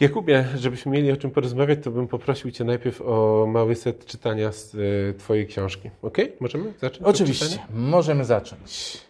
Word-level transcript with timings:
Jakubie, 0.00 0.44
żebyśmy 0.56 0.92
mieli 0.92 1.12
o 1.12 1.16
czym 1.16 1.30
porozmawiać, 1.30 1.78
to 1.82 1.90
bym 1.90 2.08
poprosił 2.08 2.50
Cię 2.50 2.64
najpierw 2.64 3.02
o 3.02 3.46
mały 3.48 3.74
set 3.74 4.06
czytania 4.06 4.52
z 4.52 4.74
y, 4.74 5.14
Twojej 5.18 5.46
książki. 5.46 5.90
Ok? 6.02 6.18
Możemy 6.40 6.72
zacząć? 6.80 7.02
Oczywiście, 7.02 7.58
możemy 7.70 8.24
zacząć. 8.24 9.00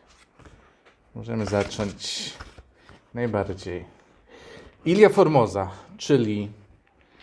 Możemy 1.14 1.46
zacząć 1.46 2.32
najbardziej. 3.14 3.84
Ilia 4.84 5.08
Formosa, 5.08 5.70
czyli 5.96 6.48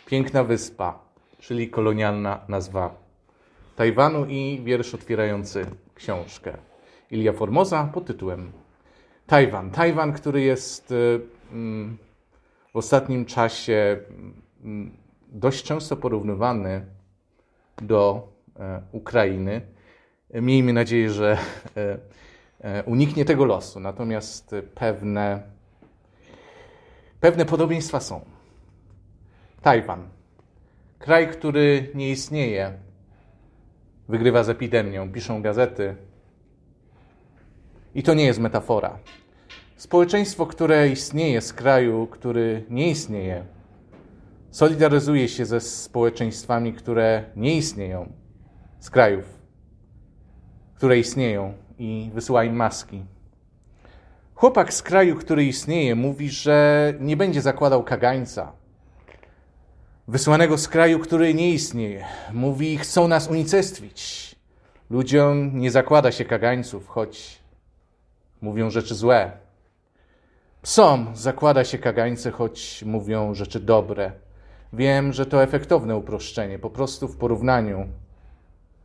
piękna 0.06 0.44
wyspa, 0.44 1.00
czyli 1.40 1.70
kolonialna 1.70 2.40
nazwa 2.48 2.96
Tajwanu 3.76 4.26
i 4.26 4.62
wiersz 4.64 4.94
otwierający 4.94 5.66
książkę. 5.96 6.58
Ilia 7.12 7.34
Formosa 7.34 7.90
pod 7.94 8.06
tytułem 8.06 8.52
Tajwan. 9.28 9.72
Tajwan, 9.72 10.14
który 10.14 10.42
jest 10.42 10.92
y, 10.92 11.22
mm, 11.52 11.98
w 12.76 12.78
ostatnim 12.78 13.26
czasie 13.26 13.98
mm, 14.64 14.98
dość 15.28 15.64
często 15.64 15.98
porównywany 15.98 16.86
do 17.82 18.28
e, 18.60 18.82
Ukrainy. 18.92 19.62
Miejmy 20.34 20.74
nadzieję, 20.74 21.10
że 21.10 21.38
e, 21.78 21.98
e, 22.60 22.84
uniknie 22.84 23.26
tego 23.26 23.46
losu, 23.46 23.80
natomiast 23.80 24.56
pewne, 24.76 25.44
pewne 27.20 27.46
podobieństwa 27.46 28.00
są. 28.00 28.26
Tajwan. 29.62 30.08
Kraj, 31.00 31.32
który 31.32 31.92
nie 31.94 32.12
istnieje, 32.12 32.74
wygrywa 34.10 34.44
z 34.44 34.50
epidemią, 34.50 35.12
piszą 35.12 35.42
gazety. 35.42 35.96
I 37.96 38.04
to 38.04 38.14
nie 38.14 38.26
jest 38.26 38.40
metafora. 38.40 39.00
Społeczeństwo, 39.76 40.46
które 40.46 40.90
istnieje 40.90 41.42
z 41.42 41.54
kraju, 41.54 42.08
który 42.08 42.64
nie 42.70 42.90
istnieje, 42.90 43.46
solidaryzuje 44.52 45.28
się 45.28 45.46
ze 45.46 45.62
społeczeństwami, 45.62 46.74
które 46.74 47.24
nie 47.36 47.56
istnieją, 47.56 48.14
z 48.80 48.90
krajów, 48.90 49.26
które 50.76 51.00
istnieją 51.00 51.54
i 51.78 52.12
wysyła 52.14 52.44
im 52.44 52.56
maski. 52.56 53.06
Chłopak 54.36 54.74
z 54.74 54.82
kraju, 54.82 55.16
który 55.16 55.46
istnieje, 55.46 55.96
mówi, 55.96 56.30
że 56.30 56.94
nie 57.00 57.18
będzie 57.18 57.42
zakładał 57.42 57.84
kagańca. 57.84 58.52
Wysłanego 60.08 60.58
z 60.58 60.68
kraju, 60.68 61.00
który 61.00 61.34
nie 61.34 61.52
istnieje, 61.52 62.06
mówi, 62.34 62.78
chcą 62.78 63.08
nas 63.08 63.28
unicestwić. 63.28 64.36
Ludziom 64.90 65.60
nie 65.60 65.72
zakłada 65.72 66.12
się 66.12 66.26
kagańców, 66.26 66.88
choć 66.88 67.40
mówią 68.42 68.70
rzeczy 68.70 68.96
złe. 68.96 69.45
Psom 70.66 71.08
zakłada 71.14 71.64
się 71.64 71.78
kagańce, 71.78 72.32
choć 72.32 72.84
mówią 72.84 73.34
rzeczy 73.34 73.60
dobre. 73.60 74.12
Wiem, 74.74 75.14
że 75.14 75.26
to 75.26 75.44
efektowne 75.44 75.96
uproszczenie. 75.96 76.60
Po 76.60 76.70
prostu 76.70 77.08
w 77.08 77.18
porównaniu 77.18 77.88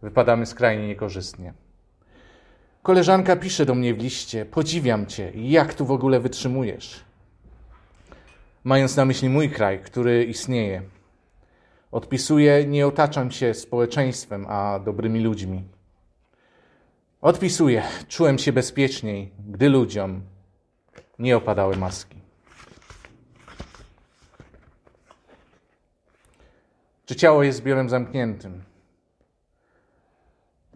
wypadamy 0.03 0.47
skrajnie 0.47 0.87
niekorzystnie. 0.87 1.53
Koleżanka 2.83 3.37
pisze 3.37 3.67
do 3.67 3.75
mnie 3.75 3.95
w 3.95 3.99
liście: 3.99 4.45
Podziwiam 4.45 5.07
cię, 5.07 5.33
jak 5.35 5.75
tu 5.75 5.87
w 5.87 5.91
ogóle 5.91 6.21
wytrzymujesz? 6.21 7.05
Mając 8.65 8.97
na 8.97 9.05
myśli 9.05 9.29
mój 9.29 9.51
kraj, 9.51 9.79
który 9.79 10.25
istnieje, 10.25 10.83
odpisuję: 11.93 12.67
Nie 12.67 12.87
otaczam 12.87 13.31
się 13.31 13.55
społeczeństwem, 13.55 14.47
a 14.49 14.79
dobrymi 14.85 15.21
ludźmi. 15.21 15.63
Odpisuję: 17.21 17.83
Czułem 18.09 18.39
się 18.39 18.53
bezpieczniej, 18.53 19.33
gdy 19.49 19.69
ludziom 19.69 20.23
nie 21.21 21.37
opadały 21.37 21.77
maski. 21.77 22.17
Czy 27.07 27.17
ciało 27.17 27.43
jest 27.43 27.59
zbiorem 27.59 27.89
zamkniętym? 27.89 28.63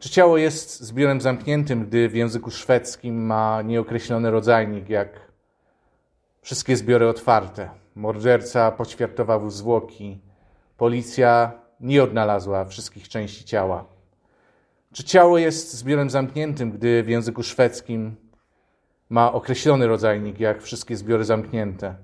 Czy 0.00 0.10
ciało 0.10 0.38
jest 0.38 0.80
zbiorem 0.80 1.20
zamkniętym, 1.20 1.86
gdy 1.86 2.08
w 2.08 2.14
języku 2.14 2.50
szwedzkim 2.50 3.26
ma 3.26 3.62
nieokreślony 3.62 4.30
rodzajnik, 4.30 4.88
jak 4.88 5.08
wszystkie 6.42 6.76
zbiory 6.76 7.08
otwarte? 7.08 7.70
Morderca 7.94 8.70
poćwiartował 8.70 9.50
zwłoki, 9.50 10.18
policja 10.76 11.52
nie 11.80 12.02
odnalazła 12.02 12.64
wszystkich 12.64 13.08
części 13.08 13.44
ciała. 13.44 13.84
Czy 14.92 15.04
ciało 15.04 15.38
jest 15.38 15.74
zbiorem 15.74 16.10
zamkniętym, 16.10 16.72
gdy 16.72 17.02
w 17.02 17.08
języku 17.08 17.42
szwedzkim 17.42 18.16
ma 19.10 19.32
określony 19.32 19.86
rodzajnik, 19.86 20.40
jak 20.40 20.62
wszystkie 20.62 20.96
zbiory 20.96 21.24
zamknięte? 21.24 21.94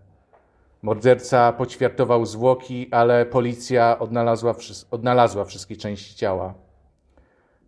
Morderca 0.82 1.52
poćwiartował 1.52 2.26
zwłoki, 2.26 2.88
ale 2.90 3.26
policja 3.26 3.98
odnalazła, 3.98 4.54
odnalazła 4.90 5.44
wszystkie 5.44 5.76
części 5.76 6.14
ciała. 6.14 6.54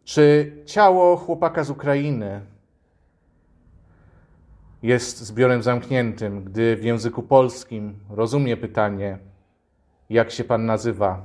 Czy 0.05 0.53
ciało 0.67 1.17
chłopaka 1.17 1.65
z 1.65 1.71
Ukrainy 1.71 2.41
jest 4.83 5.19
zbiorem 5.19 5.63
zamkniętym, 5.63 6.45
gdy 6.45 6.77
w 6.77 6.85
języku 6.85 7.23
polskim 7.23 7.99
rozumie 8.11 8.57
pytanie, 8.57 9.19
jak 10.11 10.31
się 10.31 10.45
pan 10.45 10.67
nazywa, 10.67 11.25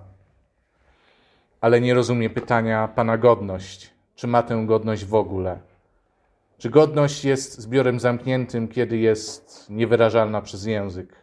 ale 1.61 1.81
nie 1.81 1.93
rozumie 1.93 2.29
pytania 2.29 2.87
pana 2.87 3.17
godność, 3.17 3.93
czy 4.15 4.27
ma 4.27 4.43
tę 4.43 4.63
godność 4.65 5.05
w 5.05 5.15
ogóle? 5.15 5.59
Czy 6.57 6.69
godność 6.69 7.25
jest 7.25 7.59
zbiorem 7.59 7.99
zamkniętym, 7.99 8.67
kiedy 8.67 8.97
jest 8.97 9.69
niewyrażalna 9.69 10.41
przez 10.41 10.65
język? 10.65 11.15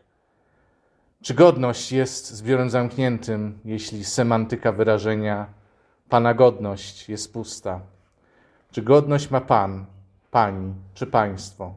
Czy 1.23 1.35
godność 1.35 1.93
jest 1.93 2.31
zbiorem 2.31 2.71
zamkniętym, 2.71 3.59
jeśli 3.65 4.05
semantyka 4.05 4.73
wyrażenia 4.73 5.47
Pana 6.09 6.35
godność 6.35 7.09
jest 7.09 7.33
pusta? 7.33 7.81
Czy 8.71 8.83
godność 8.83 9.31
ma 9.31 9.41
Pan, 9.41 9.85
Pani 10.31 10.75
czy 10.95 11.07
Państwo? 11.07 11.75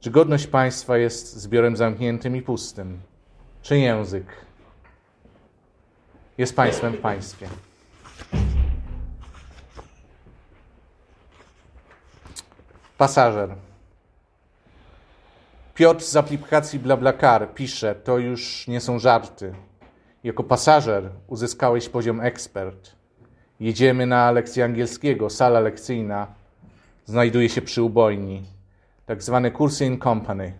Czy 0.00 0.10
godność 0.10 0.46
Państwa 0.46 0.98
jest 0.98 1.36
zbiorem 1.36 1.76
zamkniętym 1.76 2.36
i 2.36 2.42
pustym? 2.42 3.00
Czy 3.62 3.78
język 3.78 4.26
jest 6.38 6.56
Państwem 6.56 6.92
w 6.92 7.00
Państwie? 7.00 7.48
Pasażer. 12.98 13.54
Piotr 15.74 16.04
z 16.04 16.16
aplikacji 16.16 16.78
BlaBlaCar 16.78 17.54
pisze, 17.54 17.94
to 17.94 18.18
już 18.18 18.68
nie 18.68 18.80
są 18.80 18.98
żarty. 18.98 19.54
Jako 20.24 20.44
pasażer 20.44 21.10
uzyskałeś 21.26 21.88
poziom 21.88 22.20
ekspert. 22.20 22.90
Jedziemy 23.60 24.06
na 24.06 24.30
lekcję 24.30 24.64
angielskiego. 24.64 25.30
Sala 25.30 25.60
lekcyjna 25.60 26.26
znajduje 27.04 27.48
się 27.48 27.62
przy 27.62 27.82
ubojni. 27.82 28.42
Tak 29.06 29.22
zwane 29.22 29.50
kursy 29.50 29.86
in 29.86 30.00
company. 30.00 30.52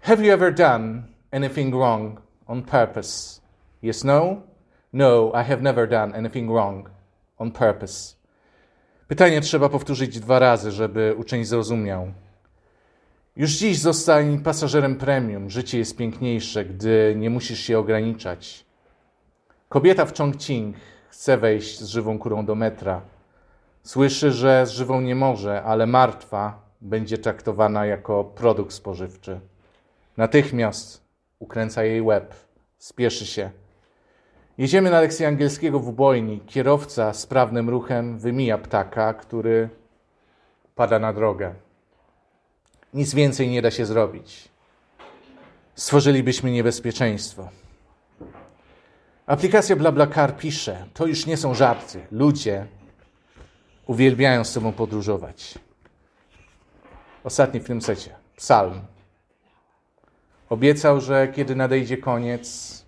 Have 0.00 0.26
you 0.26 0.32
ever 0.32 0.54
done 0.54 1.02
anything 1.32 1.74
wrong 1.74 2.20
on 2.46 2.62
purpose? 2.62 3.40
Yes, 3.82 4.04
no? 4.04 4.36
No, 4.92 5.32
I 5.34 5.44
have 5.44 5.62
never 5.62 5.88
done 5.88 6.14
anything 6.14 6.50
wrong 6.50 6.90
on 7.38 7.50
purpose. 7.50 8.21
Pytanie 9.12 9.40
trzeba 9.40 9.68
powtórzyć 9.68 10.20
dwa 10.20 10.38
razy, 10.38 10.70
żeby 10.70 11.14
uczeń 11.16 11.44
zrozumiał. 11.44 12.12
Już 13.36 13.50
dziś 13.50 13.78
zostań 13.78 14.38
pasażerem 14.38 14.96
premium. 14.96 15.50
Życie 15.50 15.78
jest 15.78 15.96
piękniejsze, 15.96 16.64
gdy 16.64 17.14
nie 17.18 17.30
musisz 17.30 17.58
się 17.60 17.78
ograniczać. 17.78 18.64
Kobieta 19.68 20.06
w 20.06 20.18
Chongqing 20.18 20.76
chce 21.08 21.38
wejść 21.38 21.80
z 21.80 21.86
żywą 21.86 22.18
kurą 22.18 22.46
do 22.46 22.54
metra. 22.54 23.00
Słyszy, 23.82 24.32
że 24.32 24.66
z 24.66 24.70
żywą 24.70 25.00
nie 25.00 25.14
może, 25.14 25.62
ale 25.62 25.86
martwa 25.86 26.62
będzie 26.80 27.18
traktowana 27.18 27.86
jako 27.86 28.24
produkt 28.24 28.72
spożywczy. 28.72 29.40
Natychmiast 30.16 31.04
ukręca 31.38 31.84
jej 31.84 32.02
łeb, 32.02 32.34
spieszy 32.78 33.26
się. 33.26 33.50
Jedziemy 34.62 34.90
na 34.90 35.00
lekcję 35.00 35.28
angielskiego 35.28 35.80
w 35.80 35.88
ubojni. 35.88 36.40
Kierowca 36.46 37.12
sprawnym 37.12 37.70
ruchem 37.70 38.18
wymija 38.18 38.58
ptaka, 38.58 39.14
który 39.14 39.68
pada 40.74 40.98
na 40.98 41.12
drogę. 41.12 41.54
Nic 42.94 43.14
więcej 43.14 43.50
nie 43.50 43.62
da 43.62 43.70
się 43.70 43.86
zrobić. 43.86 44.48
Stworzylibyśmy 45.74 46.50
niebezpieczeństwo. 46.50 47.48
Aplikacja 49.26 49.76
BlaBlaCar 49.76 50.36
pisze, 50.36 50.86
to 50.94 51.06
już 51.06 51.26
nie 51.26 51.36
są 51.36 51.54
żarty. 51.54 52.06
Ludzie 52.10 52.66
uwielbiają 53.86 54.44
z 54.44 54.50
sobą 54.50 54.72
podróżować. 54.72 55.58
Ostatni 57.24 57.60
w 57.60 57.64
tym 57.64 57.82
secie. 57.82 58.14
Psalm. 58.36 58.80
Obiecał, 60.48 61.00
że 61.00 61.28
kiedy 61.28 61.56
nadejdzie 61.56 61.96
koniec, 61.96 62.81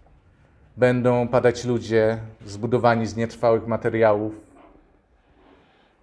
będą 0.76 1.28
padać 1.28 1.64
ludzie 1.64 2.18
zbudowani 2.46 3.06
z 3.06 3.16
nietrwałych 3.16 3.66
materiałów. 3.66 4.32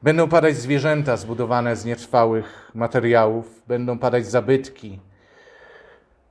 Będą 0.03 0.29
padać 0.29 0.55
zwierzęta 0.55 1.17
zbudowane 1.17 1.75
z 1.75 1.85
nietrwałych 1.85 2.71
materiałów, 2.75 3.63
będą 3.67 3.99
padać 3.99 4.25
zabytki, 4.25 4.99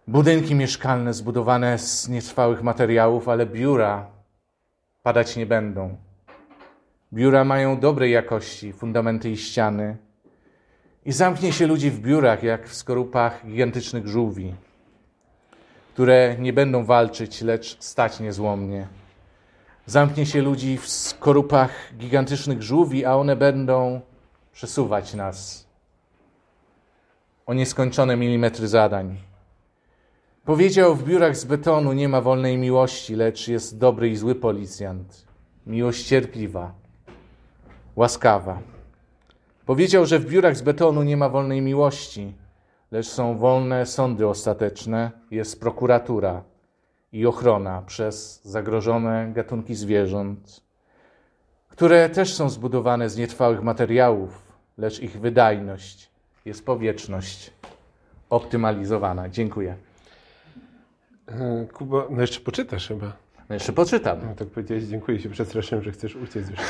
budynki 0.08 0.54
mieszkalne 0.54 1.14
zbudowane 1.14 1.78
z 1.78 2.08
nietrwałych 2.08 2.62
materiałów, 2.62 3.28
ale 3.28 3.46
biura 3.46 4.06
padać 5.02 5.36
nie 5.36 5.46
będą. 5.46 5.96
Biura 7.12 7.44
mają 7.44 7.80
dobrej 7.80 8.12
jakości 8.12 8.72
fundamenty 8.72 9.30
i 9.30 9.36
ściany. 9.36 9.96
I 11.04 11.12
zamknie 11.12 11.52
się 11.52 11.66
ludzi 11.66 11.90
w 11.90 12.00
biurach, 12.00 12.42
jak 12.42 12.68
w 12.68 12.74
skorupach 12.74 13.46
gigantycznych 13.46 14.06
żółwi, 14.06 14.54
które 15.92 16.36
nie 16.38 16.52
będą 16.52 16.84
walczyć, 16.84 17.42
lecz 17.42 17.76
stać 17.80 18.20
niezłomnie. 18.20 18.86
Zamknie 19.86 20.26
się 20.26 20.42
ludzi 20.42 20.78
w 20.78 20.88
skorupach 20.88 21.70
gigantycznych 21.98 22.62
żółwi, 22.62 23.04
a 23.04 23.16
one 23.16 23.36
będą 23.36 24.00
przesuwać 24.52 25.14
nas 25.14 25.66
o 27.46 27.54
nieskończone 27.54 28.16
milimetry 28.16 28.68
zadań. 28.68 29.16
Powiedział, 30.44 30.94
w 30.94 31.04
biurach 31.04 31.36
z 31.36 31.44
betonu 31.44 31.92
nie 31.92 32.08
ma 32.08 32.20
wolnej 32.20 32.58
miłości, 32.58 33.14
lecz 33.14 33.48
jest 33.48 33.78
dobry 33.78 34.08
i 34.08 34.16
zły 34.16 34.34
policjant. 34.34 35.24
Miłość 35.66 36.06
cierpliwa, 36.06 36.72
łaskawa. 37.96 38.58
Powiedział, 39.66 40.06
że 40.06 40.18
w 40.18 40.26
biurach 40.26 40.56
z 40.56 40.62
betonu 40.62 41.02
nie 41.02 41.16
ma 41.16 41.28
wolnej 41.28 41.60
miłości, 41.60 42.32
lecz 42.90 43.06
są 43.06 43.38
wolne 43.38 43.86
sądy 43.86 44.28
ostateczne, 44.28 45.10
jest 45.30 45.60
prokuratura 45.60 46.42
i 47.12 47.26
ochrona 47.26 47.82
przez 47.82 48.44
zagrożone 48.44 49.30
gatunki 49.34 49.74
zwierząt, 49.74 50.60
które 51.68 52.08
też 52.08 52.34
są 52.34 52.50
zbudowane 52.50 53.10
z 53.10 53.16
nietrwałych 53.16 53.62
materiałów, 53.62 54.52
lecz 54.78 55.00
ich 55.00 55.20
wydajność 55.20 56.10
jest 56.44 56.66
powietrzność 56.66 57.50
optymalizowana. 58.30 59.28
Dziękuję. 59.28 59.76
E, 61.28 61.66
Kuba, 61.72 62.06
no 62.10 62.20
jeszcze 62.20 62.40
poczytasz 62.40 62.88
chyba. 62.88 63.12
No 63.50 63.54
jeszcze 63.54 63.72
poczytam. 63.72 64.18
No, 64.24 64.34
tak 64.34 64.48
powiedziałeś, 64.48 64.84
dziękuję 64.84 65.18
się, 65.18 65.28
przestraszyłem, 65.28 65.84
że 65.84 65.92
chcesz 65.92 66.16
uciec 66.16 66.50
już. 66.50 66.60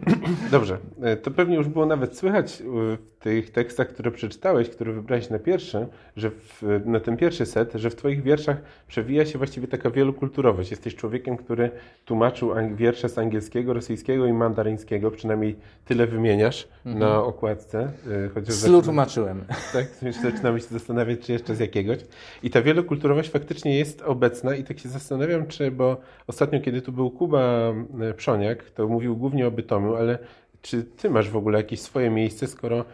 Dobrze, 0.50 0.78
e, 1.02 1.16
to 1.16 1.30
pewnie 1.30 1.56
już 1.56 1.68
było 1.68 1.86
nawet 1.86 2.18
słychać 2.18 2.60
e, 2.60 2.64
w 2.96 2.98
tych 3.18 3.50
tekstach, 3.50 3.88
które 3.88 4.10
przeczytałeś, 4.10 4.68
które 4.68 4.92
wybrałeś 4.92 5.30
na 5.30 5.38
pierwszy, 5.38 5.86
że 6.16 6.30
w, 6.30 6.62
na 6.84 7.00
ten 7.00 7.16
pierwszy 7.16 7.46
set, 7.46 7.72
że 7.74 7.90
w 7.90 7.96
Twoich 7.96 8.22
wierszach 8.22 8.56
przewija 8.88 9.26
się 9.26 9.38
właściwie 9.38 9.68
taka 9.68 9.90
wielokulturowość. 9.90 10.70
Jesteś 10.70 10.94
człowiekiem, 10.94 11.36
który 11.36 11.70
tłumaczył 12.04 12.52
wiersze 12.74 13.08
z 13.08 13.18
angielskiego, 13.18 13.72
rosyjskiego 13.72 14.26
i 14.26 14.32
mandaryńskiego, 14.32 15.10
przynajmniej 15.10 15.56
tyle 15.84 16.06
wymieniasz 16.06 16.68
na 16.84 17.22
okładce. 17.22 17.92
e, 18.26 18.28
Chociaż 18.28 18.54
Slu 18.54 18.82
tłumaczyłem. 18.82 19.44
tak, 19.72 19.86
zaczynamy 20.22 20.60
się 20.60 20.66
zastanawiać, 20.66 21.20
czy 21.20 21.32
jeszcze 21.32 21.54
z 21.54 21.60
jakiegoś. 21.60 21.98
I 22.42 22.50
ta 22.50 22.62
wielokulturowość 22.62 23.30
faktycznie 23.30 23.78
jest 23.78 24.02
obecna 24.02 24.56
i 24.56 24.64
tak 24.64 24.78
się 24.78 24.88
zastanawiam, 24.88 25.46
czy, 25.46 25.70
bo 25.70 26.00
ostatnio, 26.26 26.60
kiedy 26.60 26.82
tu 26.82 26.92
był 26.92 27.10
Kuba 27.10 27.74
e, 28.00 28.14
Przoniak, 28.14 28.70
to 28.70 28.88
mówił 28.88 29.16
głównie 29.16 29.46
o 29.46 29.50
Bytomiu, 29.50 29.94
ale 29.94 30.18
czy 30.62 30.84
ty 30.84 31.10
masz 31.10 31.30
w 31.30 31.36
ogóle 31.36 31.58
jakieś 31.58 31.80
swoje 31.80 32.10
miejsce, 32.10 32.46
skoro 32.46 32.84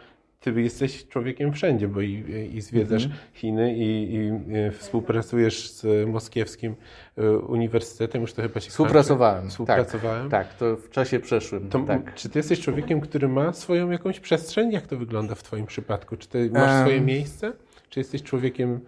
ty 0.41 0.63
jesteś 0.63 1.09
człowiekiem 1.09 1.53
wszędzie, 1.53 1.89
bo 1.89 2.01
i, 2.01 2.25
i 2.55 2.61
zwiedzasz 2.61 3.09
Chiny 3.35 3.75
i, 3.77 4.15
i 4.15 4.31
e, 4.55 4.71
współpracujesz 4.71 5.71
z 5.71 6.09
moskiewskim 6.09 6.75
e, 7.19 7.31
uniwersytetem, 7.39 8.21
już 8.21 8.33
to 8.33 8.43
chyba 8.43 8.61
się 8.61 8.71
Współpracowałem. 8.71 9.41
kończy. 9.41 9.51
Współpracowałem. 9.51 10.31
Tak, 10.31 10.49
tak, 10.49 10.57
to 10.57 10.77
w 10.77 10.91
czasie 10.91 11.21
przeszłym. 11.21 11.69
To, 11.69 11.79
tak. 11.79 12.15
Czy 12.15 12.29
ty 12.29 12.39
jesteś 12.39 12.61
człowiekiem, 12.61 13.01
który 13.01 13.29
ma 13.29 13.53
swoją 13.53 13.91
jakąś 13.91 14.21
przestrzeń? 14.21 14.73
Jak 14.73 14.87
to 14.87 14.97
wygląda 14.97 15.35
w 15.35 15.43
twoim 15.43 15.67
przypadku? 15.67 16.17
Czy 16.17 16.29
ty 16.29 16.51
masz 16.53 16.81
swoje 16.81 17.01
miejsce? 17.01 17.53
Czy 17.91 18.01
jesteś 18.01 18.23
człowiekiem 18.23 18.81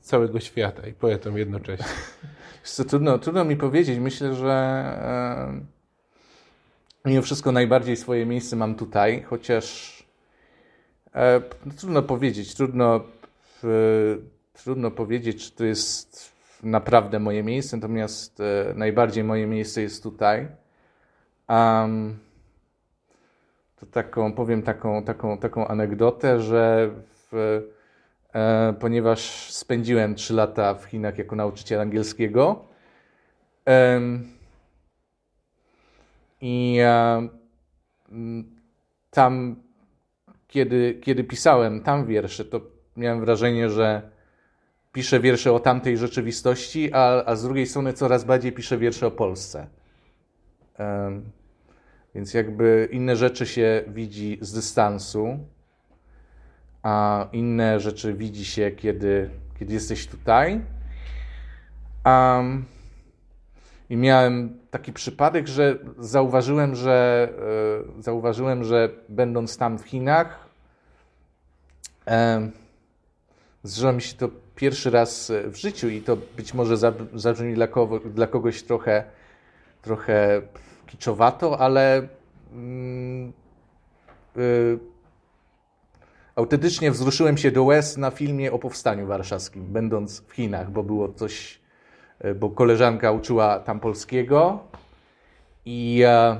całego 0.00 0.40
świata 0.40 0.86
i 0.86 0.92
poetą 0.92 1.36
jednocześnie? 1.36 1.86
Co, 2.62 2.84
trudno, 2.84 3.18
trudno 3.18 3.44
mi 3.44 3.56
powiedzieć. 3.56 3.98
Myślę, 3.98 4.34
że 4.34 4.52
e, 7.04 7.08
mimo 7.08 7.22
wszystko 7.22 7.52
najbardziej 7.52 7.96
swoje 7.96 8.26
miejsce 8.26 8.56
mam 8.56 8.74
tutaj, 8.74 9.22
chociaż 9.22 9.98
e, 11.14 11.40
no, 11.66 11.72
trudno 11.76 12.02
powiedzieć. 12.02 12.54
Trudno, 12.54 13.00
e, 13.64 13.68
trudno 14.52 14.90
powiedzieć, 14.90 15.44
czy 15.44 15.56
to 15.56 15.64
jest 15.64 16.32
naprawdę 16.62 17.18
moje 17.18 17.42
miejsce, 17.42 17.76
natomiast 17.76 18.40
e, 18.40 18.72
najbardziej 18.74 19.24
moje 19.24 19.46
miejsce 19.46 19.82
jest 19.82 20.02
tutaj. 20.02 20.48
Am, 21.46 22.18
to 23.80 23.86
taką, 23.86 24.32
powiem 24.32 24.62
taką, 24.62 25.04
taką, 25.04 25.38
taką 25.38 25.68
anegdotę, 25.68 26.40
że 26.40 26.90
w, 27.32 27.62
ponieważ 28.80 29.50
spędziłem 29.52 30.14
3 30.14 30.34
lata 30.34 30.74
w 30.74 30.84
Chinach 30.84 31.18
jako 31.18 31.36
nauczyciel 31.36 31.80
angielskiego 31.80 32.64
i 36.40 36.78
e, 36.80 37.28
tam, 39.10 39.56
kiedy, 40.46 41.00
kiedy 41.02 41.24
pisałem 41.24 41.80
tam 41.82 42.06
wiersze, 42.06 42.44
to 42.44 42.60
miałem 42.96 43.20
wrażenie, 43.20 43.70
że 43.70 44.10
piszę 44.92 45.20
wiersze 45.20 45.52
o 45.52 45.60
tamtej 45.60 45.96
rzeczywistości, 45.96 46.92
a, 46.92 47.24
a 47.24 47.36
z 47.36 47.42
drugiej 47.42 47.66
strony 47.66 47.92
coraz 47.92 48.24
bardziej 48.24 48.52
piszę 48.52 48.78
wiersze 48.78 49.06
o 49.06 49.10
Polsce. 49.10 49.66
Więc 52.14 52.34
jakby 52.34 52.88
inne 52.92 53.16
rzeczy 53.16 53.46
się 53.46 53.84
widzi 53.88 54.38
z 54.40 54.52
dystansu, 54.52 55.38
a 56.82 57.26
inne 57.32 57.80
rzeczy 57.80 58.14
widzi 58.14 58.44
się, 58.44 58.70
kiedy, 58.70 59.30
kiedy 59.58 59.74
jesteś 59.74 60.06
tutaj. 60.06 60.60
Um, 62.04 62.64
I 63.90 63.96
miałem 63.96 64.58
taki 64.70 64.92
przypadek, 64.92 65.46
że 65.46 65.78
zauważyłem, 65.98 66.74
że 66.74 67.28
e, 67.98 68.02
zauważyłem, 68.02 68.64
że 68.64 68.88
będąc 69.08 69.56
tam 69.56 69.78
w 69.78 69.82
Chinach, 69.82 70.46
e, 72.06 72.50
zdarzyło 73.62 73.92
mi 73.92 74.02
się 74.02 74.16
to 74.16 74.28
pierwszy 74.56 74.90
raz 74.90 75.32
w 75.44 75.56
życiu 75.56 75.88
i 75.88 76.02
to 76.02 76.16
być 76.36 76.54
może 76.54 76.74
zab- 76.74 77.18
zabrzmi 77.18 77.54
dla, 77.54 77.66
kogo, 77.66 78.00
dla 78.00 78.26
kogoś 78.26 78.62
trochę, 78.62 79.04
trochę 79.82 80.42
kiczowato, 80.86 81.60
ale 81.60 82.08
mm, 82.52 83.32
y, 84.36 84.78
autentycznie 86.38 86.90
wzruszyłem 86.90 87.36
się 87.36 87.50
do 87.50 87.64
łez 87.64 87.96
na 87.96 88.10
filmie 88.10 88.52
o 88.52 88.58
powstaniu 88.58 89.06
warszawskim, 89.06 89.72
będąc 89.72 90.20
w 90.20 90.32
Chinach, 90.32 90.70
bo 90.70 90.82
było 90.82 91.08
coś, 91.08 91.60
y, 92.24 92.34
bo 92.34 92.50
koleżanka 92.50 93.12
uczyła 93.12 93.60
tam 93.60 93.80
polskiego 93.80 94.58
i 95.64 96.02
e, 96.06 96.36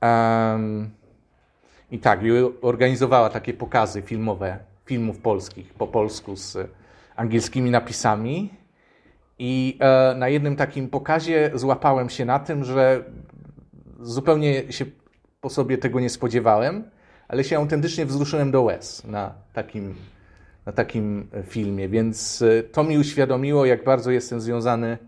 em, 0.00 0.90
i 1.90 1.98
tak, 1.98 2.20
organizowała 2.62 3.30
takie 3.30 3.54
pokazy 3.54 4.02
filmowe 4.02 4.58
filmów 4.84 5.18
polskich 5.18 5.74
po 5.74 5.86
polsku 5.86 6.36
z 6.36 6.56
angielskimi 7.16 7.70
napisami. 7.70 8.50
I 9.38 9.78
e, 9.80 10.14
na 10.14 10.28
jednym 10.28 10.56
takim 10.56 10.88
pokazie 10.88 11.50
złapałem 11.54 12.10
się 12.10 12.24
na 12.24 12.38
tym, 12.38 12.64
że 12.64 13.04
zupełnie 14.00 14.72
się 14.72 14.84
po 15.40 15.50
sobie 15.50 15.78
tego 15.78 16.00
nie 16.00 16.10
spodziewałem, 16.10 16.84
ale 17.28 17.44
się 17.44 17.56
autentycznie 17.56 18.06
wzruszyłem 18.06 18.50
do 18.50 18.62
łez 18.62 19.04
na 19.04 19.34
takim, 19.52 19.94
na 20.66 20.72
takim 20.72 21.28
filmie, 21.46 21.88
więc 21.88 22.42
e, 22.42 22.62
to 22.62 22.84
mi 22.84 22.98
uświadomiło, 22.98 23.66
jak 23.66 23.84
bardzo 23.84 24.10
jestem 24.10 24.40
związany 24.40 24.98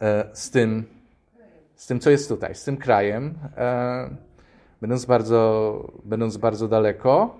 e, 0.00 0.24
z 0.32 0.50
tym, 0.50 0.84
z 1.74 1.86
tym, 1.86 2.00
co 2.00 2.10
jest 2.10 2.28
tutaj, 2.28 2.54
z 2.54 2.64
tym 2.64 2.76
krajem, 2.76 3.34
e, 3.56 4.10
będąc 4.80 5.04
bardzo, 5.04 5.92
będąc 6.04 6.36
bardzo 6.36 6.68
daleko. 6.68 7.36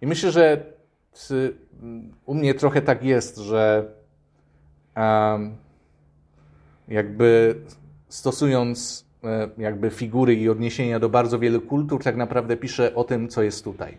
I 0.00 0.06
myślę, 0.06 0.30
że 0.30 0.64
u 2.26 2.34
mnie 2.34 2.54
trochę 2.54 2.82
tak 2.82 3.04
jest, 3.04 3.36
że 3.36 3.92
jakby 6.88 7.60
stosując 8.08 9.04
jakby 9.58 9.90
figury 9.90 10.34
i 10.34 10.48
odniesienia 10.48 11.00
do 11.00 11.08
bardzo 11.08 11.38
wielu 11.38 11.60
kultur, 11.60 12.02
tak 12.02 12.16
naprawdę 12.16 12.56
piszę 12.56 12.94
o 12.94 13.04
tym, 13.04 13.28
co 13.28 13.42
jest 13.42 13.64
tutaj. 13.64 13.98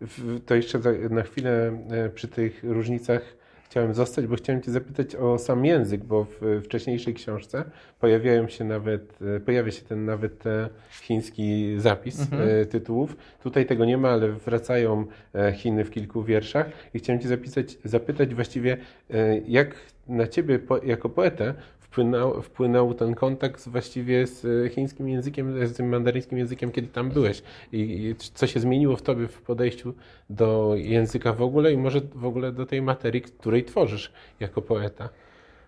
W- 0.00 0.40
To 0.46 0.54
jeszcze 0.54 0.78
na 1.10 1.22
chwilę 1.22 1.78
e, 1.90 2.08
przy 2.08 2.28
tych 2.28 2.64
różnicach 2.64 3.22
chciałem 3.64 3.94
zostać, 3.94 4.26
bo 4.26 4.36
chciałem 4.36 4.62
Cię 4.62 4.70
zapytać 4.70 5.16
o 5.16 5.38
sam 5.38 5.64
język, 5.64 6.04
bo 6.04 6.26
w 6.40 6.60
wcześniejszej 6.64 7.14
książce 7.14 7.64
pojawiają 8.00 8.48
się 8.48 8.64
nawet, 8.64 9.18
e, 9.36 9.40
pojawia 9.40 9.70
się 9.72 9.82
ten 9.82 10.04
nawet 10.04 10.46
e, 10.46 10.68
chiński 11.02 11.74
zapis 11.78 12.20
e, 12.32 12.66
tytułów. 12.66 13.16
Tutaj 13.42 13.66
tego 13.66 13.84
nie 13.84 13.96
ma, 13.98 14.08
ale 14.10 14.32
wracają 14.32 15.06
e, 15.34 15.52
Chiny 15.52 15.84
w 15.84 15.90
kilku 15.90 16.22
wierszach 16.24 16.66
i 16.94 16.98
chciałem 16.98 17.22
Cię 17.22 17.28
zapisać, 17.28 17.78
zapytać 17.84 18.34
właściwie, 18.34 18.76
e, 19.10 19.38
jak 19.38 19.74
na 20.08 20.26
Ciebie 20.26 20.58
jako 20.84 21.08
poetę 21.08 21.54
wpłynął, 21.94 22.42
wpłynął 22.42 22.94
ten 22.94 23.14
kontakt 23.14 23.68
właściwie 23.68 24.26
z 24.26 24.44
e, 24.44 24.68
chińskim 24.68 25.08
językiem, 25.08 25.66
z 25.68 25.76
tym 25.76 25.88
mandaryńskim 25.88 26.38
językiem, 26.38 26.72
kiedy 26.72 26.88
tam 26.88 27.10
byłeś? 27.10 27.42
I, 27.72 28.14
co 28.34 28.46
się 28.46 28.60
zmieniło 28.60 28.96
w 28.96 29.02
tobie 29.02 29.28
w 29.28 29.42
podejściu 29.42 29.94
do 30.30 30.72
języka 30.76 31.32
w 31.32 31.42
ogóle 31.42 31.72
i 31.72 31.76
może 31.76 32.00
w 32.14 32.24
ogóle 32.24 32.52
do 32.52 32.66
tej 32.66 32.82
materii, 32.82 33.22
której 33.22 33.64
tworzysz 33.64 34.12
jako 34.40 34.62
poeta? 34.62 35.08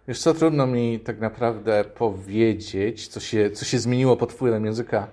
Wiesz 0.08 0.18
co, 0.18 0.34
trudno 0.34 0.66
mi 0.66 1.00
tak 1.00 1.20
naprawdę 1.20 1.84
powiedzieć, 1.84 3.08
co 3.08 3.20
się, 3.20 3.50
co 3.50 3.64
się 3.64 3.78
zmieniło 3.78 4.16
pod 4.16 4.32
wpływem 4.32 4.64
języka 4.64 5.08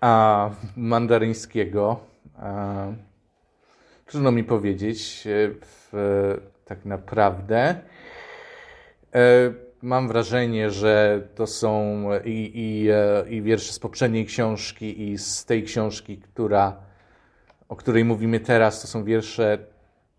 a, 0.00 0.50
mandaryńskiego. 0.76 2.00
A, 2.38 2.86
trudno 4.06 4.32
mi 4.32 4.44
powiedzieć 4.44 5.26
e, 5.26 5.50
w, 5.60 6.38
tak 6.64 6.84
naprawdę. 6.84 7.74
E, 9.14 9.65
mam 9.86 10.08
wrażenie, 10.08 10.70
że 10.70 11.22
to 11.34 11.46
są 11.46 12.02
i, 12.24 12.50
i, 12.54 12.90
e, 12.90 13.24
i 13.30 13.42
wiersze 13.42 13.72
z 13.72 13.78
poprzedniej 13.78 14.26
książki, 14.26 15.02
i 15.10 15.18
z 15.18 15.44
tej 15.44 15.62
książki, 15.62 16.18
która, 16.18 16.76
o 17.68 17.76
której 17.76 18.04
mówimy 18.04 18.40
teraz, 18.40 18.80
to 18.80 18.86
są 18.86 19.04
wiersze 19.04 19.58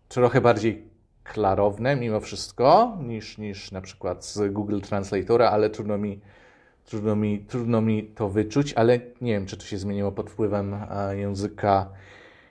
trochę 0.08 0.40
bardziej 0.40 0.84
klarowne 1.24 1.96
mimo 1.96 2.20
wszystko 2.20 2.98
niż, 3.00 3.38
niż 3.38 3.72
na 3.72 3.80
przykład 3.80 4.24
z 4.24 4.52
Google 4.52 4.80
Translatora, 4.80 5.50
ale 5.50 5.70
trudno 5.70 5.98
mi, 5.98 6.20
trudno, 6.84 7.16
mi, 7.16 7.38
trudno 7.38 7.80
mi 7.80 8.04
to 8.04 8.28
wyczuć, 8.28 8.72
ale 8.74 9.00
nie 9.20 9.32
wiem, 9.32 9.46
czy 9.46 9.56
to 9.56 9.64
się 9.64 9.78
zmieniło 9.78 10.12
pod 10.12 10.30
wpływem 10.30 10.74
e, 10.74 11.16
języka 11.16 11.88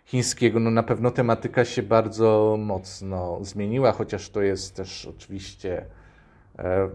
chińskiego. 0.05 0.59
No 0.59 0.71
na 0.71 0.83
pewno 0.83 1.11
tematyka 1.11 1.65
się 1.65 1.83
bardzo 1.83 2.57
mocno 2.59 3.37
zmieniła, 3.41 3.91
chociaż 3.91 4.29
to 4.29 4.41
jest 4.41 4.75
też 4.75 5.05
oczywiście 5.05 5.85
e, 6.59 6.89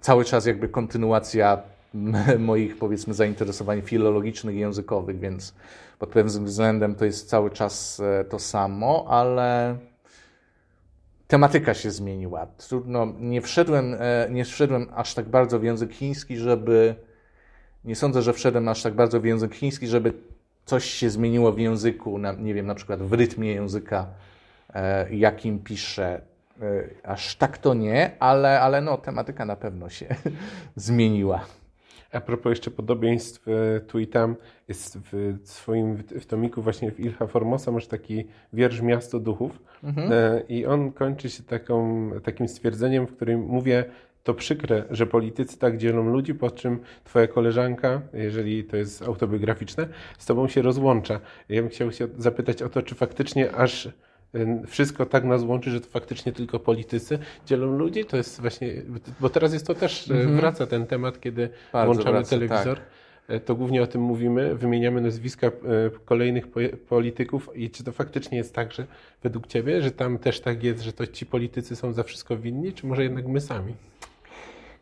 cały 0.00 0.24
czas 0.24 0.46
jakby 0.46 0.68
kontynuacja 0.68 1.62
moich 2.38 2.78
powiedzmy 2.78 3.14
zainteresowań 3.14 3.82
filologicznych 3.82 4.56
i 4.56 4.58
językowych, 4.58 5.18
więc 5.18 5.54
pod 5.98 6.08
pewnym 6.08 6.44
względem 6.44 6.94
to 6.94 7.04
jest 7.04 7.28
cały 7.28 7.50
czas 7.50 8.00
e, 8.00 8.24
to 8.24 8.38
samo, 8.38 9.06
ale 9.08 9.76
tematyka 11.28 11.74
się 11.74 11.90
zmieniła. 11.90 12.46
Trudno, 12.46 13.12
nie 13.20 13.40
wszedłem, 13.40 13.96
e, 13.98 14.28
nie 14.30 14.44
wszedłem 14.44 14.86
aż 14.94 15.14
tak 15.14 15.28
bardzo 15.28 15.58
w 15.58 15.64
język 15.64 15.92
chiński, 15.92 16.36
żeby. 16.36 16.94
Nie 17.84 17.96
sądzę, 17.96 18.22
że 18.22 18.32
wszedłem 18.32 18.68
aż 18.68 18.82
tak 18.82 18.94
bardzo 18.94 19.20
w 19.20 19.24
język 19.24 19.54
chiński, 19.54 19.86
żeby 19.86 20.12
coś 20.64 20.84
się 20.84 21.10
zmieniło 21.10 21.52
w 21.52 21.58
języku, 21.58 22.18
nie 22.38 22.54
wiem, 22.54 22.66
na 22.66 22.74
przykład 22.74 23.02
w 23.02 23.12
rytmie 23.12 23.52
języka, 23.52 24.06
e, 24.74 25.14
jakim 25.14 25.58
piszę. 25.58 26.20
E, 26.60 26.88
aż 27.02 27.36
tak 27.36 27.58
to 27.58 27.74
nie, 27.74 28.10
ale, 28.18 28.60
ale 28.60 28.80
no, 28.80 28.98
tematyka 28.98 29.44
na 29.44 29.56
pewno 29.56 29.88
się 29.88 30.06
zmieniła. 30.76 31.44
A 32.12 32.20
propos 32.20 32.50
jeszcze 32.50 32.70
podobieństw 32.70 33.48
e, 33.48 33.80
tu 33.80 33.98
i 33.98 34.06
tam, 34.06 34.36
jest 34.68 34.98
w 34.98 35.38
swoim 35.44 35.96
w 35.96 36.26
tomiku 36.26 36.62
właśnie 36.62 36.90
w 36.90 37.00
Ilha 37.00 37.26
Formosa 37.26 37.72
masz 37.72 37.86
taki 37.86 38.26
wiersz 38.52 38.80
Miasto 38.80 39.20
Duchów 39.20 39.62
mhm. 39.84 40.12
E, 40.12 40.40
i 40.48 40.66
on 40.66 40.92
kończy 40.92 41.30
się 41.30 41.42
taką, 41.42 42.10
takim 42.24 42.48
stwierdzeniem, 42.48 43.06
w 43.06 43.16
którym 43.16 43.40
mówię 43.40 43.84
to 44.22 44.34
przykre, 44.34 44.84
że 44.90 45.06
politycy 45.06 45.58
tak 45.58 45.78
dzielą 45.78 46.08
ludzi, 46.08 46.34
po 46.34 46.50
czym 46.50 46.80
twoja 47.04 47.26
koleżanka, 47.26 48.02
jeżeli 48.12 48.64
to 48.64 48.76
jest 48.76 49.02
autobiograficzne, 49.02 49.88
z 50.18 50.26
tobą 50.26 50.48
się 50.48 50.62
rozłącza. 50.62 51.20
Ja 51.48 51.62
bym 51.62 51.70
chciał 51.70 51.92
się 51.92 52.08
zapytać 52.18 52.62
o 52.62 52.68
to, 52.68 52.82
czy 52.82 52.94
faktycznie 52.94 53.52
aż 53.52 53.88
wszystko 54.66 55.06
tak 55.06 55.24
nas 55.24 55.42
łączy, 55.42 55.70
że 55.70 55.80
to 55.80 55.88
faktycznie 55.88 56.32
tylko 56.32 56.60
politycy 56.60 57.18
dzielą 57.46 57.78
ludzi. 57.78 58.04
To 58.04 58.16
jest 58.16 58.40
właśnie, 58.40 58.82
bo 59.20 59.28
teraz 59.28 59.52
jest 59.52 59.66
to 59.66 59.74
też, 59.74 60.10
mm 60.10 60.28
-hmm. 60.28 60.40
wraca 60.40 60.66
ten 60.66 60.86
temat, 60.86 61.20
kiedy 61.20 61.48
Bardzo 61.72 61.92
włączamy 61.92 62.18
wraca, 62.18 62.30
telewizor. 62.30 62.76
Tak. 62.76 62.86
To 63.44 63.54
głównie 63.54 63.82
o 63.82 63.86
tym 63.86 64.00
mówimy, 64.02 64.54
wymieniamy 64.54 65.00
nazwiska 65.00 65.46
e, 65.46 65.50
kolejnych 66.04 66.46
polityków 66.88 67.50
i 67.54 67.70
czy 67.70 67.84
to 67.84 67.92
faktycznie 67.92 68.38
jest 68.38 68.54
tak, 68.54 68.72
że 68.72 68.86
według 69.22 69.46
Ciebie, 69.46 69.82
że 69.82 69.90
tam 69.90 70.18
też 70.18 70.40
tak 70.40 70.64
jest, 70.64 70.82
że 70.82 70.92
to 70.92 71.06
ci 71.06 71.26
politycy 71.26 71.76
są 71.76 71.92
za 71.92 72.02
wszystko 72.02 72.36
winni, 72.36 72.72
czy 72.72 72.86
może 72.86 73.02
jednak 73.02 73.26
my 73.26 73.40
sami? 73.40 73.74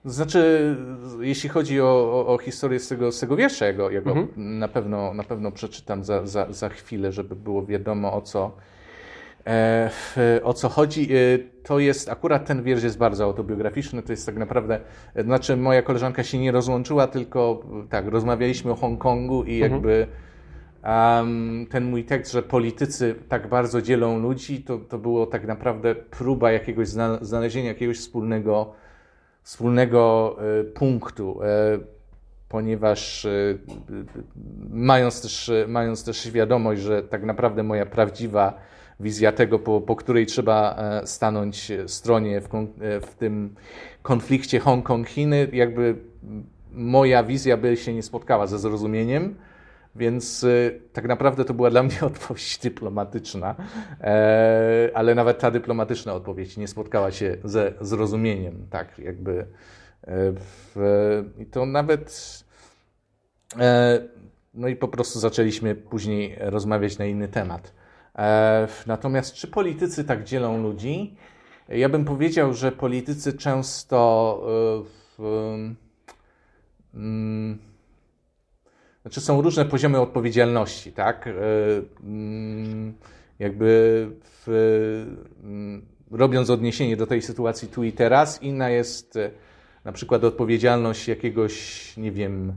Znaczy, 0.05 0.76
jeśli 1.21 1.49
chodzi 1.49 1.81
o, 1.81 1.87
o, 1.87 2.26
o 2.26 2.38
historię 2.38 2.81
z 2.81 2.88
tego, 2.88 3.12
z 3.12 3.21
tego 3.21 3.37
wiersza, 3.37 3.67
ja 3.67 3.73
go, 3.73 3.90
ja 3.90 4.00
go 4.00 4.11
mhm. 4.11 4.59
na, 4.59 4.69
pewno, 4.69 5.14
na 5.14 5.25
pewno 5.25 5.52
przeczytam 5.52 6.05
za, 6.05 6.26
za, 6.26 6.52
za 6.52 6.69
chwilę, 6.69 7.12
żeby 7.12 7.37
było 7.37 7.67
wiadomo 7.67 8.12
o 8.12 8.21
co, 8.21 8.52
o 10.42 10.54
co 10.54 10.68
chodzi? 10.68 11.09
E, 11.12 11.38
to 11.62 11.78
jest, 11.78 12.09
akurat 12.09 12.47
ten 12.47 12.62
wiersz 12.62 12.83
jest 12.83 12.99
bardzo 12.99 13.25
autobiograficzny, 13.25 14.02
to 14.02 14.12
jest 14.12 14.26
tak 14.26 14.37
naprawdę, 14.37 14.80
e, 15.14 15.25
znaczy 15.25 15.57
moja 15.57 15.83
koleżanka 15.83 16.25
się 16.25 16.38
nie 16.38 16.52
rozłączyła, 16.52 17.07
tylko 17.07 17.62
tak, 17.90 18.07
rozmawialiśmy 18.07 18.71
o 18.71 18.75
Hongkongu 18.75 19.45
i 19.45 19.62
mhm. 19.62 19.73
jakby 19.73 20.07
um, 20.85 21.66
ten 21.71 21.85
mój 21.85 22.04
tekst, 22.04 22.33
że 22.33 22.42
politycy 22.42 23.14
tak 23.28 23.49
bardzo 23.49 23.83
dzielą 23.83 24.18
ludzi, 24.18 24.62
to, 24.62 24.78
to 24.78 24.99
było 24.99 25.26
tak 25.26 25.47
naprawdę 25.47 25.95
próba 25.95 26.52
jakiegoś 26.52 26.88
znalezienia 27.21 27.68
jakiegoś 27.68 27.99
wspólnego, 27.99 28.73
wspólnego 29.42 30.37
punktu 30.75 31.40
ponieważ 32.49 33.26
mając 34.71 35.23
też, 35.23 35.52
mając 35.68 36.04
też 36.04 36.18
świadomość, 36.18 36.83
że 36.83 37.02
tak 37.02 37.25
naprawdę 37.25 37.62
moja 37.62 37.87
prawdziwa 37.87 38.59
wizja 39.00 39.33
tego, 39.33 39.59
po, 39.59 39.81
po 39.81 39.97
której 39.97 40.26
trzeba 40.26 40.76
e, 40.78 41.07
stanąć 41.07 41.73
stronie 41.87 42.40
w, 42.40 42.55
e, 42.55 43.00
w 43.00 43.14
tym 43.14 43.55
konflikcie 44.02 44.61
Hongkong-Chiny, 44.61 45.49
jakby 45.52 45.95
moja 46.73 47.25
wizja 47.25 47.57
by 47.57 47.76
się 47.76 47.95
nie 47.95 48.02
spotkała 48.02 48.47
ze 48.47 48.59
zrozumieniem. 48.59 49.35
Więc 49.97 50.47
tak 50.93 51.05
naprawdę 51.05 51.45
to 51.45 51.55
była 51.55 51.71
dla 51.71 51.83
mnie 51.83 52.00
odpowiedź 52.07 52.59
dyplomatyczna, 52.59 53.55
e, 54.00 54.90
ale 54.95 55.14
nawet 55.14 55.38
ta 55.38 55.50
dyplomatyczna 55.50 56.14
odpowiedź 56.14 56.57
nie 56.57 56.69
spotkała 56.69 57.11
się 57.11 57.37
ze 57.45 57.73
zrozumieniem. 57.81 58.67
Tak, 58.71 58.99
jakby. 58.99 59.47
I 61.38 61.47
to 61.47 61.67
nawet. 61.67 62.38
No 64.55 64.69
i 64.69 64.76
po 64.76 64.88
prostu 64.88 65.19
zaczęliśmy 65.19 65.75
później 65.75 66.37
rozmawiać 66.40 66.99
na 66.99 67.05
inny 67.05 67.28
temat. 67.28 67.73
E, 68.19 68.69
natomiast 68.87 69.35
czy 69.35 69.49
politycy 69.49 70.05
tak 70.05 70.25
dzielą 70.25 70.63
ludzi? 70.63 71.17
Ja 71.69 71.89
bym 71.89 72.05
powiedział, 72.05 72.55
że 72.55 72.73
politycy 72.73 73.33
często 73.33 74.43
e, 75.19 75.25
mm, 76.95 77.59
znaczy 79.03 79.21
są 79.21 79.43
różne 79.43 79.65
poziomy 79.65 80.01
odpowiedzialności, 80.01 80.93
tak? 80.93 81.27
E, 81.27 81.33
mm, 82.03 82.95
jakby 83.39 84.07
w, 84.25 84.49
mm, 85.45 85.87
robiąc 86.11 86.51
odniesienie 86.51 86.97
do 86.97 87.07
tej 87.07 87.23
sytuacji 87.23 87.69
tu 87.69 87.85
i 87.85 87.93
teraz, 87.93 88.43
inna 88.43 88.71
jest 88.71 89.19
na 89.85 89.93
przykład 89.93 90.25
odpowiedzialność 90.25 91.09
jakiegoś, 91.09 91.97
nie 91.97 92.13
wiem, 92.13 92.53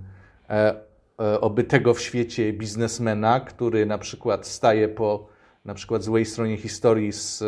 obytego 1.41 1.93
w 1.93 2.01
świecie 2.01 2.53
biznesmena, 2.53 3.39
który 3.39 3.85
na 3.85 3.97
przykład 3.97 4.47
staje 4.47 4.87
po 4.89 5.31
na 5.65 5.73
przykład 5.73 6.03
złej 6.03 6.25
stronie 6.25 6.57
historii 6.57 7.11
z, 7.11 7.41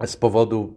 e, 0.00 0.06
z, 0.06 0.16
powodu, 0.16 0.74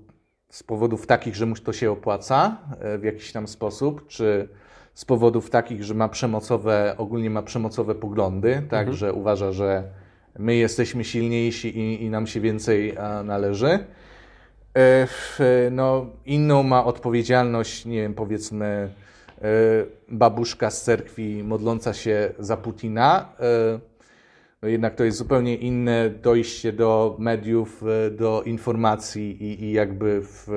z 0.50 0.63
powodów 0.63 1.08
takich, 1.08 1.36
że 1.36 1.46
mu 1.46 1.56
to 1.56 1.74
się 1.74 1.91
opłaca 1.91 2.58
e, 2.80 2.98
w 2.98 3.03
jakiś 3.03 3.32
tam 3.32 3.48
sposób, 3.48 4.08
czy 4.08 4.50
z 4.94 5.06
powodów 5.06 5.50
takich, 5.50 5.84
że 5.84 5.94
ma 5.94 6.10
przemocowe, 6.10 6.96
ogólnie 6.98 7.30
ma 7.30 7.41
przemocowe 7.41 7.96
poglądy, 7.96 8.53
tak, 8.70 8.80
mhm. 8.80 8.98
że 8.98 9.13
uważa, 9.13 9.51
że 9.51 9.84
my 10.39 10.56
jesteśmy 10.56 11.03
silniejsi 11.03 11.80
i, 11.80 12.03
i 12.03 12.10
nam 12.10 12.27
się 12.27 12.41
więcej 12.41 12.98
należy. 13.24 13.80
E, 14.77 15.08
no, 15.72 16.06
inną 16.25 16.63
ma 16.63 16.86
odpowiedzialność, 16.86 17.86
nie 17.86 18.01
wiem, 18.01 18.13
powiedzmy, 18.13 18.89
babuszka 20.08 20.72
z 20.72 20.84
cerkwi 20.84 21.44
modląca 21.44 21.94
się 21.94 22.34
za 22.39 22.58
Putina 22.58 23.30
no 24.62 24.68
jednak 24.68 24.96
to 24.96 25.03
jest 25.03 25.18
zupełnie 25.18 25.56
inne 25.56 26.10
dojście 26.10 26.74
do 26.74 27.15
mediów, 27.20 27.84
e, 27.84 28.12
do 28.12 28.44
informacji 28.44 29.44
i, 29.44 29.63
i 29.63 29.72
jakby 29.72 30.22
w, 30.22 30.50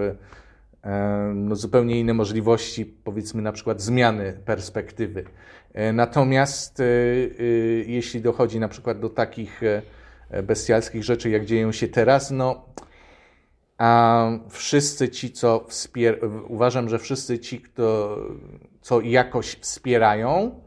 e, 0.84 1.32
no 1.34 1.56
zupełnie 1.56 2.00
inne 2.00 2.14
możliwości, 2.14 2.86
powiedzmy 2.86 3.42
na 3.42 3.52
przykład 3.52 3.80
zmiany 3.82 4.40
perspektywy. 4.44 5.24
E, 5.72 5.92
natomiast 5.92 6.82
jeśli 7.86 8.20
dochodzi 8.20 8.60
na 8.60 8.68
przykład 8.68 9.00
do 9.00 9.08
takich 9.08 9.60
bestialskich 10.42 11.04
rzeczy, 11.04 11.30
jak 11.30 11.44
dzieją 11.44 11.72
się 11.72 11.88
teraz, 11.88 12.30
no 12.30 12.64
a 13.78 14.30
wszyscy 14.48 15.08
ci, 15.08 15.32
co 15.32 15.64
wspierają, 15.68 16.42
uważam, 16.48 16.88
że 16.88 16.98
wszyscy 16.98 17.38
ci, 17.38 17.60
kto, 17.60 18.18
co 18.80 19.00
jakoś 19.00 19.46
wspierają, 19.46 20.60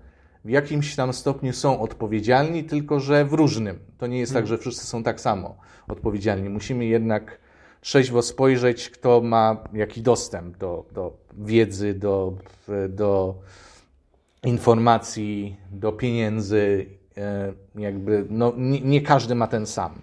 w 0.47 0.49
jakimś 0.49 0.95
tam 0.95 1.13
stopniu 1.13 1.53
są 1.53 1.79
odpowiedzialni, 1.79 2.63
tylko 2.63 2.99
że 2.99 3.25
w 3.25 3.33
różnym. 3.33 3.79
To 3.97 4.07
nie 4.07 4.19
jest 4.19 4.33
tak, 4.33 4.43
hmm. 4.43 4.47
że 4.47 4.57
wszyscy 4.57 4.87
są 4.87 5.03
tak 5.03 5.21
samo 5.21 5.57
odpowiedzialni. 5.87 6.49
Musimy 6.49 6.85
jednak 6.85 7.39
trzeźwo 7.81 8.21
spojrzeć, 8.21 8.89
kto 8.89 9.21
ma 9.21 9.63
jaki 9.73 10.01
dostęp 10.01 10.57
do, 10.57 10.85
do 10.91 11.17
wiedzy, 11.37 11.93
do, 11.93 12.33
do 12.89 13.35
informacji, 14.43 15.57
do 15.71 15.91
pieniędzy. 15.91 16.85
E, 17.17 17.53
jakby, 17.75 18.25
no, 18.29 18.53
nie, 18.57 18.81
nie 18.81 19.01
każdy 19.01 19.35
ma 19.35 19.47
ten 19.47 19.65
sam. 19.65 20.01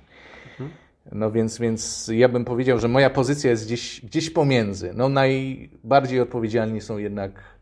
No 1.13 1.31
więc, 1.31 1.59
więc 1.59 2.11
ja 2.15 2.29
bym 2.29 2.45
powiedział, 2.45 2.79
że 2.79 2.89
moja 2.89 3.11
pozycja 3.11 3.51
jest 3.51 3.67
gdzieś, 3.67 4.01
gdzieś 4.01 4.31
pomiędzy. 4.31 4.93
No 4.95 5.09
najbardziej 5.09 6.21
odpowiedzialni 6.21 6.81
są 6.81 6.99
jednak 6.99 7.54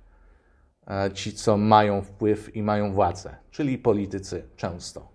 ci, 1.15 1.33
co 1.33 1.57
mają 1.57 2.03
wpływ 2.03 2.57
i 2.57 2.63
mają 2.63 2.93
władzę, 2.93 3.37
czyli 3.51 3.79
politycy 3.79 4.43
często. 4.57 5.09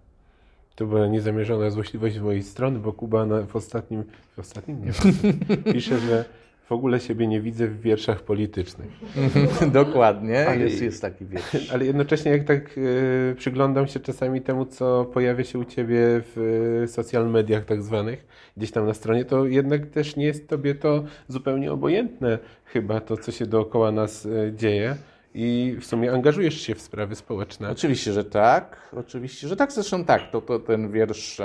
To 0.76 0.86
była 0.86 1.08
niezamierzona 1.08 1.70
złośliwość 1.70 2.16
z 2.16 2.20
mojej 2.20 2.44
strony, 2.44 2.80
bo 2.80 2.94
Kuba 2.94 3.26
na, 3.26 3.42
w 3.42 3.56
ostatnim, 3.56 4.04
w 4.36 4.40
ostatnim 4.40 4.86
nie, 4.86 4.92
pisze, 5.74 6.00
że 6.00 6.26
w 6.68 6.72
ogóle 6.72 7.00
siebie 7.00 7.28
nie 7.28 7.42
widzę 7.42 7.68
w 7.68 7.82
wierszach 7.82 8.22
politycznych. 8.22 8.90
Dokładnie, 9.74 10.48
ale, 10.48 10.60
jest, 10.60 10.82
jest 10.82 11.02
taki 11.02 11.26
wiersz. 11.26 11.70
Ale 11.74 11.86
jednocześnie 11.86 12.32
jak 12.32 12.44
tak 12.44 12.78
y, 12.78 13.36
przyglądam 13.38 13.88
się 13.88 14.00
czasami 14.00 14.42
temu, 14.42 14.66
co 14.66 15.06
pojawia 15.06 15.44
się 15.44 15.60
u 15.60 15.66
Ciebie 15.66 15.98
w 16.02 16.38
y, 16.84 16.88
social 16.88 17.30
mediach 17.30 17.66
tak 17.66 17.84
zwanych, 17.84 18.26
gdzieś 18.58 18.72
tam 18.72 18.86
na 18.86 18.94
stronie, 18.94 19.26
to 19.26 19.46
jednak 19.46 19.86
też 19.86 20.16
nie 20.16 20.26
jest 20.26 20.48
Tobie 20.48 20.76
to 20.76 21.04
zupełnie 21.28 21.72
obojętne 21.72 22.40
chyba 22.66 23.02
to, 23.02 23.18
co 23.18 23.32
się 23.32 23.46
dookoła 23.46 23.92
nas 23.92 24.26
y, 24.26 24.54
dzieje 24.56 24.96
i 25.40 25.78
w 25.82 25.86
sumie 25.86 26.14
angażujesz 26.14 26.62
się 26.62 26.76
w 26.76 26.82
sprawy 26.82 27.16
społeczne. 27.16 27.70
Oczywiście, 27.70 28.14
że 28.14 28.24
tak. 28.24 28.78
Oczywiście, 28.96 29.48
że 29.48 29.56
tak. 29.56 29.72
Zresztą 29.72 30.06
tak, 30.06 30.32
to, 30.32 30.42
to 30.42 30.60
ten 30.60 30.92
wiersz, 30.92 31.42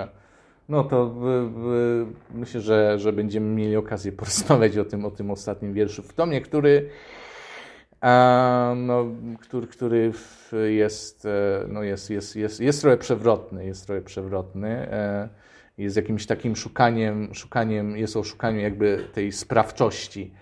no 0.69 0.85
to 0.85 1.07
w, 1.07 1.21
w, 1.55 2.07
myślę, 2.35 2.61
że, 2.61 2.99
że 2.99 3.13
będziemy 3.13 3.47
mieli 3.47 3.77
okazję 3.77 4.13
porozmawiać 4.23 4.79
o 4.79 4.85
tym, 4.85 5.05
o 5.05 5.11
tym 5.11 5.31
ostatnim 5.31 5.73
wierszu 5.73 6.03
w 6.03 6.13
tomie, 6.13 6.41
który, 6.41 6.89
a, 8.01 8.75
no, 8.77 9.07
który, 9.41 9.67
który 9.67 10.13
jest, 10.69 11.27
e, 11.27 11.65
no 11.69 11.83
jest, 11.83 12.11
jest, 12.11 12.37
jest, 12.37 12.61
jest 12.61 12.81
trochę 12.81 12.97
przewrotny, 12.97 13.67
jest 13.67 13.87
trochę 13.87 14.03
przewrotny. 14.03 14.69
E, 14.69 15.29
jest 15.79 15.97
jakimś 15.97 16.27
takim 16.27 16.57
szukaniem, 16.57 17.35
szukaniem, 17.35 17.97
jest 17.97 18.17
o 18.17 18.25
szukaniu 18.25 18.61
jakby 18.61 19.09
tej 19.13 19.33
sprawczości 19.33 20.33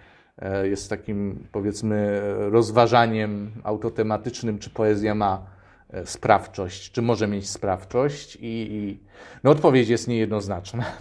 jest 0.62 0.90
takim, 0.90 1.46
powiedzmy, 1.52 2.20
rozważaniem 2.38 3.50
autotematycznym, 3.62 4.58
czy 4.58 4.70
poezja 4.70 5.14
ma 5.14 5.46
e, 5.90 6.06
sprawczość, 6.06 6.90
czy 6.90 7.02
może 7.02 7.28
mieć 7.28 7.50
sprawczość. 7.50 8.36
I, 8.36 8.40
i 8.42 8.98
no 9.44 9.50
odpowiedź 9.50 9.88
jest 9.88 10.08
niejednoznaczna. 10.08 10.84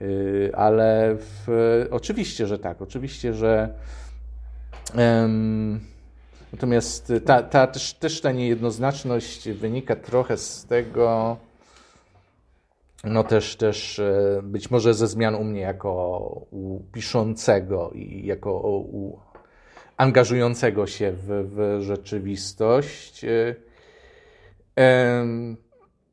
E, 0.00 0.56
ale 0.56 1.16
w, 1.18 1.86
oczywiście, 1.90 2.46
że 2.46 2.58
tak. 2.58 2.82
Oczywiście, 2.82 3.34
że. 3.34 3.74
Um, 4.96 5.80
natomiast 6.52 7.12
ta, 7.24 7.42
ta, 7.42 7.66
też, 7.66 7.94
też 7.94 8.20
ta 8.20 8.32
niejednoznaczność 8.32 9.48
wynika 9.48 9.96
trochę 9.96 10.36
z 10.36 10.66
tego, 10.66 11.36
no 13.04 13.24
też, 13.24 13.56
też 13.56 13.98
e, 13.98 14.40
być 14.42 14.70
może 14.70 14.94
ze 14.94 15.06
zmian 15.06 15.34
u 15.34 15.44
mnie 15.44 15.60
jako 15.60 16.28
u 16.50 16.80
piszącego 16.92 17.90
i 17.94 18.26
jako 18.26 18.52
u 18.52 19.18
angażującego 19.96 20.86
się 20.86 21.12
w, 21.12 21.26
w 21.26 21.82
rzeczywistość. 21.82 23.24
E, 23.24 23.54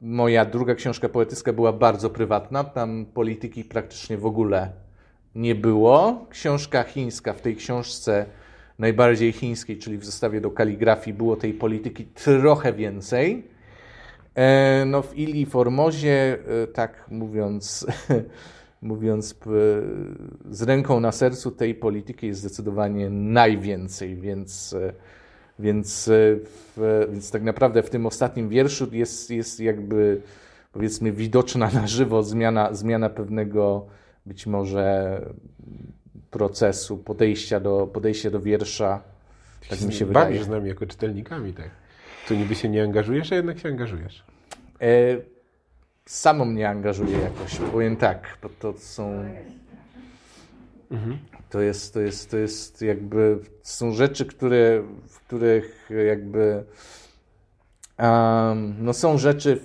moja 0.02 0.46
druga 0.46 0.75
książka 0.75 1.10
poetycka 1.10 1.54
była 1.54 1.74
bardzo 1.74 2.10
prywatna, 2.10 2.63
tam 2.63 3.06
polityki 3.06 3.63
praktycznie 3.63 4.18
w 4.18 4.25
ogóle 4.25 4.72
nie 5.36 5.56
było. 5.56 6.25
Książka 6.30 6.84
chińska, 6.84 7.34
w 7.34 7.42
tej 7.42 7.56
książce 7.56 8.25
najbardziej 8.80 9.32
chińskiej, 9.32 9.78
czyli 9.78 9.98
w 9.98 10.06
zestawie 10.06 10.42
do 10.42 10.52
kaligrafii, 10.52 11.18
było 11.18 11.36
tej 11.36 11.54
polityki 11.54 12.06
trochę 12.06 12.74
więcej. 12.74 13.52
E, 14.36 14.86
no 14.86 15.02
w 15.02 15.18
Ili 15.18 15.46
Formozie, 15.46 16.38
e, 16.63 16.68
tak 16.68 17.06
mówiąc, 17.12 17.88
mówiąc 18.82 19.36
z 20.50 20.62
ręką 20.62 21.00
na 21.00 21.12
sercu, 21.12 21.51
tej 21.51 21.75
polityki 21.75 22.27
jest 22.27 22.40
zdecydowanie 22.40 23.10
najwięcej, 23.10 24.16
więc, 24.16 24.74
e, 24.74 24.94
więc, 25.60 26.10
więc 27.12 27.31
tak 27.31 27.44
naprawdę 27.44 27.84
w 27.84 27.90
tym 27.90 28.05
ostatnim 28.05 28.50
wierszu 28.50 28.88
jest, 28.92 29.29
jest 29.29 29.60
jakby 29.60 30.22
powiedzmy 30.72 31.12
widoczna 31.12 31.70
na 31.74 31.88
żywo 31.88 32.24
zmiana, 32.24 32.74
zmiana 32.74 33.10
pewnego 33.10 33.86
być 34.25 34.48
może 34.48 35.22
procesu, 36.31 36.98
podejścia 36.98 37.60
do, 37.60 37.88
podejścia 37.88 38.29
do 38.29 38.40
wiersza. 38.40 39.01
Tak 39.70 39.81
mi 39.81 39.94
się 39.94 40.05
wydaje. 40.05 40.44
z 40.44 40.48
nami 40.48 40.70
jako 40.70 40.86
czytelnikami, 40.86 41.53
tak. 41.53 41.70
Tu 42.27 42.36
niby 42.36 42.55
się 42.55 42.70
nie 42.70 42.84
angażujesz, 42.84 43.31
a 43.31 43.36
jednak 43.36 43.60
się 43.60 43.70
angażujesz. 43.70 44.24
E, 44.83 45.22
samo 46.05 46.46
mnie 46.46 46.69
angażuje 46.69 47.19
jakoś, 47.19 47.55
powiem 47.72 47.96
tak, 47.96 48.37
bo 48.41 48.50
to 48.50 48.74
są... 48.77 49.25
Mhm. 50.91 51.17
To 51.50 51.61
jest, 51.61 51.93
to 51.93 52.00
jest, 52.00 52.31
to 52.31 52.37
jest 52.37 52.81
jakby, 52.81 53.39
są 53.61 53.91
rzeczy, 53.91 54.25
które, 54.25 54.83
w 55.07 55.19
których 55.19 55.89
jakby, 56.07 56.63
um, 58.00 58.75
no 58.79 58.93
są 58.93 59.17
rzeczy, 59.17 59.59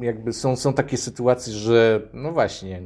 jakby 0.00 0.32
są, 0.32 0.56
są 0.56 0.72
takie 0.72 0.96
sytuacje, 0.96 1.52
że 1.52 2.00
no 2.12 2.32
właśnie, 2.32 2.82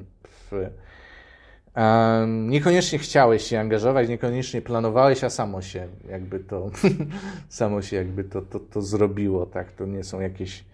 Um, 1.77 2.51
niekoniecznie 2.51 2.99
chciałeś 2.99 3.43
się 3.43 3.61
angażować, 3.61 4.09
niekoniecznie 4.09 4.63
planowałeś, 4.63 5.25
a 5.25 5.31
samo 5.31 5.63
się 5.63 5.89
jakby 6.09 6.41
to, 6.41 6.71
samo 7.49 7.83
się 7.83 7.97
jakby 7.97 8.25
to, 8.25 8.43
to, 8.43 8.61
to 8.61 8.83
zrobiło, 8.83 9.47
tak? 9.47 9.73
To 9.73 9.87
nie 9.87 10.05
są 10.05 10.21
jakieś 10.21 10.65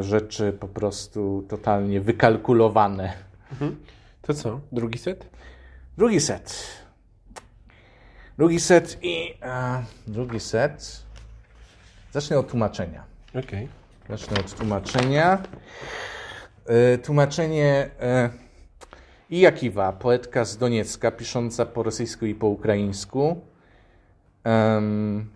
rzeczy 0.00 0.52
po 0.52 0.68
prostu 0.68 1.44
totalnie 1.48 2.00
wykalkulowane. 2.00 3.12
Mhm. 3.52 3.76
To 4.22 4.34
co? 4.34 4.60
Drugi 4.72 4.98
set? 4.98 5.26
Drugi 5.98 6.20
set. 6.20 6.66
Drugi 8.38 8.60
set 8.60 8.98
i 9.02 9.34
e, 9.42 9.84
drugi 10.06 10.40
set. 10.40 11.02
Zacznę 12.12 12.38
od 12.38 12.50
tłumaczenia. 12.50 13.04
Okej. 13.30 13.42
Okay. 13.42 13.68
Zacznę 14.18 14.40
od 14.40 14.54
tłumaczenia. 14.54 15.42
E, 16.66 16.98
tłumaczenie 16.98 17.90
e, 18.00 18.30
i 19.30 19.40
Jakiwa, 19.40 19.92
poetka 19.92 20.44
z 20.44 20.56
Doniecka, 20.56 21.10
pisząca 21.10 21.66
po 21.66 21.82
rosyjsku 21.82 22.26
i 22.26 22.34
po 22.34 22.46
ukraińsku. 22.46 23.40
Um, 24.44 25.30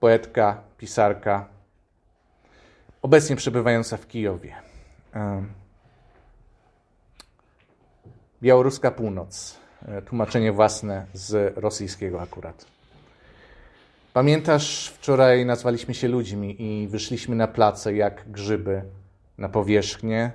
poetka, 0.00 0.62
pisarka, 0.78 1.48
obecnie 3.04 3.36
przebywająca 3.36 3.96
w 3.96 4.06
Kijowie. 4.06 4.54
Białoruska 8.42 8.90
Północ. 8.90 9.58
E, 9.88 10.02
tłumaczenie 10.02 10.52
własne 10.52 11.06
z 11.12 11.58
rosyjskiego 11.58 12.22
akurat. 12.22 12.66
Pamiętasz, 14.12 14.88
wczoraj 14.88 15.46
nazwaliśmy 15.46 15.94
się 15.94 16.08
ludźmi 16.08 16.62
i 16.62 16.88
wyszliśmy 16.88 17.36
na 17.36 17.46
place 17.48 17.94
jak 17.94 18.30
grzyby 18.30 18.82
na 19.38 19.48
powierzchnię, 19.48 20.32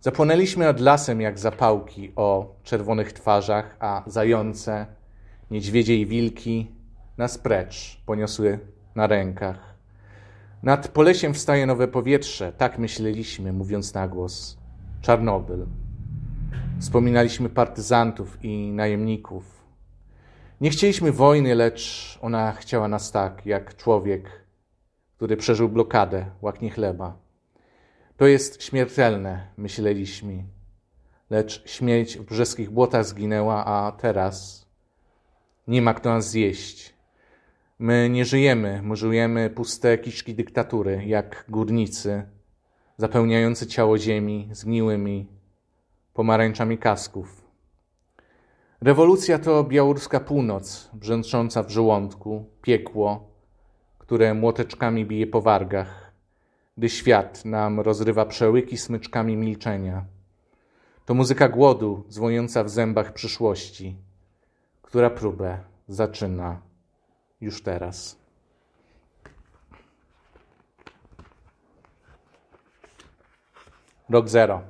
Zapłonęliśmy 0.00 0.64
nad 0.64 0.80
lasem 0.80 1.20
jak 1.20 1.38
zapałki 1.38 2.12
o 2.16 2.54
czerwonych 2.64 3.12
twarzach, 3.12 3.76
a 3.80 4.02
zające, 4.06 4.86
niedźwiedzie 5.50 5.96
i 5.96 6.06
wilki 6.06 6.70
nas 7.18 7.38
precz 7.38 8.02
poniosły 8.06 8.58
na 8.94 9.06
rękach. 9.06 9.75
Nad 10.66 10.88
polesiem 10.88 11.34
wstaje 11.34 11.66
nowe 11.66 11.88
powietrze, 11.88 12.52
tak 12.52 12.78
myśleliśmy, 12.78 13.52
mówiąc 13.52 13.94
na 13.94 14.08
głos. 14.08 14.58
Czarnobyl. 15.00 15.66
Wspominaliśmy 16.80 17.48
partyzantów 17.48 18.38
i 18.44 18.72
najemników. 18.72 19.64
Nie 20.60 20.70
chcieliśmy 20.70 21.12
wojny, 21.12 21.54
lecz 21.54 22.18
ona 22.22 22.52
chciała 22.52 22.88
nas 22.88 23.12
tak, 23.12 23.46
jak 23.46 23.76
człowiek, 23.76 24.30
który 25.16 25.36
przeżył 25.36 25.68
blokadę, 25.68 26.26
łaknie 26.42 26.70
chleba. 26.70 27.16
To 28.16 28.26
jest 28.26 28.62
śmiertelne, 28.62 29.46
myśleliśmy. 29.56 30.44
Lecz 31.30 31.70
śmierć 31.70 32.18
w 32.18 32.24
brzeskich 32.24 32.70
błotach 32.70 33.04
zginęła, 33.04 33.64
a 33.64 33.92
teraz 33.92 34.66
nie 35.68 35.82
ma 35.82 35.94
kto 35.94 36.10
nas 36.10 36.30
zjeść. 36.30 36.95
My 37.78 38.10
nie 38.10 38.24
żyjemy, 38.24 38.80
my 38.82 38.96
żyjemy 38.96 39.50
puste 39.50 39.98
kiszki 39.98 40.34
dyktatury, 40.34 41.02
jak 41.06 41.44
górnicy, 41.48 42.22
zapełniający 42.98 43.66
ciało 43.66 43.98
ziemi 43.98 44.48
zgniłymi 44.52 45.26
pomarańczami 46.14 46.78
kasków. 46.78 47.44
Rewolucja 48.80 49.38
to 49.38 49.64
białoruska 49.64 50.20
północ, 50.20 50.90
brzęcząca 50.94 51.62
w 51.62 51.70
żołądku, 51.70 52.44
piekło, 52.62 53.30
które 53.98 54.34
młoteczkami 54.34 55.06
bije 55.06 55.26
po 55.26 55.40
wargach 55.40 56.06
gdy 56.76 56.88
świat 56.88 57.44
nam 57.44 57.80
rozrywa 57.80 58.26
przełyki 58.26 58.78
smyczkami 58.78 59.36
milczenia. 59.36 60.04
To 61.06 61.14
muzyka 61.14 61.48
głodu 61.48 62.04
dzwoniąca 62.10 62.64
w 62.64 62.70
zębach 62.70 63.12
przyszłości, 63.12 63.96
która 64.82 65.10
próbę 65.10 65.58
zaczyna 65.88 66.60
już 67.40 67.62
teraz. 67.62 68.18
Rok 74.08 74.28
zero. 74.28 74.60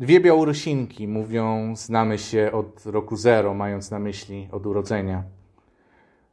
Dwie 0.00 0.20
Białorusinki 0.20 1.08
mówią, 1.08 1.76
znamy 1.76 2.18
się 2.18 2.52
od 2.52 2.86
roku 2.86 3.16
zero, 3.16 3.54
mając 3.54 3.90
na 3.90 3.98
myśli 3.98 4.48
od 4.52 4.66
urodzenia. 4.66 5.22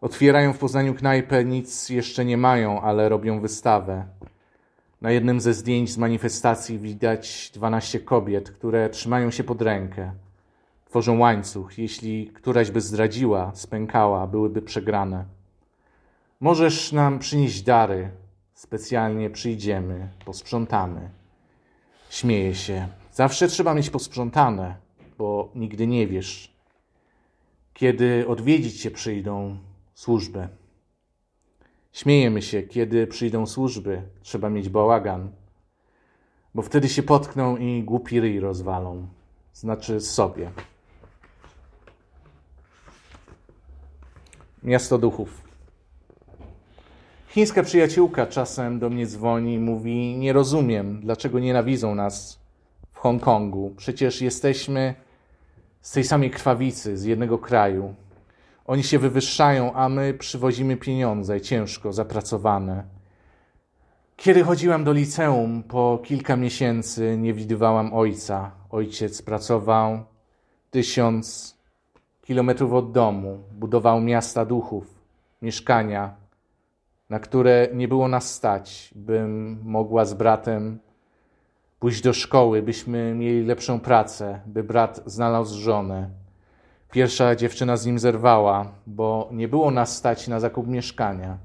Otwierają 0.01 0.53
w 0.53 0.57
Poznaniu 0.57 0.93
knajpę, 0.93 1.45
nic 1.45 1.89
jeszcze 1.89 2.25
nie 2.25 2.37
mają, 2.37 2.81
ale 2.81 3.09
robią 3.09 3.41
wystawę. 3.41 4.05
Na 5.01 5.11
jednym 5.11 5.41
ze 5.41 5.53
zdjęć 5.53 5.91
z 5.91 5.97
manifestacji 5.97 6.79
widać 6.79 7.51
12 7.53 7.99
kobiet, 7.99 8.51
które 8.51 8.89
trzymają 8.89 9.31
się 9.31 9.43
pod 9.43 9.61
rękę. 9.61 10.11
Tworzą 10.89 11.19
łańcuch. 11.19 11.77
Jeśli 11.77 12.27
któraś 12.27 12.71
by 12.71 12.81
zdradziła, 12.81 13.51
spękała, 13.55 14.27
byłyby 14.27 14.61
przegrane. 14.61 15.25
Możesz 16.39 16.91
nam 16.91 17.19
przynieść 17.19 17.61
dary. 17.61 18.11
Specjalnie 18.53 19.29
przyjdziemy, 19.29 20.09
posprzątamy. 20.25 21.09
Śmieje 22.09 22.55
się. 22.55 22.87
Zawsze 23.11 23.47
trzeba 23.47 23.73
mieć 23.73 23.89
posprzątane, 23.89 24.75
bo 25.17 25.51
nigdy 25.55 25.87
nie 25.87 26.07
wiesz, 26.07 26.53
kiedy 27.73 28.27
odwiedzić 28.27 28.81
cię 28.81 28.91
przyjdą 28.91 29.57
służby. 29.93 30.47
Śmiejemy 31.93 32.41
się, 32.41 32.63
kiedy 32.63 33.07
przyjdą 33.07 33.45
służby, 33.45 34.01
trzeba 34.21 34.49
mieć 34.49 34.69
bałagan, 34.69 35.31
bo 36.55 36.61
wtedy 36.61 36.89
się 36.89 37.03
potkną 37.03 37.57
i 37.57 37.83
głupi 37.83 38.19
ryj 38.19 38.39
rozwalą, 38.39 39.07
znaczy 39.53 40.01
sobie. 40.01 40.51
Miasto 44.63 44.97
duchów. 44.97 45.41
Chińska 47.27 47.63
przyjaciółka 47.63 48.27
czasem 48.27 48.79
do 48.79 48.89
mnie 48.89 49.07
dzwoni 49.07 49.53
i 49.53 49.59
mówi: 49.59 50.17
Nie 50.17 50.33
rozumiem, 50.33 51.01
dlaczego 51.01 51.39
nienawidzą 51.39 51.95
nas 51.95 52.39
w 52.91 52.97
Hongkongu. 52.97 53.73
Przecież 53.77 54.21
jesteśmy 54.21 54.95
z 55.81 55.91
tej 55.91 56.03
samej 56.03 56.31
krwawicy, 56.31 56.97
z 56.97 57.03
jednego 57.03 57.37
kraju. 57.37 57.95
Oni 58.65 58.83
się 58.83 58.99
wywyższają, 58.99 59.73
a 59.73 59.89
my 59.89 60.13
przywozimy 60.13 60.77
pieniądze 60.77 61.41
ciężko 61.41 61.93
zapracowane. 61.93 62.83
Kiedy 64.17 64.43
chodziłam 64.43 64.83
do 64.83 64.93
liceum, 64.93 65.63
po 65.63 65.99
kilka 66.03 66.35
miesięcy 66.35 67.17
nie 67.17 67.33
widywałam 67.33 67.93
ojca. 67.93 68.51
Ojciec 68.69 69.21
pracował 69.21 70.03
tysiąc 70.71 71.55
kilometrów 72.29 72.73
od 72.73 72.91
domu, 72.91 73.43
budował 73.51 74.01
miasta 74.01 74.45
duchów, 74.45 74.99
mieszkania, 75.41 76.13
na 77.09 77.19
które 77.19 77.67
nie 77.73 77.87
było 77.87 78.07
nas 78.07 78.33
stać, 78.33 78.93
bym 78.95 79.59
mogła 79.63 80.05
z 80.05 80.13
bratem 80.13 80.79
pójść 81.79 82.01
do 82.01 82.13
szkoły, 82.13 82.61
byśmy 82.61 83.13
mieli 83.15 83.45
lepszą 83.45 83.79
pracę, 83.79 84.39
by 84.45 84.63
brat 84.63 85.01
znalazł 85.05 85.59
żonę. 85.59 86.09
Pierwsza 86.91 87.35
dziewczyna 87.35 87.77
z 87.77 87.85
nim 87.85 87.99
zerwała, 87.99 88.71
bo 88.87 89.29
nie 89.31 89.47
było 89.47 89.71
nas 89.71 89.97
stać 89.97 90.27
na 90.27 90.39
zakup 90.39 90.67
mieszkania. 90.67 91.37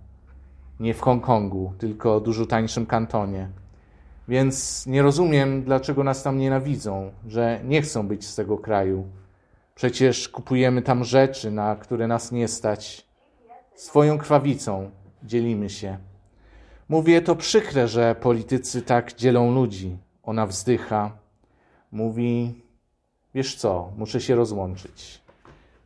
Nie 0.80 0.94
w 0.94 1.00
Hongkongu, 1.00 1.72
tylko 1.78 2.20
dużo 2.20 2.46
tańszym 2.46 2.86
kantonie. 2.86 3.48
Więc 4.28 4.86
nie 4.86 5.02
rozumiem, 5.02 5.62
dlaczego 5.62 6.04
nas 6.04 6.22
tam 6.22 6.38
nienawidzą, 6.38 7.10
że 7.26 7.60
nie 7.64 7.82
chcą 7.82 8.08
być 8.08 8.26
z 8.26 8.34
tego 8.34 8.58
kraju. 8.58 9.04
Przecież 9.74 10.28
kupujemy 10.28 10.82
tam 10.82 11.04
rzeczy, 11.04 11.50
na 11.50 11.76
które 11.76 12.06
nas 12.06 12.32
nie 12.32 12.48
stać. 12.48 13.06
Swoją 13.74 14.18
krwawicą 14.18 14.90
dzielimy 15.22 15.70
się. 15.70 15.98
Mówię, 16.88 17.22
to 17.22 17.36
przykre, 17.36 17.88
że 17.88 18.14
politycy 18.14 18.82
tak 18.82 19.14
dzielą 19.14 19.54
ludzi. 19.54 19.96
Ona 20.22 20.46
wzdycha. 20.46 21.10
Mówi, 21.92 22.62
wiesz 23.34 23.56
co, 23.56 23.92
muszę 23.96 24.20
się 24.20 24.34
rozłączyć. 24.34 25.20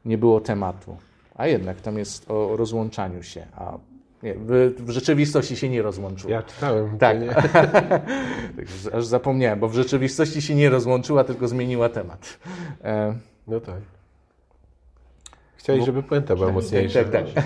Nie 0.04 0.18
było 0.18 0.40
tematu. 0.40 0.96
A 1.34 1.46
jednak 1.46 1.80
tam 1.80 1.98
jest 1.98 2.30
o 2.30 2.56
rozłączaniu 2.56 3.22
się. 3.22 3.46
A 3.56 3.78
nie, 4.22 4.34
w, 4.34 4.90
rzeczywistości 4.90 5.56
się 5.56 5.68
nie 5.68 5.82
rozłączyła. 5.82 6.32
Ja 6.32 6.42
czytałem. 6.42 6.98
Tak. 6.98 7.16
Tak, 8.56 8.64
Aż 8.94 9.06
zapomniałem, 9.06 9.60
bo 9.60 9.68
w 9.68 9.74
rzeczywistości 9.74 10.42
się 10.42 10.54
nie 10.54 10.70
rozłączyła, 10.70 11.24
tylko 11.24 11.48
zmieniła 11.48 11.88
temat. 11.88 12.38
No 13.48 13.60
tak. 13.60 13.80
Chciałeś, 15.56 15.80
Bo- 15.80 15.86
żeby 15.86 16.02
puenta 16.02 16.36
była 16.36 16.52
mocniejsza. 16.52 17.04
Tak, 17.04 17.12
tak. 17.34 17.44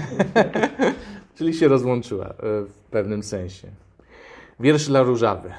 Czyli 1.37 1.55
się 1.55 1.69
rozłączyła 1.69 2.27
e, 2.27 2.33
w 2.65 2.73
pewnym 2.91 3.23
sensie. 3.23 3.69
Wiersz 4.61 4.87
dla 4.87 5.03
Różawy. 5.03 5.51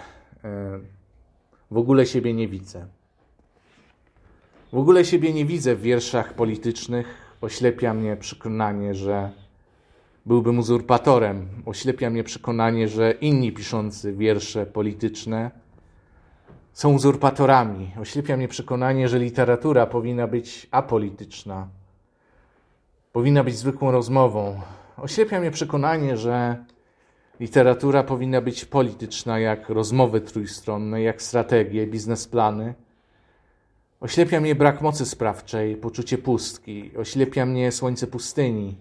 E, 0.44 0.80
W 1.72 1.78
ogóle 1.78 2.06
siebie 2.06 2.34
nie 2.34 2.48
widzę. 2.48 2.86
W 4.74 4.78
ogóle 4.78 5.06
siebie 5.06 5.34
nie 5.34 5.46
widzę 5.46 5.76
w 5.76 5.82
wierszach 5.82 6.34
politycznych. 6.34 7.08
Oślepia 7.42 7.94
mnie 7.94 8.16
przekonanie, 8.18 8.96
że 8.96 9.30
byłbym 10.26 10.60
uzurpatorem. 10.60 11.48
Oślepia 11.66 12.10
mnie 12.10 12.24
przekonanie, 12.24 12.88
że 12.88 13.12
inni 13.12 13.52
piszący 13.52 14.14
wiersze 14.14 14.66
polityczne 14.66 15.52
są 16.74 16.94
uzurpatorami. 16.94 17.92
Oślepia 18.02 18.38
mnie 18.38 18.48
przekonanie, 18.48 19.10
że 19.10 19.20
literatura 19.20 19.86
powinna 19.86 20.28
być 20.28 20.68
apolityczna 20.72 21.68
powinna 23.14 23.44
być 23.44 23.58
zwykłą 23.58 23.92
rozmową. 23.92 24.62
Oślepia 24.98 25.40
mnie 25.40 25.52
przekonanie, 25.52 26.18
że 26.18 26.66
literatura 27.40 28.04
powinna 28.04 28.42
być 28.42 28.66
polityczna, 28.66 29.40
jak 29.40 29.70
rozmowy 29.70 30.22
trójstronne, 30.22 31.02
jak 31.02 31.22
strategie, 31.22 31.88
biznesplany. 31.88 32.74
Oślepia 34.02 34.42
mnie 34.42 34.56
brak 34.56 34.82
mocy 34.82 35.06
sprawczej, 35.06 35.76
poczucie 35.76 36.18
pustki. 36.18 36.92
Oślepia 36.98 37.46
mnie 37.46 37.72
słońce 37.72 38.08
pustyni. 38.08 38.76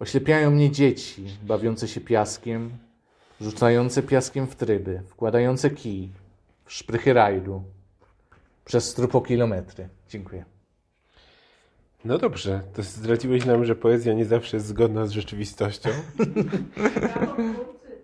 Oślepiają 0.00 0.50
mnie 0.50 0.70
dzieci 0.70 1.24
bawiące 1.42 1.88
się 1.88 2.00
piaskiem, 2.00 2.70
rzucające 3.40 4.02
piaskiem 4.02 4.46
w 4.46 4.56
tryby, 4.56 5.02
wkładające 5.08 5.70
kij 5.70 6.23
w 6.64 6.72
szprychy 6.72 7.12
rajdu 7.12 7.64
przez 8.64 8.90
strupokilometry. 8.90 9.88
Dziękuję. 10.08 10.44
No 12.04 12.18
dobrze, 12.18 12.60
to 12.74 12.82
zdradziłeś 12.82 13.44
nam, 13.44 13.64
że 13.64 13.74
poezja 13.74 14.12
nie 14.12 14.24
zawsze 14.24 14.56
jest 14.56 14.66
zgodna 14.66 15.06
z 15.06 15.10
rzeczywistością. 15.10 15.90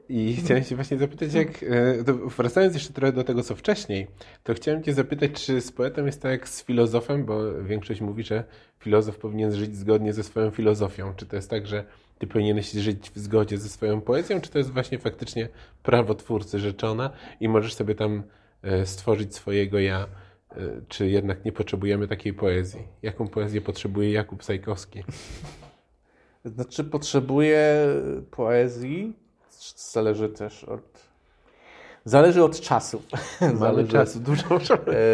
I 0.09 0.37
chciałem 0.37 0.65
się 0.65 0.75
właśnie 0.75 0.99
zapytać, 0.99 1.35
jak, 1.35 1.63
e, 1.63 2.05
wracając 2.37 2.75
jeszcze 2.75 2.93
trochę 2.93 3.13
do 3.13 3.25
tego, 3.25 3.43
co 3.43 3.55
wcześniej, 3.55 4.07
to 4.45 4.55
chciałem 4.55 4.83
cię 4.83 4.95
zapytać, 4.95 5.33
czy 5.33 5.61
z 5.61 5.73
poetą 5.73 6.07
jest 6.07 6.23
tak 6.23 6.31
jak 6.31 6.49
z 6.49 6.65
filozofem, 6.65 7.25
bo 7.25 7.63
większość 7.63 8.01
mówi, 8.01 8.23
że 8.23 8.45
filozof 8.79 9.19
powinien 9.19 9.53
żyć 9.53 9.77
zgodnie 9.77 10.13
ze 10.13 10.23
swoją 10.23 10.51
filozofią. 10.51 11.15
Czy 11.17 11.27
to 11.27 11.37
jest 11.37 11.51
tak, 11.51 11.67
że 11.67 11.85
ty 12.19 12.27
powinieneś 12.27 12.71
żyć 12.71 13.11
w 13.11 13.19
zgodzie 13.19 13.59
ze 13.59 13.69
swoją 13.69 14.01
poezją, 14.01 14.41
czy 14.41 14.51
to 14.51 14.59
jest 14.59 14.71
właśnie 14.71 14.99
faktycznie 14.99 15.49
prawo 15.83 16.15
twórcy 16.15 16.59
rzeczona 16.59 17.11
i 17.41 17.49
możesz 17.49 17.75
sobie 17.75 17.95
tam 17.95 18.23
stworzyć 18.85 19.35
swojego 19.35 19.79
ja, 19.79 20.07
e, 20.51 20.57
czy 20.89 21.09
jednak 21.09 21.45
nie 21.45 21.53
potrzebujemy 21.53 22.09
takiej 22.09 22.33
poezji? 22.35 22.89
Jaką 23.03 23.29
poezję 23.29 23.61
potrzebuje 23.61 24.13
Jakub 24.13 24.45
Sajkowski? 24.45 25.05
Znaczy, 26.45 26.85
potrzebuję 26.85 27.87
poezji. 28.31 29.17
Zależy 29.77 30.29
też 30.29 30.65
od. 30.65 31.11
Zależy 32.05 32.45
od 32.45 32.61
czasów. 32.61 33.03
Mamy 33.41 33.59
Zależy 33.59 33.89
czasu 33.89 34.21
dużo. 34.21 34.45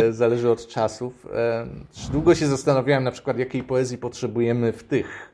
E, 0.08 0.12
Zależy 0.12 0.50
od 0.50 0.66
czasów. 0.66 1.26
E, 1.34 1.66
Długo 2.12 2.34
się 2.34 2.46
zastanawiałem 2.46 3.04
na 3.04 3.10
przykład, 3.10 3.38
jakiej 3.38 3.62
poezji 3.62 3.98
potrzebujemy 3.98 4.72
w 4.72 4.84
tych 4.84 5.32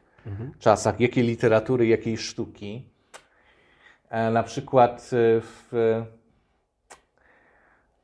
czasach, 0.59 1.01
jakiej 1.01 1.25
literatury, 1.25 1.87
jakiej 1.87 2.18
sztuki. 2.18 2.83
E, 4.11 4.31
Na 4.31 4.42
przykład 4.42 5.01
e, 5.12 5.40
w, 5.40 5.72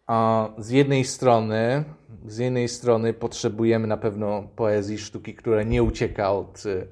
a, 0.09 0.49
z 0.59 0.71
jednej 0.71 1.05
strony, 1.05 1.85
z 2.27 2.38
jednej 2.38 2.68
strony 2.68 3.12
potrzebujemy 3.12 3.87
na 3.87 3.97
pewno 3.97 4.42
poezji, 4.57 4.99
sztuki, 4.99 5.35
która 5.35 5.62
nie 5.62 5.83
ucieka 5.83 6.33
od 6.33 6.64
e, 6.66 6.87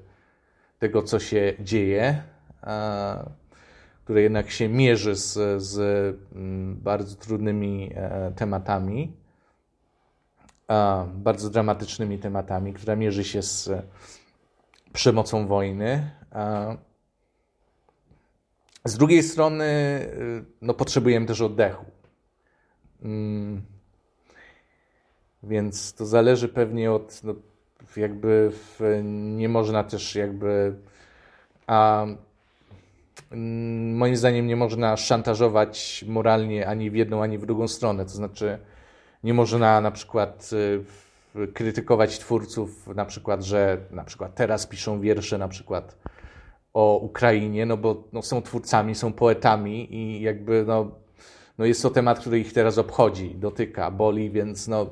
tego, 0.79 1.03
co 1.03 1.19
się 1.19 1.53
dzieje, 1.59 2.23
które 4.03 4.21
jednak 4.21 4.51
się 4.51 4.69
mierzy 4.69 5.15
z, 5.15 5.63
z 5.63 5.79
mm, 6.35 6.75
bardzo 6.75 7.15
trudnymi 7.15 7.91
e, 7.95 8.31
tematami, 8.35 9.13
bardzo 11.13 11.49
dramatycznymi 11.49 12.17
tematami, 12.17 12.73
która 12.73 12.95
mierzy 12.95 13.23
się 13.23 13.41
z 13.41 13.69
przemocą 14.93 15.47
wojny. 15.47 16.11
Z 18.85 18.97
drugiej 18.97 19.23
strony, 19.23 19.65
y, 19.65 20.45
no, 20.61 20.73
potrzebujemy 20.73 21.25
też 21.25 21.41
oddechu. 21.41 21.85
Mm. 23.03 23.61
Więc 25.43 25.93
to 25.93 26.05
zależy 26.05 26.49
pewnie 26.49 26.91
od, 26.91 27.21
no, 27.23 27.35
jakby 27.97 28.51
w, 28.51 29.01
nie 29.03 29.49
można 29.49 29.83
też 29.83 30.15
jakby, 30.15 30.75
a 31.67 32.05
mm, 33.31 33.95
moim 33.97 34.15
zdaniem 34.15 34.47
nie 34.47 34.55
można 34.55 34.97
szantażować 34.97 36.05
moralnie 36.07 36.67
ani 36.67 36.91
w 36.91 36.95
jedną, 36.95 37.23
ani 37.23 37.37
w 37.37 37.45
drugą 37.45 37.67
stronę. 37.67 38.05
To 38.05 38.11
znaczy, 38.11 38.59
nie 39.23 39.33
można 39.33 39.81
na 39.81 39.91
przykład 39.91 40.49
y, 40.53 41.47
krytykować 41.53 42.19
twórców, 42.19 42.87
na 42.87 43.05
przykład, 43.05 43.43
że 43.43 43.77
na 43.91 44.03
przykład 44.03 44.35
teraz 44.35 44.67
piszą 44.67 44.99
wiersze 44.99 45.37
na 45.37 45.47
przykład 45.47 45.97
o 46.73 46.97
Ukrainie, 46.97 47.65
no 47.65 47.77
bo 47.77 48.03
no, 48.13 48.21
są 48.21 48.41
twórcami, 48.41 48.95
są 48.95 49.13
poetami 49.13 49.95
i 49.95 50.21
jakby 50.21 50.63
no, 50.67 50.91
no 51.57 51.65
jest 51.65 51.81
to 51.81 51.89
temat, 51.89 52.19
który 52.19 52.39
ich 52.39 52.53
teraz 52.53 52.77
obchodzi, 52.77 53.35
dotyka, 53.35 53.91
boli, 53.91 54.29
więc 54.29 54.67
no, 54.67 54.87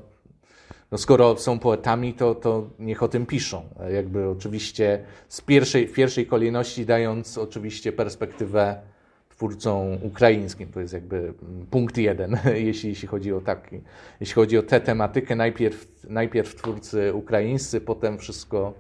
no 0.92 0.98
skoro 0.98 1.38
są 1.38 1.60
poetami, 1.60 2.14
to, 2.14 2.36
to 2.36 2.70
niech 2.80 3.04
o 3.04 3.08
tym 3.08 3.26
piszą. 3.26 3.70
Jakby 3.94 4.30
oczywiście 4.30 5.06
z 5.28 5.42
pierwszej, 5.42 5.88
w 5.88 5.94
pierwszej 5.94 6.26
kolejności 6.28 6.86
dając 6.86 7.38
oczywiście 7.38 7.92
perspektywę 7.92 8.82
twórcom 9.30 9.98
ukraińskim. 10.02 10.72
To 10.72 10.82
jest 10.82 10.94
jakby 10.94 11.34
punkt 11.72 11.98
jeden, 11.98 12.38
jeśli, 12.68 12.90
jeśli 12.90 13.08
chodzi 13.08 13.34
o 13.34 13.42
taki, 13.42 13.82
jeśli 14.20 14.34
chodzi 14.34 14.58
o 14.58 14.64
tę 14.64 14.82
tematykę. 14.82 15.36
Najpierw, 15.36 15.88
najpierw 16.10 16.56
twórcy 16.56 17.14
ukraińscy, 17.14 17.82
potem 17.82 18.18
wszystko, 18.18 18.74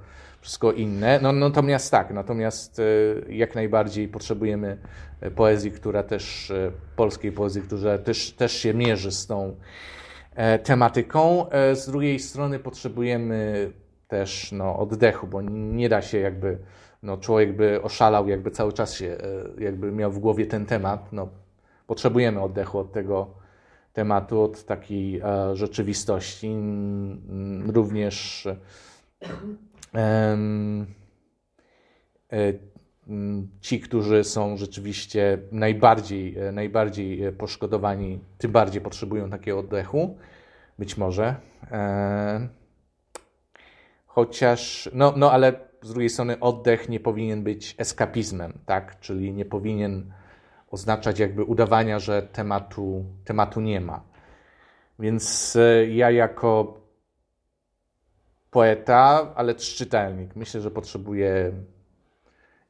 wszystko 0.45 0.71
inne. 0.71 1.19
No, 1.21 1.31
natomiast 1.31 1.91
tak, 1.91 2.11
natomiast 2.11 2.79
e, 2.79 2.83
jak 3.33 3.55
najbardziej 3.55 4.07
potrzebujemy 4.07 4.77
poezji, 5.35 5.71
która 5.71 6.03
też, 6.03 6.51
e, 6.51 6.71
polskiej 6.95 7.31
poezji, 7.31 7.61
która 7.61 7.97
też, 7.97 8.31
też 8.31 8.51
się 8.51 8.73
mierzy 8.73 9.11
z 9.11 9.27
tą 9.27 9.55
e, 10.35 10.59
tematyką. 10.59 11.45
Z 11.73 11.85
drugiej 11.85 12.19
strony 12.19 12.59
potrzebujemy 12.59 13.71
też 14.07 14.51
no, 14.51 14.79
oddechu, 14.79 15.27
bo 15.27 15.41
nie 15.41 15.89
da 15.89 16.01
się 16.01 16.17
jakby 16.19 16.57
no, 17.03 17.17
człowiek 17.17 17.55
by 17.55 17.81
oszalał, 17.81 18.27
jakby 18.27 18.51
cały 18.51 18.73
czas 18.73 18.93
się, 18.93 19.17
e, 19.57 19.63
jakby 19.63 19.91
miał 19.91 20.11
w 20.11 20.19
głowie 20.19 20.45
ten 20.45 20.65
temat. 20.65 21.13
No, 21.13 21.27
potrzebujemy 21.87 22.41
oddechu 22.41 22.79
od 22.79 22.91
tego 22.91 23.27
tematu, 23.93 24.41
od 24.41 24.65
takiej 24.65 25.19
e, 25.19 25.55
rzeczywistości. 25.55 26.55
Również 27.67 28.45
e, 28.45 28.57
ci, 33.61 33.79
którzy 33.79 34.23
są 34.23 34.57
rzeczywiście 34.57 35.37
najbardziej, 35.51 36.37
e, 36.37 36.51
najbardziej 36.51 37.31
poszkodowani, 37.31 38.19
tym 38.37 38.51
bardziej 38.51 38.81
potrzebują 38.81 39.29
takiego 39.29 39.59
oddechu. 39.59 40.17
Być 40.79 40.97
może. 40.97 41.35
E, 41.71 42.47
chociaż, 44.05 44.89
no, 44.93 45.13
no 45.17 45.31
ale 45.31 45.53
z 45.81 45.91
drugiej 45.91 46.09
strony 46.09 46.39
oddech 46.39 46.89
nie 46.89 46.99
powinien 46.99 47.43
być 47.43 47.75
eskapizmem, 47.77 48.53
tak? 48.65 48.99
Czyli 48.99 49.33
nie 49.33 49.45
powinien 49.45 50.13
oznaczać 50.71 51.19
jakby 51.19 51.43
udawania, 51.43 51.99
że 51.99 52.21
tematu, 52.21 53.05
tematu 53.25 53.61
nie 53.61 53.81
ma. 53.81 54.03
Więc 54.99 55.55
e, 55.55 55.87
ja 55.87 56.11
jako 56.11 56.81
poeta, 58.55 59.33
ale 59.35 59.55
też 59.55 59.75
czytelnik, 59.75 60.35
myślę, 60.35 60.61
że 60.61 60.71
potrzebuję 60.71 61.51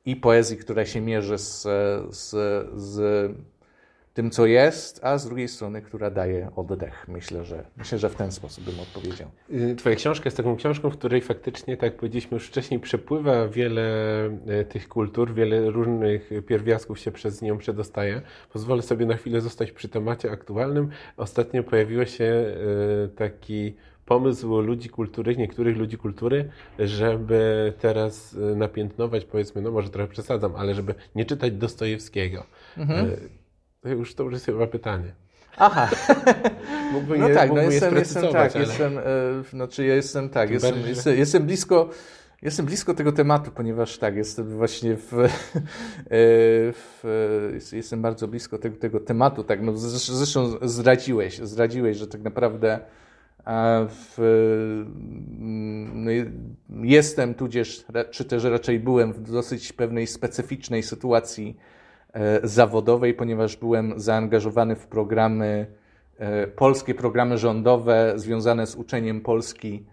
i 0.06 0.15
poezji, 0.15 0.58
która 0.58 0.86
się 0.86 1.02
mierzy 1.02 1.38
z, 1.38 1.62
z, 2.10 2.30
z 2.76 2.98
tym, 4.13 4.32
co 4.32 4.45
jest, 4.45 5.00
a 5.04 5.17
z 5.17 5.26
drugiej 5.26 5.48
strony, 5.48 5.82
która 5.82 6.10
daje 6.12 6.50
oddech. 6.56 7.08
Myślę, 7.08 7.43
że 7.43 7.65
myślę, 7.78 7.98
że 7.98 8.10
w 8.10 8.15
ten 8.15 8.32
sposób 8.32 8.63
bym 8.63 8.80
odpowiedział. 8.80 9.30
Y, 9.54 9.76
twoja 9.76 9.95
książka 9.95 10.26
jest 10.26 10.38
taką 10.38 10.56
książką, 10.56 10.89
w 10.89 10.98
której 10.98 11.21
faktycznie, 11.21 11.78
tak 11.78 11.84
jak 11.84 11.95
powiedzieliśmy 11.95 12.36
już 12.36 12.48
wcześniej, 12.48 12.80
przepływa 12.80 13.48
wiele 13.48 13.86
y, 14.62 14.65
tych 14.65 14.88
kultur, 14.88 15.34
wiele 15.34 15.71
różnych 15.71 16.30
pierwiastków 16.48 17.00
się 17.00 17.12
przez 17.12 17.41
nią 17.41 17.58
przedostaje. 17.58 18.21
Pozwolę 18.54 18.82
sobie 18.82 19.06
na 19.06 19.17
chwilę 19.17 19.41
zostać 19.41 19.71
przy 19.71 19.89
temacie 19.89 20.32
aktualnym. 20.32 20.89
Ostatnio 21.17 21.63
pojawił 21.63 22.06
się 22.06 22.24
y, 22.24 23.10
taki 23.15 23.76
pomysł 24.06 24.62
ludzi 24.62 24.89
kultury, 24.89 25.38
niektórych 25.38 25.78
ludzi 25.78 25.98
kultury, 25.98 26.50
żeby 26.80 27.74
teraz 27.80 28.38
napiętnować, 28.56 29.26
powiedzmy, 29.26 29.62
no 29.62 29.72
może 29.72 29.89
trochę 29.89 30.08
przesadzam, 30.08 30.56
ale 30.56 30.76
żeby 30.76 30.96
nie 31.15 31.26
czytać 31.26 31.54
Dostojewskiego. 31.54 32.46
Mhm. 32.78 33.12
To 33.82 33.89
już, 33.89 34.15
to 34.15 34.24
już 34.24 34.34
jest 34.34 34.46
chyba 34.46 34.68
pytanie. 34.68 35.13
Aha. 35.58 35.89
Mógłby 36.94 37.18
no 37.18 37.30
je, 37.30 37.36
tak, 37.36 37.52
no 37.54 37.62
jestem, 37.62 37.96
jestem 37.96 38.32
tak, 38.32 38.56
ale... 38.56 38.65
jestem, 38.65 38.98
e, 38.98 39.04
znaczy 39.50 39.86
ja 39.86 39.96
jestem 39.96 40.30
tak, 40.30 40.50
jestem, 40.50 40.88
jestem, 40.88 41.18
jestem, 41.18 41.46
blisko, 41.46 41.89
jestem 42.41 42.65
blisko 42.65 42.94
tego 42.94 43.12
tematu, 43.12 43.52
ponieważ 43.52 43.98
tak, 43.98 44.15
jestem 44.15 44.50
właśnie 44.50 44.96
w, 44.96 45.13
e, 45.20 45.28
w 46.74 47.04
jestem 47.72 48.02
bardzo 48.02 48.28
blisko 48.28 48.58
tego, 48.58 48.78
tego 48.78 49.00
tematu, 49.00 49.44
tak, 49.44 49.62
no 49.62 49.78
zresztą 49.78 50.58
zdradziłeś, 50.62 51.38
zdradziłeś, 51.38 51.98
że 51.98 52.08
tak 52.08 52.22
naprawdę 52.22 52.80
w, 53.89 54.17
no, 55.93 56.12
jestem, 56.84 57.34
tudzież, 57.34 57.86
czy 58.12 58.25
też 58.25 58.43
raczej 58.43 58.79
byłem 58.79 59.13
w 59.13 59.21
dosyć 59.31 59.73
pewnej 59.73 60.08
specyficznej 60.08 60.84
sytuacji 60.84 61.58
E, 62.15 62.47
zawodowej, 62.47 63.13
ponieważ 63.13 63.55
byłem 63.55 63.93
zaangażowany 63.99 64.75
w 64.75 64.88
programy, 64.88 65.67
e, 66.17 66.47
polskie 66.47 66.93
programy 66.93 67.38
rządowe 67.38 68.13
związane 68.15 68.67
z 68.67 68.75
uczeniem 68.75 69.21
Polski 69.21 69.86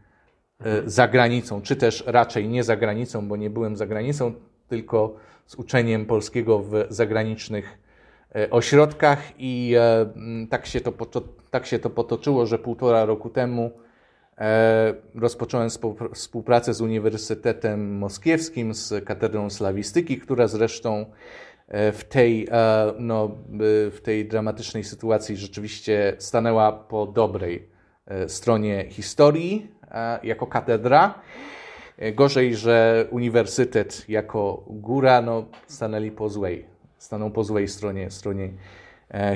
e, 0.60 0.82
za 0.90 1.08
granicą, 1.08 1.62
czy 1.62 1.76
też 1.76 2.04
raczej 2.06 2.48
nie 2.48 2.64
za 2.64 2.76
granicą, 2.76 3.28
bo 3.28 3.36
nie 3.36 3.50
byłem 3.50 3.76
za 3.76 3.86
granicą, 3.86 4.34
tylko 4.68 5.16
z 5.46 5.54
uczeniem 5.54 6.06
polskiego 6.06 6.58
w 6.58 6.86
zagranicznych 6.88 7.78
ośrodkach 8.50 9.22
i 9.38 9.74
tak 10.50 10.66
się 10.66 10.80
to, 10.80 10.92
tak 11.50 11.66
się 11.66 11.78
to 11.78 11.90
potoczyło, 11.90 12.46
że 12.46 12.58
półtora 12.58 13.04
roku 13.04 13.30
temu 13.30 13.70
rozpocząłem 15.14 15.68
współpracę 16.14 16.74
z 16.74 16.80
Uniwersytetem 16.80 17.98
Moskiewskim, 17.98 18.74
z 18.74 19.04
Katedrą 19.04 19.50
Slawistyki, 19.50 20.18
która 20.18 20.46
zresztą 20.46 21.06
E, 21.72 21.92
w 21.92 22.04
tej, 22.04 22.48
e, 22.50 22.92
no, 22.98 23.30
w 23.90 23.98
tej 24.02 24.28
dramatycznej 24.28 24.84
sytuacji 24.84 25.36
rzeczywiście 25.36 26.16
stanęła 26.18 26.72
po 26.72 27.06
dobrej 27.06 27.68
e, 28.06 28.28
stronie 28.28 28.86
historii 28.88 29.70
jako 30.22 30.46
katedra. 30.46 31.14
Gorzej, 32.14 32.56
że 32.56 33.06
uniwersytet 33.10 34.04
jako 34.08 34.64
góra 34.66 35.22
no, 35.22 35.44
stanęli 35.66 36.10
po 36.10 36.28
złej, 36.28 36.66
staną 37.02 37.30
po 37.30 37.44
złej 37.44 37.68
stronie, 37.68 38.10
stronie 38.10 38.50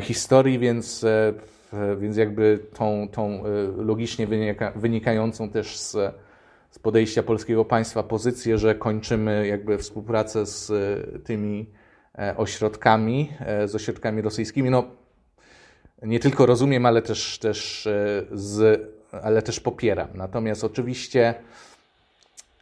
historii, 0.01 0.59
więc, 0.59 1.05
więc 1.99 2.17
jakby 2.17 2.59
tą, 2.75 3.09
tą 3.13 3.43
logicznie 3.77 4.27
wynika, 4.27 4.73
wynikającą 4.77 5.51
też 5.51 5.79
z, 5.79 6.15
z 6.71 6.79
podejścia 6.79 7.23
polskiego 7.23 7.65
państwa 7.65 8.03
pozycję, 8.03 8.59
że 8.59 8.75
kończymy 8.75 9.47
jakby 9.47 9.79
współpracę 9.79 10.47
z 10.47 10.73
tymi 11.25 11.67
E, 12.19 12.37
ośrodkami, 12.37 13.33
e, 13.41 13.69
z 13.69 13.75
ośrodkami 13.75 14.23
rosyjskimi. 14.23 14.71
No, 14.71 14.85
nie 16.03 16.21
tylko 16.21 16.47
rozumiem, 16.47 16.87
ale 16.87 17.03
też, 17.03 17.39
też, 17.39 17.87
e, 17.87 18.23
z, 18.33 18.81
ale 19.23 19.43
też 19.43 19.61
popieram. 19.61 20.09
Natomiast 20.15 20.65
oczywiście 20.65 21.35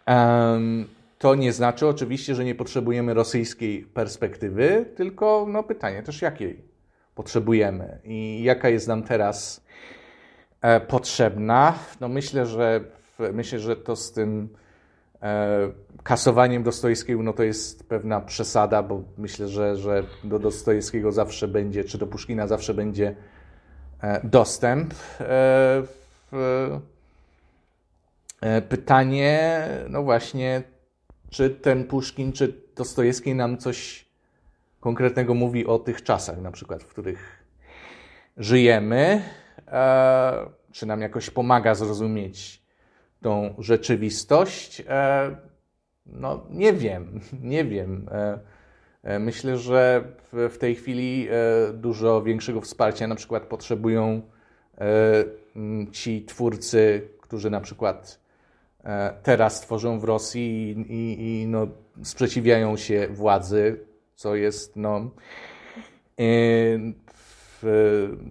um, 0.06 0.88
to 1.24 1.34
nie 1.34 1.52
znaczy 1.52 1.86
oczywiście, 1.86 2.34
że 2.34 2.44
nie 2.44 2.54
potrzebujemy 2.54 3.14
rosyjskiej 3.14 3.82
perspektywy, 3.82 4.86
tylko 4.96 5.46
no, 5.48 5.62
pytanie 5.62 6.02
też 6.02 6.22
jakiej 6.22 6.64
potrzebujemy 7.14 7.98
i 8.04 8.42
jaka 8.42 8.68
jest 8.68 8.88
nam 8.88 9.02
teraz 9.02 9.64
e, 10.60 10.80
potrzebna. 10.80 11.74
No, 12.00 12.08
myślę, 12.08 12.46
że 12.46 12.80
myślę, 13.32 13.58
że 13.58 13.76
to 13.76 13.96
z 13.96 14.12
tym 14.12 14.48
E, 15.22 15.70
kasowaniem 16.02 16.62
Dostojewskiego 16.62 17.22
no 17.22 17.32
to 17.32 17.42
jest 17.42 17.88
pewna 17.88 18.20
przesada, 18.20 18.82
bo 18.82 19.02
myślę, 19.18 19.48
że, 19.48 19.76
że 19.76 20.04
do 20.24 20.38
Dostojewskiego 20.38 21.12
zawsze 21.12 21.48
będzie, 21.48 21.84
czy 21.84 21.98
do 21.98 22.06
Puszkina 22.06 22.46
zawsze 22.46 22.74
będzie 22.74 23.16
e, 24.02 24.20
dostęp. 24.24 24.94
E, 25.20 25.82
pytanie, 28.68 29.66
no 29.88 30.02
właśnie, 30.02 30.62
czy 31.30 31.50
ten 31.50 31.84
Puszkin, 31.84 32.32
czy 32.32 32.60
Dostojewski 32.76 33.34
nam 33.34 33.58
coś 33.58 34.04
konkretnego 34.80 35.34
mówi 35.34 35.66
o 35.66 35.78
tych 35.78 36.02
czasach, 36.02 36.40
na 36.40 36.50
przykład, 36.50 36.82
w 36.82 36.86
których 36.86 37.44
żyjemy, 38.36 39.22
czy 40.72 40.86
nam 40.86 41.00
jakoś 41.00 41.30
pomaga 41.30 41.74
zrozumieć 41.74 42.62
tą 43.22 43.54
rzeczywistość? 43.58 44.82
E, 44.88 45.36
no, 46.06 46.46
nie 46.50 46.72
wiem, 46.72 47.20
nie 47.42 47.64
wiem. 47.64 48.08
E, 48.12 48.38
e, 49.02 49.18
myślę, 49.18 49.56
że 49.56 50.04
w 50.32 50.56
tej 50.58 50.74
chwili 50.74 51.28
dużo 51.74 52.22
większego 52.22 52.60
wsparcia 52.60 53.06
na 53.06 53.14
przykład 53.14 53.42
potrzebują 53.42 54.22
mm, 55.56 55.92
ci 55.92 56.24
twórcy, 56.24 57.08
którzy 57.20 57.50
na 57.50 57.60
przykład 57.60 58.20
e, 58.20 58.23
teraz 59.22 59.60
tworzą 59.60 59.98
w 59.98 60.04
Rosji 60.04 60.70
i, 60.70 60.92
i, 60.92 61.42
i 61.42 61.46
no, 61.46 61.66
sprzeciwiają 62.02 62.76
się 62.76 63.08
władzy, 63.10 63.80
co 64.14 64.34
jest 64.34 64.76
no, 64.76 65.10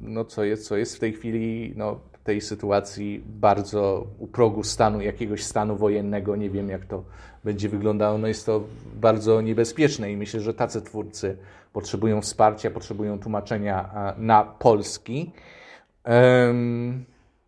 no 0.02 0.26
co, 0.26 0.44
jest, 0.44 0.68
co 0.68 0.78
jest 0.78 0.96
w 0.96 1.00
tej 1.00 1.14
chwili 1.14 1.74
no, 1.76 2.00
tej 2.24 2.42
sytuacji 2.42 3.24
bardzo 3.26 4.08
u 4.20 4.28
progu 4.28 4.64
stanu, 4.64 5.02
jakiegoś 5.02 5.44
stanu 5.44 5.76
wojennego. 5.76 6.36
Nie 6.36 6.50
wiem, 6.50 6.70
jak 6.70 6.86
to 6.86 7.04
będzie 7.44 7.70
wyglądało. 7.70 8.18
No 8.18 8.28
jest 8.28 8.46
to 8.46 8.64
bardzo 8.96 9.42
niebezpieczne 9.42 10.12
i 10.12 10.18
myślę, 10.18 10.40
że 10.40 10.54
tacy 10.54 10.82
twórcy 10.82 11.38
potrzebują 11.74 12.22
wsparcia, 12.22 12.72
potrzebują 12.72 13.20
tłumaczenia 13.20 13.90
na 14.18 14.44
polski. 14.44 15.32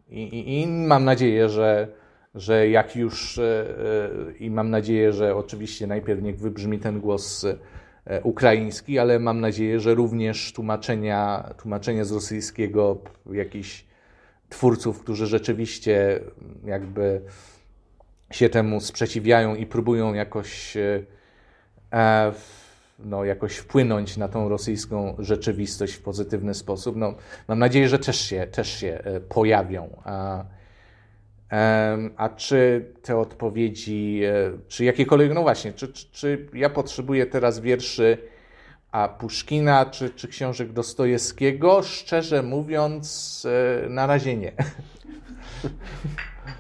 I, 0.10 0.24
i, 0.24 0.62
i 0.62 0.68
mam 0.68 1.06
nadzieję, 1.06 1.50
że, 1.50 1.88
że 2.36 2.70
jak 2.70 2.96
już 2.96 3.38
e, 3.38 3.44
e, 3.44 4.38
i 4.40 4.50
mam 4.50 4.70
nadzieję, 4.70 5.14
że 5.14 5.36
oczywiście 5.36 5.88
najpierw 5.88 6.22
niech 6.22 6.40
wybrzmi 6.40 6.80
ten 6.80 7.00
głos 7.00 7.46
e, 8.06 8.22
ukraiński, 8.22 9.00
ale 9.00 9.20
mam 9.20 9.42
nadzieję, 9.42 9.80
że 9.80 9.96
również 9.96 10.54
tłumaczenia, 10.54 11.50
tłumaczenia 11.58 12.06
z 12.06 12.12
rosyjskiego 12.12 12.98
jakichś 13.32 13.86
twórców, 14.50 15.00
którzy 15.00 15.28
rzeczywiście 15.28 16.20
jakby 16.66 17.22
się 18.32 18.50
temu 18.50 18.82
sprzeciwiają 18.82 19.56
i 19.56 19.66
próbują 19.66 20.14
jakoś, 20.14 20.78
no, 23.00 23.24
jakoś 23.24 23.58
wpłynąć 23.58 24.18
na 24.18 24.28
tą 24.28 24.50
rosyjską 24.50 25.16
rzeczywistość 25.20 25.94
w 25.94 26.02
pozytywny 26.02 26.54
sposób. 26.54 26.96
No, 26.96 27.14
mam 27.48 27.60
nadzieję, 27.60 27.90
że 27.90 28.00
też 28.00 28.22
się, 28.22 28.48
też 28.52 28.80
się 28.80 29.04
pojawią. 29.30 30.02
A, 32.18 32.30
czy 32.30 32.86
te 33.02 33.18
odpowiedzi, 33.18 34.22
e, 34.24 34.52
czy 34.68 34.86
jakiekolwiek, 34.86 35.34
no 35.34 35.42
właśnie, 35.42 35.74
czy, 35.74 35.88
czy, 35.88 36.06
czy 36.12 36.48
ja 36.54 36.70
potrzebuję 36.70 37.26
teraz 37.26 37.60
wierszy 37.60 38.18
a 38.92 39.08
Puszkina 39.08 39.86
czy, 39.86 40.10
czy 40.10 40.28
książek 40.28 40.74
Dostojewskiego? 40.74 41.82
Szczerze 41.84 42.44
mówiąc, 42.44 43.48
na 43.90 44.08
razie 44.08 44.38
nie. 44.38 44.52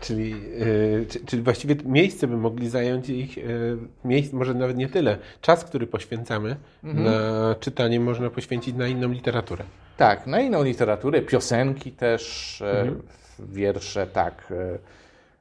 Czyli, 0.02 0.30
yy, 0.30 1.06
czyli 1.26 1.41
właściwie 1.41 1.76
miejsce 1.86 2.28
by 2.28 2.38
mogli 2.38 2.69
zająć 2.69 3.10
ich, 3.10 3.38
yy, 3.38 4.30
może 4.34 4.54
nawet 4.54 4.78
nie 4.78 4.89
tyle. 4.89 5.17
Czas, 5.41 5.63
który 5.63 5.88
poświęcamy 5.88 6.56
mhm. 6.84 7.06
na 7.06 7.56
czytanie, 7.56 8.00
można 8.00 8.30
poświęcić 8.30 8.76
na 8.76 8.88
inną 8.88 9.12
literaturę. 9.12 9.63
Tak, 9.98 10.28
na 10.28 10.41
inną 10.41 10.63
literaturę, 10.63 11.21
piosenki 11.21 11.91
też, 11.91 12.62
e, 12.62 12.80
mhm. 12.80 13.02
Wiersze, 13.39 14.08
tak. 14.08 14.52
E, 14.52 14.80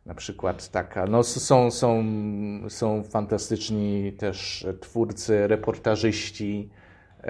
na 0.07 0.15
przykład 0.15 0.69
taka, 0.69 1.07
no 1.07 1.23
są, 1.23 1.71
są, 1.71 2.05
są 2.69 3.03
fantastyczni 3.03 4.13
też 4.13 4.67
twórcy, 4.81 5.47
reportażyści. 5.47 6.69
E, 7.21 7.25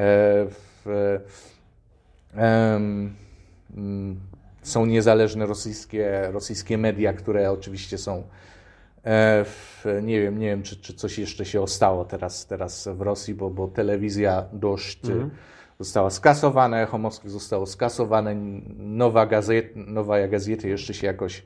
w, 0.84 1.18
są 4.62 4.86
niezależne 4.86 5.46
rosyjskie, 5.46 6.28
rosyjskie 6.32 6.78
media, 6.78 7.12
które 7.12 7.50
oczywiście 7.50 7.98
są. 7.98 8.22
E, 9.04 9.44
w, 9.44 9.84
nie 10.02 10.20
wiem, 10.20 10.38
nie 10.38 10.46
wiem 10.46 10.62
czy, 10.62 10.76
czy 10.76 10.94
coś 10.94 11.18
jeszcze 11.18 11.44
się 11.44 11.60
ostało 11.60 12.04
teraz, 12.04 12.46
teraz 12.46 12.88
w 12.92 13.00
Rosji, 13.00 13.34
bo, 13.34 13.50
bo 13.50 13.68
telewizja 13.68 14.44
dość 14.52 15.04
mm. 15.04 15.30
Została 15.78 16.10
skasowana, 16.10 16.82
Echo 16.82 16.98
Moskwy 16.98 17.30
zostało 17.30 17.66
skasowane, 17.66 18.34
nowa, 18.76 19.26
gazet, 19.26 19.72
nowa 19.76 20.28
gazeta 20.28 20.68
jeszcze 20.68 20.94
się 20.94 21.06
jakoś 21.06 21.42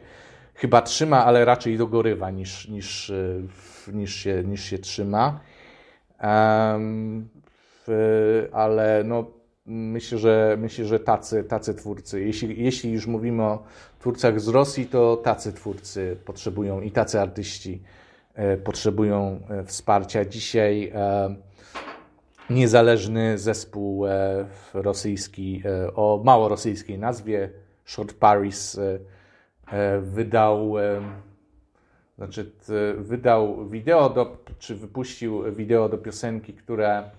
chyba 0.55 0.83
trzyma, 0.83 1.25
ale 1.25 1.45
raczej 1.45 1.79
dogorywa 1.79 2.31
niż, 2.31 2.69
niż, 2.69 3.11
e, 3.11 3.93
niż, 3.93 4.15
się, 4.15 4.43
niż 4.45 4.65
się 4.65 4.79
trzyma. 4.79 5.41
Um, 6.23 7.29
w, 7.87 8.49
ale 8.53 9.03
no, 9.05 9.25
myślę, 9.67 10.19
że, 10.19 10.57
myślę, 10.61 10.85
że 10.85 11.01
tacy, 11.01 11.45
tacy 11.45 11.75
twórcy, 11.75 12.21
jeśli, 12.21 12.65
jeśli 12.65 12.93
już 12.93 13.07
mówimy 13.07 13.43
o 13.43 13.63
twórcach 13.99 14.41
z 14.41 14.49
Rosji, 14.49 14.87
to 14.87 15.17
tacy 15.17 15.53
twórcy 15.53 16.17
potrzebują 16.25 16.81
i 16.81 16.91
tacy 16.91 17.21
artyści 17.21 17.83
e, 18.35 18.57
potrzebują 18.57 19.41
e, 19.49 19.65
wsparcia. 19.65 20.25
Dzisiaj 20.25 20.93
e, 20.95 21.37
niezależny 22.51 23.39
zespół 23.39 24.05
rosyjski 24.75 25.63
o 25.95 26.23
mało 26.25 26.49
rosyjskiej 26.49 26.99
nazwie, 26.99 27.51
Short 27.85 28.15
Paris, 28.15 28.81
wydał, 30.01 30.75
znaczy, 32.17 32.53
wydał 32.99 33.69
wideo, 33.69 34.11
do, 34.11 34.37
czy 34.59 34.77
wypuścił 34.77 35.55
wideo 35.55 35.89
do 35.89 35.99
piosenki, 35.99 36.55
które 36.55 37.11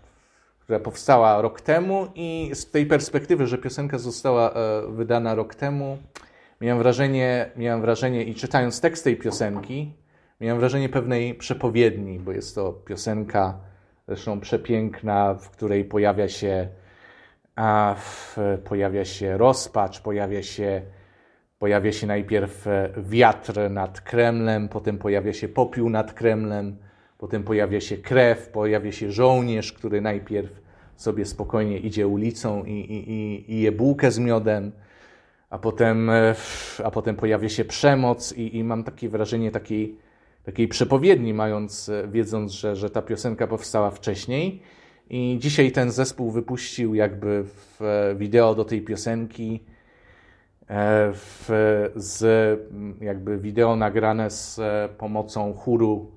która 0.69 0.79
powstała 0.79 1.41
rok 1.41 1.61
temu 1.61 2.07
i 2.15 2.51
z 2.53 2.71
tej 2.71 2.85
perspektywy, 2.85 3.47
że 3.47 3.57
piosenka 3.57 3.97
została 3.97 4.53
e, 4.53 4.81
wydana 4.91 5.35
rok 5.35 5.55
temu, 5.55 5.97
miałem 6.61 6.77
wrażenie, 6.79 7.51
miałem 7.55 7.81
wrażenie 7.81 8.23
i 8.23 8.35
czytając 8.35 8.81
tekst 8.81 9.03
tej 9.03 9.17
piosenki, 9.17 9.93
miałem 10.41 10.59
wrażenie 10.59 10.89
pewnej 10.89 11.35
przepowiedni, 11.35 12.19
bo 12.19 12.31
jest 12.31 12.55
to 12.55 12.73
piosenka 12.73 13.57
zresztą 14.15 14.39
przepiękna, 14.39 15.33
w 15.33 15.49
której 15.49 15.85
pojawia 15.85 16.27
się, 16.27 16.67
a, 17.55 17.95
w, 17.97 18.37
pojawia 18.65 19.05
się 19.05 19.37
rozpacz, 19.37 20.01
pojawia 20.01 20.43
się, 20.43 20.81
pojawia 21.59 21.91
się 21.91 22.07
najpierw 22.07 22.67
e, 22.67 22.89
wiatr 22.97 23.69
nad 23.69 24.01
Kremlem, 24.01 24.69
potem 24.69 24.97
pojawia 24.97 25.33
się 25.33 25.47
popiół 25.47 25.89
nad 25.89 26.13
Kremlem, 26.13 26.77
Potem 27.19 27.43
pojawia 27.43 27.81
się 27.81 27.97
krew, 27.97 28.47
pojawia 28.47 28.91
się 28.91 29.11
żołnierz, 29.11 29.73
który 29.73 30.01
najpierw 30.01 30.61
sobie 30.95 31.25
spokojnie 31.25 31.77
idzie 31.77 32.07
ulicą 32.07 32.63
i, 32.63 32.71
i, 32.71 33.53
i 33.53 33.61
je 33.61 33.71
bułkę 33.71 34.11
z 34.11 34.19
miodem, 34.19 34.71
a 35.49 35.57
potem, 35.57 36.09
e, 36.09 36.35
a 36.83 36.91
potem 36.91 37.15
pojawia 37.15 37.49
się 37.49 37.65
przemoc 37.65 38.33
i, 38.33 38.57
i 38.57 38.63
mam 38.63 38.83
takie 38.83 39.09
wrażenie 39.09 39.51
takiej, 39.51 39.97
takiej 40.49 40.67
przepowiedni, 40.67 41.33
mając, 41.33 41.89
e, 41.89 42.07
wiedząc, 42.07 42.51
że, 42.51 42.75
że 42.75 42.89
ta 42.89 43.01
piosenka 43.01 43.47
powstała 43.47 43.91
wcześniej. 43.91 44.61
I 45.09 45.37
dzisiaj 45.41 45.71
ten 45.71 45.91
zespół 45.91 46.31
wypuścił 46.31 46.95
jakby 46.95 47.43
w 47.43 47.81
e, 47.81 48.15
wideo 48.15 48.55
do 48.55 48.65
tej 48.65 48.81
piosenki 48.81 49.63
w, 51.13 51.49
z 51.95 52.21
jakby 53.01 53.37
wideo 53.37 53.75
nagrane 53.75 54.29
z 54.29 54.61
pomocą 54.97 55.53
chóru 55.53 56.11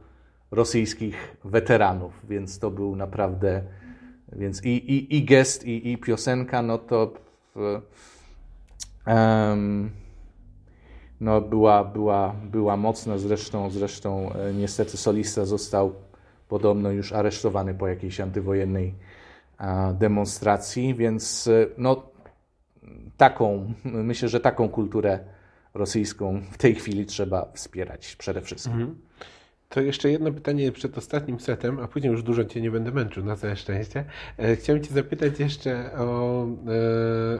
rosyjskich 0.50 1.36
weteranów, 1.44 2.12
więc 2.28 2.58
to 2.58 2.70
był 2.70 2.96
naprawdę, 2.96 3.62
więc 4.32 4.64
i, 4.64 4.68
i, 4.68 5.16
i 5.16 5.24
gest, 5.24 5.64
i, 5.64 5.92
i 5.92 5.98
piosenka, 5.98 6.62
no 6.62 6.78
to 6.78 7.12
um, 9.06 9.90
no 11.22 11.40
była, 11.40 11.84
była, 11.84 12.34
była 12.44 12.76
mocna, 12.76 13.18
zresztą, 13.18 13.70
zresztą 13.70 14.32
e, 14.32 14.54
niestety 14.54 14.96
solista 14.96 15.44
został 15.44 15.92
podobno 16.48 16.90
już 16.90 17.12
aresztowany 17.12 17.74
po 17.74 17.88
jakiejś 17.88 18.20
antywojennej 18.20 18.94
demonstracji, 19.94 20.94
więc 20.94 21.46
e, 21.46 21.66
no 21.78 22.02
taką, 23.16 23.72
myślę, 23.84 24.28
że 24.28 24.40
taką 24.40 24.68
kulturę 24.68 25.18
rosyjską 25.74 26.40
w 26.52 26.58
tej 26.58 26.74
chwili 26.74 27.06
trzeba 27.06 27.52
wspierać 27.54 28.16
przede 28.16 28.40
wszystkim. 28.40 28.72
Mhm. 28.72 28.98
To 29.68 29.80
jeszcze 29.80 30.10
jedno 30.10 30.32
pytanie 30.32 30.72
przed 30.72 30.98
ostatnim 30.98 31.40
setem, 31.40 31.78
a 31.78 31.88
później 31.88 32.10
już 32.10 32.22
dużo 32.22 32.44
Cię 32.44 32.60
nie 32.60 32.70
będę 32.70 32.90
męczył, 32.90 33.24
na 33.24 33.36
całe 33.36 33.56
szczęście. 33.56 34.04
E, 34.38 34.56
chciałem 34.56 34.82
Cię 34.82 34.94
zapytać 34.94 35.40
jeszcze 35.40 35.90
o, 35.98 36.46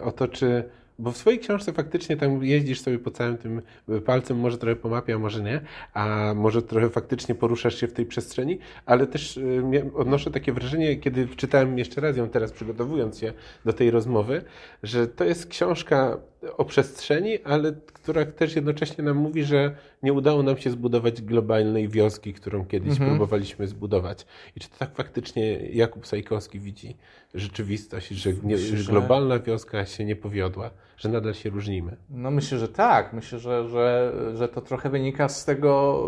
o 0.03 0.12
to, 0.12 0.29
czy 0.29 0.64
bo 0.98 1.12
w 1.12 1.16
swojej 1.16 1.38
książce 1.38 1.72
faktycznie 1.72 2.16
tam 2.16 2.44
jeździsz 2.44 2.81
sobie 2.81 2.98
po 2.98 3.11
całym 3.11 3.38
tym 3.38 3.62
palcem, 4.07 4.40
może 4.40 4.59
trochę 4.59 4.76
po 4.76 4.88
mapie, 4.88 5.14
a 5.14 5.18
może 5.18 5.42
nie, 5.42 5.61
a 5.94 6.33
może 6.37 6.62
trochę 6.62 6.90
faktycznie 6.90 7.35
poruszasz 7.35 7.81
się 7.81 7.87
w 7.87 7.92
tej 7.92 8.07
przestrzeni, 8.07 8.59
ale 8.87 9.07
też 9.07 9.37
y, 9.37 9.62
odnoszę 9.94 10.31
takie 10.31 10.52
wrażenie, 10.52 10.96
kiedy 10.96 11.29
czytałem 11.29 11.79
jeszcze 11.79 12.00
raz 12.00 12.17
ją 12.17 12.29
teraz, 12.29 12.52
przygotowując 12.52 13.19
się 13.19 13.33
do 13.64 13.73
tej 13.73 13.90
rozmowy, 13.90 14.44
że 14.83 15.06
to 15.08 15.25
jest 15.25 15.46
książka 15.46 16.17
o 16.57 16.65
przestrzeni, 16.65 17.43
ale 17.45 17.73
która 17.87 18.27
też 18.27 18.57
jednocześnie 18.57 19.05
nam 19.05 19.17
mówi, 19.17 19.45
że 19.45 19.77
nie 20.03 20.13
udało 20.13 20.43
nam 20.43 20.59
się 20.59 20.71
zbudować 20.71 21.23
globalnej 21.23 21.88
wioski, 21.88 22.33
którą 22.35 22.67
kiedyś 22.67 22.90
mhm. 22.90 23.11
próbowaliśmy 23.11 23.69
zbudować. 23.69 24.27
I 24.57 24.61
czy 24.61 24.71
to 24.71 24.77
tak 24.79 24.95
faktycznie 24.95 25.57
Jakub 25.57 26.07
Sajkowski 26.07 26.61
widzi 26.61 26.97
rzeczywistość, 27.35 28.09
że, 28.09 28.33
nie, 28.43 28.59
że 28.59 28.93
globalna 28.93 29.38
wioska 29.38 29.87
się 29.87 30.05
nie 30.05 30.17
powiodła, 30.17 30.71
że 30.97 31.09
nadal 31.09 31.35
się 31.35 31.51
różnimy? 31.51 31.97
No 32.11 32.31
myślę, 32.31 32.59
że 32.59 32.69
tak. 32.69 33.13
Myślę, 33.13 33.38
że, 33.38 33.69
że, 33.69 34.13
że 34.35 34.49
to 34.49 34.61
trochę 34.61 34.90
wynika 34.90 35.29
z 35.29 35.45
tego, 35.45 36.03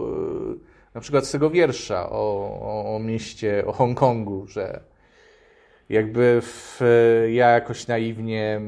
na 0.95 1.01
przykład 1.01 1.26
z 1.26 1.30
tego 1.30 1.51
wiersza 1.51 2.11
o, 2.11 2.59
o, 2.61 2.97
o 2.97 2.99
mieście, 2.99 3.64
o 3.66 3.72
Hongkongu, 3.72 4.47
że 4.47 4.80
jakby 5.89 6.41
w, 6.43 6.80
ja 7.32 7.49
jakoś 7.49 7.87
naiwnie 7.87 8.61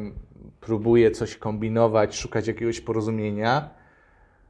próbuje 0.67 1.11
coś 1.11 1.37
kombinować, 1.37 2.17
szukać 2.17 2.47
jakiegoś 2.47 2.81
porozumienia, 2.81 3.71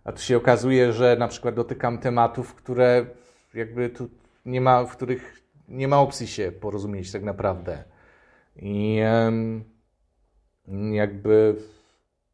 a 0.05 0.12
tu 0.12 0.23
się 0.23 0.37
okazuje, 0.37 0.93
że 0.93 1.17
na 1.19 1.29
przykład 1.29 1.55
dotykam 1.55 1.99
tematów, 1.99 2.55
które 2.55 3.07
jakby 3.55 3.91
tu 3.91 4.09
nie 4.47 4.61
ma, 4.61 4.85
w 4.85 4.97
których 4.97 5.43
nie 5.69 5.89
ma 5.89 6.01
opcji 6.01 6.27
się 6.27 6.53
porozumieć 6.53 7.12
tak 7.12 7.23
naprawdę. 7.23 7.85
I 8.57 9.01
jakby 10.93 11.57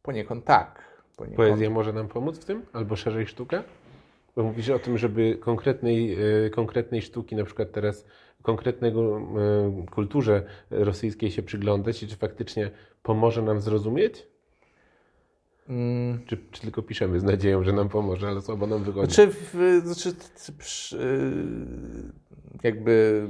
poniekąd 0.03 0.45
tak. 0.45 0.83
Poniekąd. 1.17 1.37
Poezja 1.37 1.71
może 1.71 1.93
nam 1.93 2.09
pomóc 2.09 2.39
w 2.39 2.45
tym? 2.45 2.63
Albo 2.73 2.97
szerzej 2.97 3.27
sztuka? 3.27 3.63
Bo 4.37 4.43
mówisz 4.43 4.71
o 4.71 4.79
tym, 4.79 4.99
żeby 4.99 5.37
konkretnej, 5.41 6.17
e, 6.47 6.51
konkretnej 6.51 7.03
sztuki, 7.03 7.37
na 7.37 7.45
przykład 7.45 7.73
teraz 7.73 8.07
konkretnego 8.43 9.19
e, 9.19 9.87
kulturze 9.91 10.43
rosyjskiej 10.71 11.31
się 11.31 11.43
przyglądać 11.43 12.03
i 12.03 12.09
czy 12.09 12.17
faktycznie 12.17 12.71
pomoże 13.03 13.43
nam 13.43 13.61
zrozumieć? 13.61 14.27
Mm. 15.69 16.27
Czy, 16.27 16.39
czy, 16.51 16.63
tylko 16.63 16.83
piszemy 16.83 17.21
z 17.21 17.25
nadzieją, 17.25 17.65
że 17.65 17.73
nam 17.73 17.89
pomoże, 17.89 18.29
ale 18.29 18.43
słabo 18.43 18.67
nam 18.67 18.85
wychodzi? 18.85 19.15
Znaczy, 19.15 19.33
w, 19.33 19.81
znaczy 19.85 20.17
jakby 22.63 23.27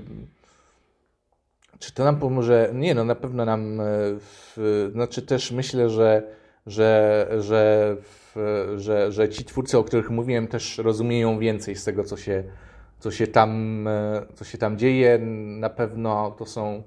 czy 1.82 1.92
to 1.92 2.04
nam 2.04 2.16
pomoże? 2.16 2.70
Nie, 2.74 2.94
no 2.94 3.04
na 3.04 3.14
pewno 3.14 3.44
nam, 3.44 3.80
e, 3.80 3.84
w, 4.18 4.90
znaczy 4.92 5.22
też 5.22 5.52
myślę, 5.52 5.90
że, 5.90 6.22
że, 6.66 7.28
że, 7.38 7.96
w, 8.00 8.36
że, 8.76 9.12
że 9.12 9.28
ci 9.28 9.44
twórcy, 9.44 9.78
o 9.78 9.84
których 9.84 10.10
mówiłem, 10.10 10.48
też 10.48 10.78
rozumieją 10.78 11.38
więcej 11.38 11.76
z 11.76 11.84
tego, 11.84 12.04
co 12.04 12.16
się, 12.16 12.44
co 12.98 13.10
się, 13.10 13.26
tam, 13.26 13.84
e, 13.88 14.26
co 14.34 14.44
się 14.44 14.58
tam 14.58 14.78
dzieje. 14.78 15.18
Na 15.58 15.70
pewno 15.70 16.30
to 16.38 16.46
są, 16.46 16.82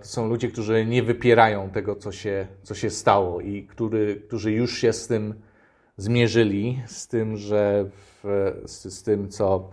to 0.00 0.06
są 0.06 0.28
ludzie, 0.28 0.48
którzy 0.48 0.86
nie 0.86 1.02
wypierają 1.02 1.70
tego, 1.70 1.96
co 1.96 2.12
się, 2.12 2.46
co 2.62 2.74
się 2.74 2.90
stało 2.90 3.40
i 3.40 3.66
który, 3.66 4.16
którzy 4.16 4.52
już 4.52 4.78
się 4.78 4.92
z 4.92 5.06
tym 5.06 5.34
zmierzyli, 5.96 6.82
z 6.86 7.08
tym, 7.08 7.36
że 7.36 7.84
w, 8.24 8.52
z, 8.64 8.98
z 8.98 9.02
tym, 9.02 9.28
co 9.28 9.70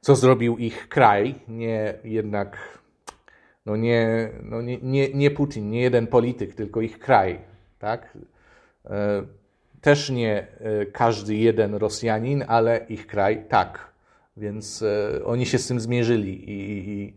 co 0.00 0.16
zrobił 0.16 0.58
ich 0.58 0.88
kraj, 0.88 1.34
nie 1.48 1.94
jednak, 2.04 2.78
no 3.66 3.76
nie, 3.76 4.30
no 4.42 4.62
nie, 4.62 4.78
nie, 4.82 5.08
nie 5.14 5.30
Putin, 5.30 5.70
nie 5.70 5.80
jeden 5.80 6.06
polityk, 6.06 6.54
tylko 6.54 6.80
ich 6.80 6.98
kraj, 6.98 7.38
tak? 7.78 8.18
E, 8.86 9.22
też 9.80 10.10
nie 10.10 10.46
e, 10.60 10.86
każdy 10.86 11.36
jeden 11.36 11.74
Rosjanin, 11.74 12.44
ale 12.48 12.86
ich 12.88 13.06
kraj 13.06 13.44
tak. 13.48 13.90
Więc 14.36 14.82
e, 14.82 15.24
oni 15.24 15.46
się 15.46 15.58
z 15.58 15.68
tym 15.68 15.80
zmierzyli 15.80 16.50
i, 16.50 16.88
i 16.88 17.14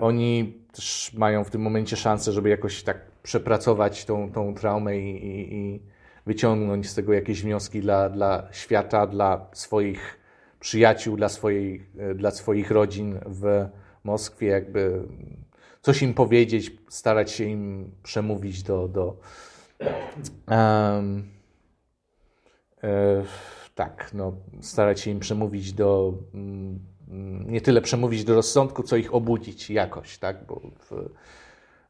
oni 0.00 0.62
też 0.72 1.12
mają 1.14 1.44
w 1.44 1.50
tym 1.50 1.62
momencie 1.62 1.96
szansę, 1.96 2.32
żeby 2.32 2.48
jakoś 2.48 2.82
tak 2.82 3.10
przepracować 3.22 4.04
tą, 4.04 4.32
tą 4.32 4.54
traumę 4.54 4.98
i, 4.98 5.26
i, 5.26 5.54
i 5.54 5.80
wyciągnąć 6.26 6.90
z 6.90 6.94
tego 6.94 7.12
jakieś 7.12 7.42
wnioski 7.42 7.80
dla, 7.80 8.10
dla 8.10 8.48
świata, 8.52 9.06
dla 9.06 9.46
swoich 9.52 10.18
przyjaciół, 10.60 11.16
dla, 11.16 11.28
swojej, 11.28 11.86
e, 11.98 12.14
dla 12.14 12.30
swoich 12.30 12.70
rodzin 12.70 13.18
w 13.26 13.68
Moskwie, 14.04 14.46
jakby 14.46 15.02
coś 15.82 16.02
im 16.02 16.14
powiedzieć, 16.14 16.72
starać 16.88 17.30
się 17.30 17.44
im 17.44 17.90
przemówić 18.02 18.62
do. 18.62 18.88
do 18.88 19.20
um, 20.48 21.28
e, 22.82 23.24
tak, 23.74 24.10
no, 24.14 24.32
starać 24.60 25.00
się 25.00 25.10
im 25.10 25.20
przemówić 25.20 25.72
do. 25.72 26.14
Mm, 26.34 26.78
nie 27.46 27.60
tyle 27.60 27.80
przemówić 27.80 28.24
do 28.24 28.34
rozsądku, 28.34 28.82
co 28.82 28.96
ich 28.96 29.14
obudzić 29.14 29.70
jakoś, 29.70 30.18
tak? 30.18 30.46
Bo 30.46 30.60
w, 30.90 31.08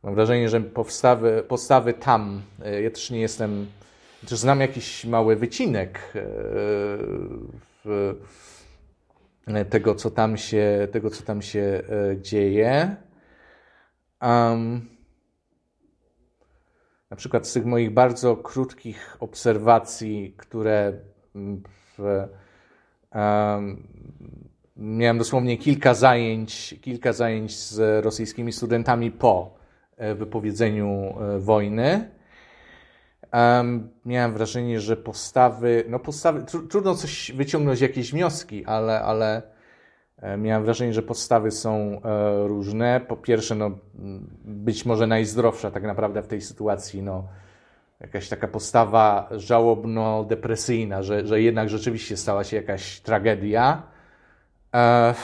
mam 0.03 0.15
wrażenie, 0.15 0.49
że 0.49 0.61
postawy, 0.61 1.45
postawy 1.49 1.95
tam, 1.95 2.43
e, 2.65 2.83
ja 2.83 2.91
też 2.91 3.11
nie 3.11 3.21
jestem, 3.21 3.67
też 4.29 4.39
znam 4.39 4.61
jakiś 4.61 5.05
mały 5.05 5.37
wycinek 5.37 5.99
e, 5.99 6.23
w, 7.85 8.15
tego, 9.71 9.95
co 9.95 10.11
tam 10.11 10.37
się, 10.37 10.89
tego, 10.93 11.11
co 11.11 11.23
tam 11.23 11.43
się 11.43 11.61
e, 11.61 12.21
dzieje. 12.21 12.97
Um, 14.23 14.89
na 17.11 17.17
przykład 17.17 17.49
z 17.49 17.53
tych 17.53 17.65
moich 17.65 17.91
bardzo 17.91 18.37
krótkich 18.37 19.17
obserwacji, 19.21 20.35
które 20.37 20.93
w, 21.99 22.29
um, 23.15 23.83
miałem 24.79 25.19
dosłownie 25.19 25.59
kilka 25.59 25.95
zajęć, 25.95 26.75
kilka 26.81 27.13
zajęć 27.13 27.57
z 27.57 28.05
rosyjskimi 28.05 28.53
studentami 28.53 29.11
po 29.11 29.51
e, 29.97 30.15
wypowiedzeniu 30.15 31.15
e, 31.21 31.39
wojny. 31.39 32.11
Um, 33.33 33.89
miałem 34.05 34.33
wrażenie, 34.33 34.81
że 34.81 34.97
postawy, 34.97 35.85
no 35.89 35.99
postawy, 35.99 36.43
tr 36.43 36.69
trudno 36.69 36.95
coś 36.95 37.33
wyciągnąć, 37.33 37.81
jakieś 37.81 38.13
wnioski, 38.13 38.65
ale, 38.65 39.03
ale 39.03 39.43
e, 40.17 40.37
miałem 40.37 40.65
wrażenie, 40.65 40.93
że 40.93 41.03
postawy 41.03 41.51
są 41.51 42.01
e, 42.05 42.49
różne. 42.49 43.01
Po 43.09 43.17
pierwsze, 43.17 43.55
no, 43.55 43.71
być 44.45 44.85
może 44.85 45.07
najzdrowsza 45.07 45.71
tak 45.71 45.83
naprawdę 45.83 46.23
w 46.23 46.27
tej 46.27 46.41
sytuacji, 46.41 47.03
no, 47.03 47.29
jakaś 48.01 48.29
taka 48.29 48.49
postawa 48.49 49.29
żałobno-depresyjna, 49.31 51.03
że, 51.03 51.27
że 51.27 51.43
jednak 51.43 51.69
rzeczywiście 51.69 52.17
stała 52.17 52.45
się 52.45 52.57
jakaś 52.57 53.01
tragedia. 53.01 53.83
E, 54.75 55.15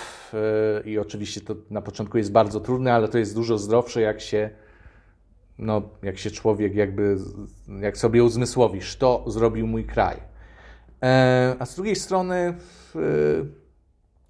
I 0.84 0.98
oczywiście 0.98 1.40
to 1.40 1.54
na 1.70 1.82
początku 1.82 2.18
jest 2.18 2.32
bardzo 2.32 2.60
trudne, 2.60 2.94
ale 2.94 3.08
to 3.08 3.18
jest 3.18 3.34
dużo 3.34 3.58
zdrowsze, 3.58 4.00
jak 4.00 4.20
się 4.20 4.50
no, 5.58 5.82
jak 6.02 6.18
się 6.18 6.30
człowiek 6.30 6.74
jakby, 6.74 7.16
jak 7.80 7.98
sobie 7.98 8.24
uzmysłowisz, 8.24 8.96
to 8.96 9.24
zrobił 9.26 9.66
mój 9.66 9.84
kraj. 9.84 10.16
E, 11.02 11.56
a 11.58 11.66
z 11.66 11.74
drugiej 11.74 11.96
strony, 11.96 12.54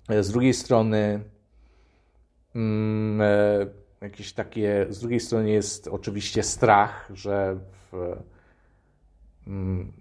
e, 0.08 0.22
z 0.22 0.30
drugiej 0.30 0.54
strony, 0.54 1.20
mm, 2.54 3.20
e, 3.20 3.66
jakieś 4.00 4.32
takie, 4.32 4.86
z 4.90 5.00
drugiej 5.00 5.20
strony 5.20 5.50
jest 5.50 5.88
oczywiście 5.88 6.42
strach, 6.42 7.10
że 7.14 7.56
w, 7.92 8.16
mm, 9.46 9.92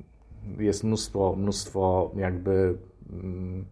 jest 0.57 0.84
mnóstwo, 0.84 1.36
mnóstwo 1.38 2.11
jakby 2.16 2.78
mm, 3.14 3.66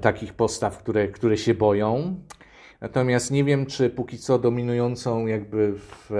takich 0.00 0.34
postaw, 0.34 0.78
które, 0.78 1.08
które 1.08 1.36
się 1.36 1.54
boją. 1.54 2.16
Natomiast 2.80 3.30
nie 3.30 3.44
wiem, 3.44 3.66
czy 3.66 3.90
póki 3.90 4.18
co 4.18 4.38
dominującą 4.38 5.26
jakby 5.26 5.72
w, 5.72 6.10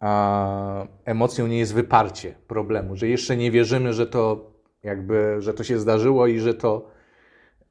a, 0.00 0.86
emocją 1.04 1.46
nie 1.46 1.58
jest 1.58 1.74
wyparcie 1.74 2.34
problemu, 2.46 2.96
że 2.96 3.08
jeszcze 3.08 3.36
nie 3.36 3.50
wierzymy, 3.50 3.92
że 3.92 4.06
to 4.06 4.52
jakby, 4.82 5.36
że 5.38 5.54
to 5.54 5.64
się 5.64 5.78
zdarzyło 5.78 6.26
i 6.26 6.38
że 6.38 6.54
to 6.54 6.88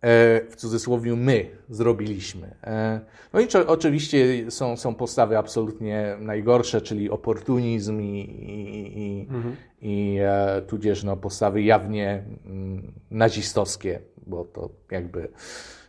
e, 0.01 0.41
w 0.49 0.55
cudzysłowie 0.55 1.15
my 1.15 1.49
zrobiliśmy. 1.69 2.55
E, 2.63 3.01
no 3.33 3.39
i 3.39 3.47
czy, 3.47 3.67
oczywiście 3.67 4.51
są, 4.51 4.77
są 4.77 4.95
postawy 4.95 5.37
absolutnie 5.37 6.17
najgorsze, 6.19 6.81
czyli 6.81 7.09
oportunizm 7.09 8.01
i, 8.01 8.19
i, 8.19 8.99
i, 8.99 9.27
mhm. 9.29 9.55
i 9.81 10.17
e, 10.21 10.61
tudzież 10.61 11.03
no, 11.03 11.17
postawy 11.17 11.61
jawnie 11.61 12.23
mm, 12.45 12.93
nazistowskie, 13.11 13.99
bo 14.27 14.45
to 14.45 14.69
jakby 14.91 15.29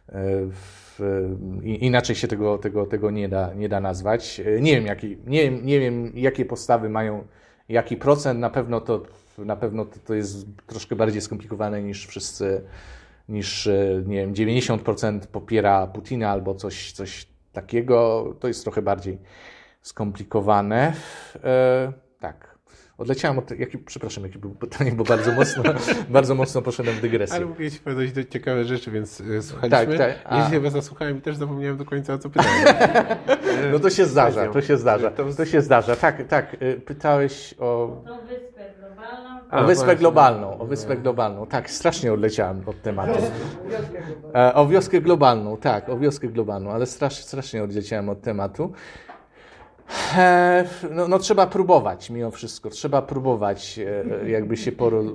e, 0.08 0.48
inaczej 1.64 2.16
się 2.16 2.28
tego, 2.28 2.58
tego, 2.58 2.86
tego 2.86 3.10
nie, 3.10 3.28
da, 3.28 3.54
nie 3.54 3.68
da 3.68 3.80
nazwać. 3.80 4.40
Nie 4.60 4.74
wiem, 4.74 4.86
jaki, 4.86 5.18
nie, 5.26 5.50
nie 5.50 5.80
wiem, 5.80 6.12
jakie 6.14 6.44
postawy 6.44 6.88
mają 6.88 7.26
jaki 7.68 7.96
procent. 7.96 8.40
Na 8.40 8.50
pewno 8.50 8.80
to, 8.80 9.02
na 9.38 9.56
pewno 9.56 9.84
to, 9.84 9.98
to 10.04 10.14
jest 10.14 10.46
troszkę 10.66 10.96
bardziej 10.96 11.20
skomplikowane 11.20 11.82
niż 11.82 12.06
wszyscy, 12.06 12.62
niż 13.28 13.68
nie 14.06 14.16
wiem, 14.16 14.34
90% 14.34 15.20
popiera 15.20 15.86
Putina 15.86 16.30
albo 16.30 16.54
coś, 16.54 16.92
coś 16.92 17.26
takiego. 17.52 18.26
To 18.40 18.48
jest 18.48 18.62
trochę 18.64 18.82
bardziej 18.82 19.18
skomplikowane. 19.82 20.92
E, 21.44 21.92
tak. 22.20 22.51
Odleciałem 22.98 23.38
od... 23.38 23.50
Jaki, 23.50 23.78
przepraszam, 23.78 24.24
jakie 24.24 24.38
było 24.38 24.54
pytanie, 24.54 24.92
bo 24.92 25.04
bardzo 25.04 25.32
mocno, 25.32 25.62
bardzo 26.08 26.34
mocno 26.34 26.62
poszedłem 26.62 26.96
w 26.96 27.00
dygresję. 27.00 27.36
Ale 27.36 27.46
mówię 27.46 27.70
Ci 27.70 27.78
powiedzieć 27.78 28.12
do 28.14 28.24
ciekawe 28.24 28.64
rzeczy, 28.64 28.90
więc 28.90 29.20
y, 29.20 29.42
słuchaliśmy. 29.42 29.98
Tak, 29.98 30.16
tak. 30.16 30.20
A... 30.24 30.38
Ja 30.38 30.44
się 30.44 30.50
chyba 30.50 30.70
zasłuchałem 30.70 31.18
i 31.18 31.20
też 31.20 31.36
zapomniałem 31.36 31.76
do 31.76 31.84
końca, 31.84 32.14
o 32.14 32.18
co 32.18 32.30
pytałem. 32.30 32.64
no 33.72 33.78
to 33.78 33.90
się 33.90 34.04
zdarza, 34.04 34.52
to 34.52 34.62
się 34.62 34.76
zdarza. 34.76 35.10
To 35.10 35.44
się 35.44 35.62
zdarza. 35.62 35.96
Tak, 35.96 36.28
tak. 36.28 36.62
Y, 36.62 36.80
pytałeś 36.80 37.54
o... 37.58 37.84
O 37.84 38.26
wyspę 38.26 38.72
globalną. 38.78 39.40
O 39.50 39.64
wyspę 39.64 39.96
globalną, 39.96 40.58
o 40.58 40.66
wyspę 40.66 40.96
globalną. 40.96 41.46
Tak, 41.46 41.70
strasznie 41.70 42.12
odleciałem 42.12 42.62
od 42.66 42.82
tematu. 42.82 43.18
E, 44.34 44.54
o 44.54 44.66
wioskę 44.66 45.00
globalną, 45.00 45.56
tak, 45.56 45.88
o 45.88 45.98
wioskę 45.98 46.28
globalną, 46.28 46.70
ale 46.70 46.86
strasznie, 46.86 47.22
strasznie 47.24 47.62
odleciałem 47.62 48.08
od 48.08 48.20
tematu. 48.20 48.72
E, 50.16 50.64
no, 50.90 51.08
no, 51.08 51.18
trzeba 51.18 51.46
próbować 51.46 52.10
mimo 52.10 52.30
wszystko, 52.30 52.70
trzeba 52.70 53.02
próbować 53.02 53.78
e, 53.78 54.30
jakby 54.30 54.56
się 54.56 54.72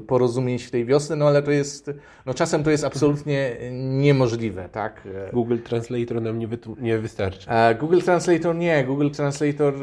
porozumieć 0.07 0.63
w 0.63 0.71
tej 0.71 0.85
wiosny, 0.85 1.15
no 1.15 1.27
ale 1.27 1.43
to 1.43 1.51
jest, 1.51 1.91
no 2.25 2.33
czasem 2.33 2.63
to 2.63 2.71
jest 2.71 2.83
absolutnie 2.83 3.57
niemożliwe, 3.73 4.69
tak? 4.71 5.01
E, 5.27 5.31
Google 5.31 5.57
Translator 5.57 6.21
nam 6.21 6.39
nie, 6.39 6.47
nie 6.79 6.97
wystarczy. 6.97 7.49
Google 7.79 7.99
Translator 7.99 8.55
nie, 8.55 8.83
Google 8.83 9.09
Translator 9.09 9.73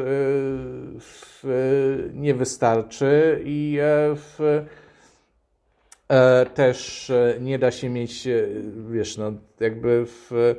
nie 2.15 2.35
wystarczy 2.35 3.41
i 3.45 3.79
w, 4.17 4.65
też 6.55 7.13
nie 7.41 7.59
da 7.59 7.71
się 7.71 7.89
mieć, 7.89 8.29
wiesz, 8.91 9.17
no 9.17 9.33
jakby 9.61 10.07
w 10.07 10.55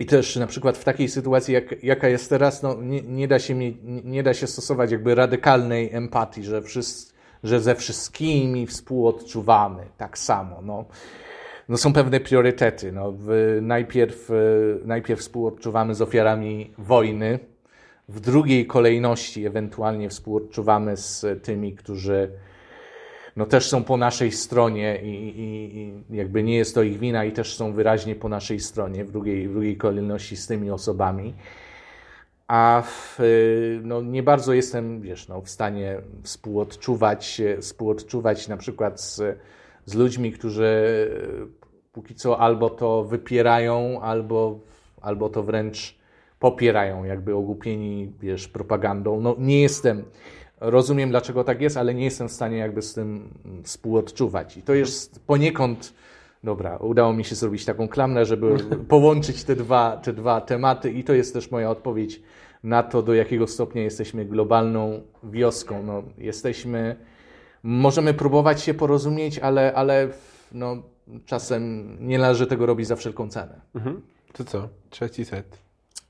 i 0.00 0.06
też 0.06 0.36
na 0.36 0.46
przykład 0.46 0.78
w 0.78 0.84
takiej 0.84 1.08
sytuacji, 1.08 1.54
jak, 1.54 1.82
jaka 1.82 2.08
jest 2.08 2.30
teraz, 2.30 2.62
no, 2.62 2.76
nie, 2.82 3.02
nie, 3.02 3.28
da 3.28 3.38
się 3.38 3.54
nie, 3.54 3.72
nie 4.04 4.22
da 4.22 4.34
się 4.34 4.46
stosować 4.46 4.90
jakby 4.90 5.14
radykalnej 5.14 5.94
empatii, 5.94 6.44
że, 6.44 6.62
wszyscy, 6.62 7.12
że 7.44 7.60
ze 7.60 7.74
wszystkimi 7.74 8.66
współodczuwamy 8.66 9.82
tak 9.96 10.18
samo. 10.18 10.62
No. 10.62 10.84
No 11.68 11.76
są 11.76 11.92
pewne 11.92 12.20
priorytety. 12.20 12.92
No, 12.92 13.12
w, 13.12 13.58
najpierw, 13.62 14.30
najpierw 14.84 15.20
współodczuwamy 15.20 15.94
z 15.94 16.02
ofiarami 16.02 16.70
wojny, 16.78 17.38
w 18.08 18.20
drugiej 18.20 18.66
kolejności 18.66 19.46
ewentualnie 19.46 20.08
współodczuwamy 20.08 20.96
z 20.96 21.26
tymi, 21.42 21.74
którzy 21.74 22.30
no 23.40 23.46
też 23.46 23.68
są 23.68 23.84
po 23.84 23.96
naszej 23.96 24.32
stronie 24.32 25.00
i, 25.02 25.08
i, 25.08 25.78
i, 25.78 26.16
jakby 26.16 26.42
nie 26.42 26.56
jest 26.56 26.74
to 26.74 26.82
ich 26.82 26.98
wina 26.98 27.24
i 27.24 27.32
też 27.32 27.56
są 27.56 27.72
wyraźnie 27.72 28.14
po 28.14 28.28
naszej 28.28 28.60
stronie 28.60 29.04
w 29.04 29.10
drugiej, 29.10 29.48
w 29.48 29.52
drugiej 29.52 29.76
kolejności 29.76 30.36
z 30.36 30.46
tymi 30.46 30.70
osobami. 30.70 31.34
A 32.48 32.82
w, 32.86 33.18
no, 33.82 34.02
nie 34.02 34.22
bardzo 34.22 34.52
jestem 34.52 35.00
wiesz, 35.00 35.28
no, 35.28 35.40
w 35.40 35.48
stanie 35.48 36.00
współodczuwać, 36.22 37.42
współodczuwać 37.60 38.48
na 38.48 38.56
przykład 38.56 39.00
z, 39.00 39.38
z 39.84 39.94
ludźmi, 39.94 40.32
którzy 40.32 41.10
póki 41.92 42.14
co 42.14 42.38
albo 42.38 42.70
to 42.70 43.04
wypierają, 43.04 44.00
albo, 44.00 44.58
albo 45.00 45.28
to 45.28 45.42
wręcz 45.42 45.98
popierają, 46.38 47.04
jakby 47.04 47.34
ogłupieni 47.34 48.12
wiesz, 48.20 48.48
propagandą. 48.48 49.20
No, 49.20 49.36
nie 49.38 49.62
jestem 49.62 50.04
rozumiem, 50.60 51.10
dlaczego 51.10 51.44
tak 51.44 51.60
jest, 51.60 51.76
ale 51.76 51.94
nie 51.94 52.04
jestem 52.04 52.28
w 52.28 52.32
stanie 52.32 52.56
jakby 52.56 52.82
z 52.82 52.94
tym 52.94 53.34
współodczuwać. 53.64 54.56
I 54.56 54.62
to 54.62 54.74
jest 54.74 55.20
poniekąd, 55.26 55.92
dobra, 56.44 56.76
udało 56.76 57.12
mi 57.12 57.24
się 57.24 57.34
zrobić 57.34 57.64
taką 57.64 57.88
klamrę, 57.88 58.24
żeby 58.24 58.56
połączyć 58.88 59.44
te 59.44 59.56
dwa, 59.56 59.96
te 59.96 60.12
dwa 60.12 60.40
tematy 60.40 60.90
i 60.90 61.04
to 61.04 61.12
jest 61.12 61.34
też 61.34 61.50
moja 61.50 61.70
odpowiedź 61.70 62.22
na 62.62 62.82
to, 62.82 63.02
do 63.02 63.14
jakiego 63.14 63.46
stopnia 63.46 63.82
jesteśmy 63.82 64.24
globalną 64.24 65.00
wioską. 65.24 65.82
No, 65.82 66.02
jesteśmy, 66.18 66.96
możemy 67.62 68.14
próbować 68.14 68.62
się 68.62 68.74
porozumieć, 68.74 69.38
ale, 69.38 69.74
ale 69.74 70.08
no, 70.52 70.82
czasem 71.26 71.96
nie 72.00 72.18
należy 72.18 72.46
tego 72.46 72.66
robić 72.66 72.86
za 72.86 72.96
wszelką 72.96 73.28
cenę. 73.28 73.60
Mhm. 73.74 74.00
To 74.32 74.44
co? 74.44 74.68
Trzeci 74.90 75.24
set. 75.24 75.58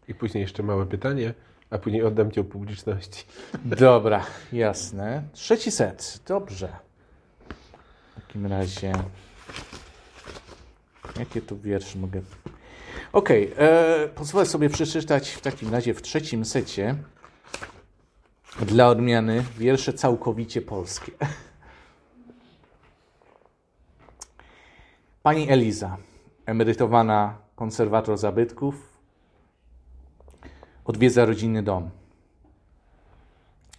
I 0.09 0.14
później 0.14 0.42
jeszcze 0.42 0.62
małe 0.62 0.86
pytanie 0.86 1.34
a 1.70 1.78
później 1.78 2.02
oddam 2.02 2.30
cię 2.30 2.44
publiczności. 2.44 3.24
Dobra, 3.64 4.26
jasne. 4.52 5.22
Trzeci 5.32 5.70
set, 5.70 6.20
dobrze. 6.28 6.68
W 8.10 8.14
takim 8.14 8.46
razie. 8.46 8.92
Jakie 11.18 11.42
tu 11.42 11.58
wiersz 11.58 11.94
mogę. 11.94 12.20
Okej, 13.12 13.52
okay, 13.52 13.66
e, 13.66 14.08
pozwolę 14.08 14.46
sobie 14.46 14.68
przeczytać 14.68 15.30
w 15.30 15.40
takim 15.40 15.72
razie 15.72 15.94
w 15.94 16.02
trzecim 16.02 16.44
secie 16.44 16.94
dla 18.62 18.88
odmiany 18.88 19.44
wiersze 19.58 19.92
całkowicie 19.92 20.62
polskie. 20.62 21.12
Pani 25.22 25.50
Eliza, 25.50 25.96
emerytowana 26.46 27.38
konserwator 27.54 28.18
zabytków, 28.18 28.89
odwiedza 30.91 31.24
rodzinny 31.24 31.62
dom. 31.62 31.91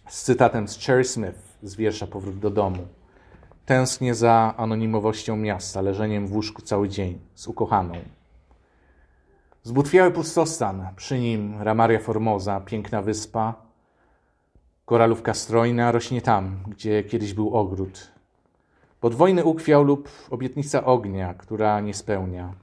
Z 0.08 0.22
cytatem 0.22 0.68
z 0.68 0.78
Cherry 0.78 1.04
Smith 1.04 1.58
z 1.62 1.74
wiersza 1.76 2.06
Powrót 2.06 2.38
do 2.38 2.50
domu. 2.50 2.86
Tęsknię 3.66 4.14
za 4.14 4.54
anonimowością 4.56 5.36
miasta, 5.36 5.80
leżeniem 5.80 6.26
w 6.26 6.32
łóżku 6.32 6.62
cały 6.62 6.88
dzień, 6.88 7.18
z 7.34 7.46
ukochaną. 7.46 7.94
Zbutwiały 9.62 10.10
pustostan, 10.10 10.88
przy 10.96 11.18
nim 11.18 11.62
Ramaria 11.62 11.98
Formosa, 11.98 12.60
piękna 12.60 13.02
wyspa. 13.02 13.54
Koralówka 14.84 15.34
strojna 15.34 15.92
rośnie 15.92 16.22
tam, 16.22 16.56
gdzie 16.68 17.04
kiedyś 17.04 17.34
był 17.34 17.54
ogród. 17.54 18.12
Podwojny 19.00 19.44
ukwiał 19.44 19.82
lub 19.82 20.08
obietnica 20.30 20.84
ognia, 20.84 21.34
która 21.34 21.80
nie 21.80 21.94
spełnia. 21.94 22.54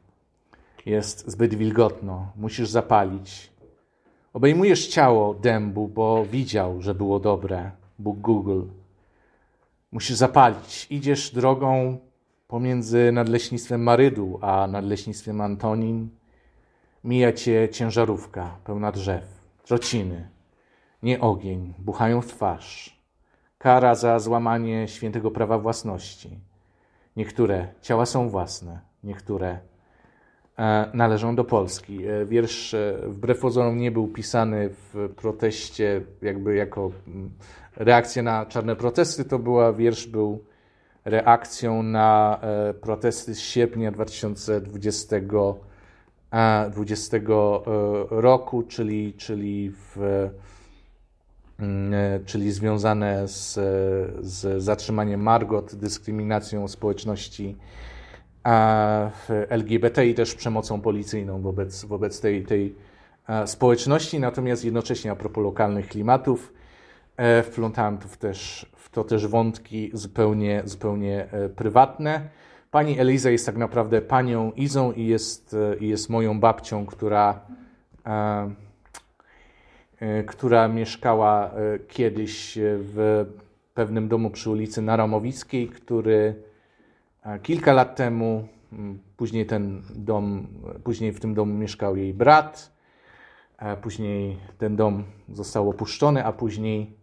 Jest 0.86 1.28
zbyt 1.28 1.56
wilgotno, 1.56 2.32
musisz 2.36 2.70
zapalić. 2.70 3.59
Obejmujesz 4.34 4.88
ciało 4.88 5.34
dębu, 5.34 5.88
bo 5.88 6.26
widział, 6.26 6.82
że 6.82 6.96
było 6.96 7.20
dobre. 7.20 7.72
Bóg 8.00 8.20
Google. 8.20 8.62
Musisz 9.92 10.16
zapalić. 10.16 10.88
Idziesz 10.90 11.32
drogą 11.34 11.98
pomiędzy 12.48 13.12
nadleśnictwem 13.12 13.84
Marydu 13.84 14.40
a 14.42 14.68
nadleśnictwem 14.68 15.42
Antonin. 15.42 16.10
Mija 17.04 17.34
cię 17.34 17.70
ciężarówka 17.70 18.58
pełna 18.64 18.92
drzew, 18.92 19.24
trociny. 19.64 20.30
Nie 21.04 21.20
ogień, 21.20 21.74
buchają 21.80 22.22
w 22.22 22.28
twarz. 22.28 23.00
Kara 23.58 23.96
za 23.96 24.20
złamanie 24.20 24.88
świętego 24.88 25.32
prawa 25.32 25.58
własności. 25.58 26.40
Niektóre 27.16 27.68
ciała 27.82 28.06
są 28.06 28.30
własne, 28.30 28.80
niektóre 29.04 29.60
należą 30.94 31.36
do 31.36 31.44
Polski. 31.44 32.08
E, 32.08 32.26
wiersz 32.26 32.74
e, 32.74 32.98
wbrew 33.08 33.40
pozorom 33.40 33.78
nie 33.78 33.92
był 33.92 34.08
pisany 34.08 34.70
w 34.70 35.10
proteście, 35.16 36.02
jakby 36.22 36.56
jako 36.56 36.92
mm, 37.08 37.32
reakcja 37.76 38.24
na 38.24 38.46
czarne 38.46 38.76
protesty. 38.76 39.26
To 39.26 39.40
była 39.40 39.74
wiersz 39.74 40.08
był 40.08 40.44
reakcją 41.06 41.84
na 41.84 42.40
protesty 42.82 43.36
z 43.36 43.40
sierpnia 43.40 43.92
2020 43.92 45.18
20 46.72 47.18
roku, 48.10 48.64
czyli, 48.64 49.14
czyli, 49.14 49.72
w, 49.72 49.98
mm, 51.60 52.26
czyli 52.26 52.52
związane 52.52 53.28
z, 53.28 53.54
z 54.22 54.64
zatrzymaniem 54.64 55.22
Margot, 55.22 55.76
dyskryminacją 55.76 56.68
społeczności 56.68 57.56
LGBT 59.50 60.08
i 60.08 60.14
też 60.14 60.36
przemocą 60.36 60.82
policyjną 60.82 61.42
wobec, 61.42 61.86
wobec 61.86 62.22
tej, 62.22 62.46
tej 62.46 62.76
społeczności, 63.46 64.20
natomiast 64.20 64.66
jednocześnie 64.66 65.12
a 65.12 65.16
propos 65.16 65.44
lokalnych 65.44 65.88
klimatów 65.88 66.54
e, 67.18 67.44
wplątałem 67.44 67.98
tu 67.98 68.08
też, 68.20 68.66
w 68.76 68.90
to 68.90 69.04
też 69.04 69.28
wątki 69.28 69.92
zupełnie, 69.94 70.62
zupełnie 70.66 71.28
e, 71.32 71.50
prywatne. 71.50 72.22
Pani 72.72 73.00
Eliza 73.00 73.30
jest 73.30 73.46
tak 73.46 73.58
naprawdę 73.58 74.02
panią 74.02 74.52
Izą 74.52 74.92
i 74.92 75.06
jest, 75.06 75.54
e, 75.82 75.86
jest 75.86 76.10
moją 76.10 76.40
babcią, 76.40 76.86
która, 76.86 77.40
która 80.28 80.68
mieszkała 80.68 81.52
kiedyś 81.88 82.58
w 82.62 83.26
pewnym 83.74 84.08
domu 84.08 84.30
przy 84.30 84.50
ulicy 84.50 84.82
Naramowickiej, 84.82 85.68
który 85.68 86.36
Kilka 87.42 87.74
lat 87.74 87.96
temu, 87.96 88.48
później 89.18 89.46
ten 89.46 89.82
dom, 89.96 90.48
później 90.84 91.12
w 91.12 91.20
tym 91.20 91.34
domu 91.34 91.54
mieszkał 91.54 91.96
jej 91.96 92.14
brat, 92.14 92.72
później 93.82 94.38
ten 94.58 94.76
dom 94.76 95.04
został 95.30 95.70
opuszczony, 95.70 96.26
a 96.26 96.34
później 96.34 96.98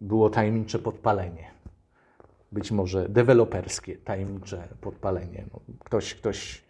było 0.00 0.30
tajemnicze 0.30 0.78
podpalenie. 0.78 1.50
Być 2.52 2.70
może 2.70 3.08
deweloperskie 3.08 3.96
tajemnicze 3.96 4.68
podpalenie. 4.80 5.44
No, 5.52 5.60
ktoś, 5.84 6.14
ktoś 6.14 6.62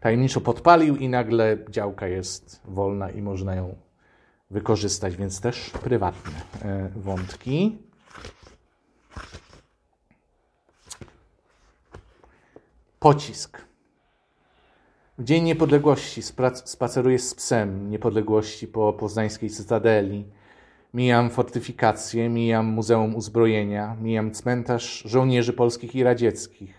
tajemniczo 0.00 0.40
podpalił 0.40 0.96
i 0.96 1.08
nagle 1.08 1.58
działka 1.70 2.06
jest 2.06 2.60
wolna 2.64 3.10
i 3.10 3.22
można 3.22 3.54
ją 3.54 3.74
wykorzystać, 4.50 5.16
więc 5.16 5.40
też 5.40 5.70
prywatne 5.70 6.32
e, 6.62 6.90
wątki. 6.96 7.78
Pocisk. 13.04 13.58
W 15.18 15.24
Dzień 15.24 15.44
Niepodległości 15.44 16.22
spaceruję 16.64 17.18
z 17.18 17.34
psem 17.34 17.90
niepodległości 17.90 18.68
po 18.68 18.92
poznańskiej 18.92 19.50
cytadeli. 19.50 20.24
Mijam 20.94 21.30
fortyfikacje, 21.30 22.28
mijam 22.28 22.66
Muzeum 22.66 23.16
Uzbrojenia, 23.16 23.96
mijam 24.02 24.30
cmentarz 24.30 25.02
żołnierzy 25.06 25.52
polskich 25.52 25.94
i 25.94 26.02
radzieckich. 26.02 26.74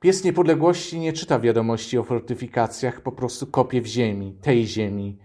Pies 0.00 0.24
Niepodległości 0.24 0.98
nie 0.98 1.12
czyta 1.12 1.40
wiadomości 1.40 1.98
o 1.98 2.02
fortyfikacjach, 2.02 3.00
po 3.00 3.12
prostu 3.12 3.46
kopie 3.46 3.82
w 3.82 3.86
ziemi, 3.86 4.36
tej 4.40 4.66
ziemi, 4.66 5.18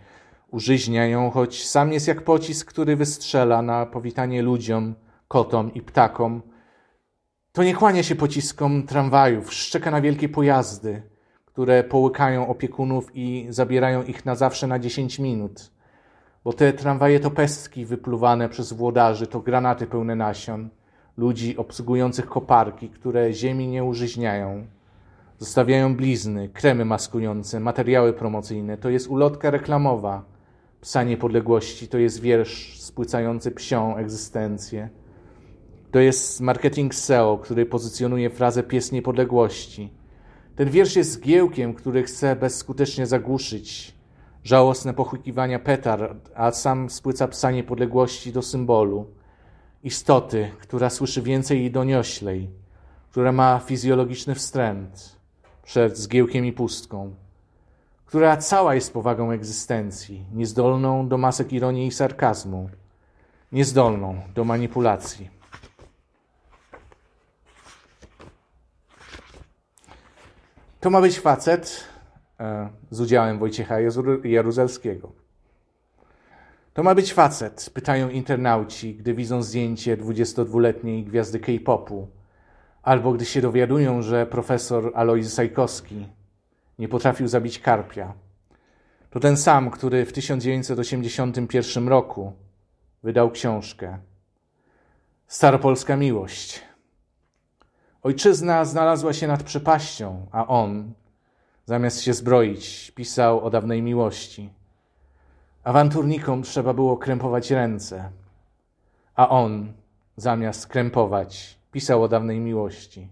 użyźnia 0.51 1.07
ją, 1.07 1.32
choć 1.32 1.67
sam 1.67 1.93
jest 1.93 2.07
jak 2.07 2.23
pocisk, 2.23 2.69
który 2.69 2.95
wystrzela 2.95 3.61
na 3.61 3.86
powitanie 3.86 4.41
ludziom, 4.41 4.95
kotom 5.27 5.73
i 5.73 5.82
ptakom. 5.82 6.41
To 7.60 7.64
nie 7.64 7.74
kłania 7.74 8.03
się 8.03 8.16
pociskom 8.16 8.84
tramwajów, 8.84 9.53
szczeka 9.53 9.91
na 9.91 10.01
wielkie 10.01 10.30
pojazdy, 10.30 11.01
które 11.45 11.84
połykają 11.84 12.47
opiekunów 12.47 13.12
i 13.14 13.47
zabierają 13.49 14.03
ich 14.03 14.26
na 14.26 14.36
zawsze 14.36 14.68
na 14.68 14.80
10 14.80 15.20
minut. 15.20 15.72
Bo 16.43 16.53
te 16.53 16.74
tramwaje 16.74 17.20
to 17.20 17.32
pestki 17.32 17.86
wypluwane 17.86 18.49
przez 18.49 18.74
włodarzy, 18.74 19.28
to 19.28 19.39
granaty 19.39 19.88
pełne 19.88 20.16
nasion, 20.16 20.70
ludzi 21.18 21.57
obsługujących 21.57 22.26
koparki, 22.26 22.89
które 22.89 23.34
ziemi 23.34 23.68
nie 23.68 23.84
użyźniają. 23.84 24.68
Zostawiają 25.38 25.95
blizny, 25.95 26.49
kremy 26.49 26.86
maskujące, 26.86 27.60
materiały 27.60 28.14
promocyjne. 28.14 28.78
To 28.78 28.89
jest 28.89 29.07
ulotka 29.07 29.51
reklamowa. 29.51 30.24
Psa 30.82 31.03
niepodległości 31.03 31.88
to 31.88 31.97
jest 31.97 32.22
wiersz 32.22 32.82
spłycający 32.82 33.51
psią 33.51 33.95
egzystencję. 33.95 34.89
To 35.91 35.99
jest 35.99 36.41
marketing 36.41 36.95
SEO, 36.95 37.37
który 37.37 37.65
pozycjonuje 37.65 38.29
frazę 38.29 38.63
pies 38.63 38.91
niepodległości. 38.91 39.89
Ten 40.55 40.69
wiersz 40.69 40.95
jest 40.95 41.11
zgiełkiem, 41.11 41.73
który 41.73 42.03
chce 42.03 42.35
bezskutecznie 42.35 43.07
zagłuszyć 43.07 43.93
żałosne 44.43 44.93
pochukiwania 44.93 45.59
petard, 45.59 46.31
a 46.35 46.51
sam 46.51 46.89
spłyca 46.89 47.27
psa 47.27 47.51
niepodległości 47.51 48.31
do 48.31 48.41
symbolu. 48.41 49.05
Istoty, 49.83 50.51
która 50.59 50.89
słyszy 50.89 51.21
więcej 51.21 51.63
i 51.63 51.71
donioślej, 51.71 52.49
która 53.11 53.31
ma 53.31 53.59
fizjologiczny 53.65 54.35
wstręt 54.35 55.15
przed 55.63 55.97
zgiełkiem 55.97 56.45
i 56.45 56.53
pustką, 56.53 57.13
która 58.05 58.37
cała 58.37 58.75
jest 58.75 58.93
powagą 58.93 59.31
egzystencji, 59.31 60.25
niezdolną 60.33 61.07
do 61.07 61.17
masek 61.17 61.53
ironii 61.53 61.87
i 61.87 61.91
sarkazmu, 61.91 62.69
niezdolną 63.51 64.21
do 64.35 64.43
manipulacji. 64.43 65.38
To 70.80 70.89
ma 70.89 71.01
być 71.01 71.19
facet 71.19 71.84
e, 72.39 72.69
z 72.91 73.01
udziałem 73.01 73.39
Wojciecha 73.39 73.75
Jaruzelskiego. 74.23 75.11
To 76.73 76.84
ma 76.84 76.95
być 76.95 77.13
facet, 77.13 77.69
pytają 77.73 78.09
internauci, 78.09 78.95
gdy 78.95 79.13
widzą 79.13 79.41
zdjęcie 79.41 79.97
22-letniej 79.97 81.03
gwiazdy 81.03 81.39
K-popu, 81.39 82.07
albo 82.84 83.11
gdy 83.11 83.25
się 83.25 83.41
dowiadują, 83.41 84.01
że 84.01 84.25
profesor 84.25 84.91
Alojzy 84.95 85.30
Sajkowski 85.30 86.07
nie 86.80 86.88
potrafił 86.88 87.27
zabić 87.27 87.59
karpia. 87.59 88.13
To 89.09 89.19
ten 89.19 89.38
sam, 89.38 89.71
który 89.71 90.05
w 90.05 90.13
1981 90.13 91.88
roku 91.88 92.34
wydał 93.03 93.32
książkę 93.32 93.97
Staropolska 95.27 95.95
Miłość 95.95 96.68
Ojczyzna 98.03 98.65
znalazła 98.65 99.13
się 99.13 99.27
nad 99.27 99.43
przepaścią, 99.43 100.25
a 100.31 100.47
on, 100.47 100.93
zamiast 101.65 102.01
się 102.01 102.13
zbroić, 102.13 102.91
pisał 102.91 103.45
o 103.45 103.49
dawnej 103.49 103.81
miłości. 103.81 104.49
Awanturnikom 105.63 106.43
trzeba 106.43 106.73
było 106.73 106.97
krępować 106.97 107.51
ręce, 107.51 108.11
a 109.15 109.29
on, 109.29 109.73
zamiast 110.17 110.67
krępować, 110.67 111.59
pisał 111.71 112.03
o 112.03 112.07
dawnej 112.07 112.39
miłości. 112.39 113.07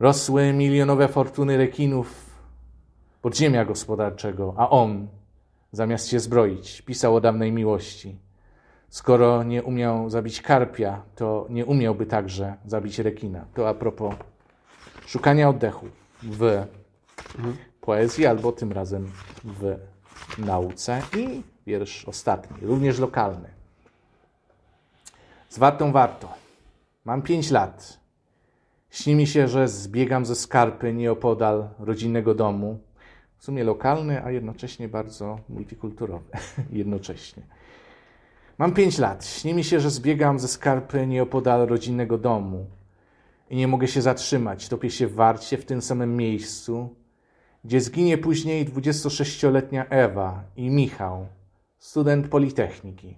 Rosły 0.00 0.52
milionowe 0.52 1.08
fortuny 1.08 1.56
rekinów 1.56 2.30
podziemia 3.22 3.64
gospodarczego, 3.64 4.54
a 4.56 4.70
on, 4.70 5.08
zamiast 5.72 6.08
się 6.08 6.20
zbroić, 6.20 6.82
pisał 6.82 7.16
o 7.16 7.20
dawnej 7.20 7.52
miłości. 7.52 8.23
Skoro 8.94 9.42
nie 9.42 9.62
umiał 9.62 10.10
zabić 10.10 10.42
karpia, 10.42 11.02
to 11.14 11.46
nie 11.50 11.66
umiałby 11.66 12.06
także 12.06 12.56
zabić 12.66 12.98
rekina. 12.98 13.44
To 13.54 13.68
a 13.68 13.74
propos 13.74 14.14
szukania 15.06 15.48
oddechu 15.48 15.86
w 16.22 16.66
poezji 17.80 18.26
albo 18.26 18.52
tym 18.52 18.72
razem 18.72 19.12
w 19.44 19.76
nauce. 20.38 21.02
I 21.16 21.42
wiersz 21.66 22.04
ostatni, 22.04 22.66
również 22.66 22.98
lokalny. 22.98 23.48
Z 25.48 25.58
wartą 25.58 25.92
warto. 25.92 26.28
Mam 27.04 27.22
pięć 27.22 27.50
lat. 27.50 27.98
Śni 28.90 29.14
mi 29.14 29.26
się, 29.26 29.48
że 29.48 29.68
zbiegam 29.68 30.26
ze 30.26 30.34
skarpy 30.34 30.92
nieopodal 30.92 31.68
rodzinnego 31.78 32.34
domu. 32.34 32.78
W 33.38 33.44
sumie 33.44 33.64
lokalny, 33.64 34.24
a 34.24 34.30
jednocześnie 34.30 34.88
bardzo 34.88 35.38
multikulturowy. 35.48 36.30
jednocześnie. 36.72 37.42
Mam 38.58 38.72
pięć 38.72 38.98
lat. 38.98 39.26
Śni 39.26 39.54
mi 39.54 39.64
się, 39.64 39.80
że 39.80 39.90
zbiegam 39.90 40.38
ze 40.38 40.48
skarpy 40.48 41.06
nieopodal 41.06 41.66
rodzinnego 41.66 42.18
domu 42.18 42.66
i 43.50 43.56
nie 43.56 43.68
mogę 43.68 43.88
się 43.88 44.02
zatrzymać. 44.02 44.68
Topię 44.68 44.90
się 44.90 45.06
w 45.06 45.14
warcie 45.14 45.58
w 45.58 45.64
tym 45.64 45.82
samym 45.82 46.16
miejscu, 46.16 46.94
gdzie 47.64 47.80
zginie 47.80 48.18
później 48.18 48.66
26-letnia 48.66 49.86
Ewa 49.88 50.44
i 50.56 50.70
Michał, 50.70 51.26
student 51.78 52.28
Politechniki. 52.28 53.16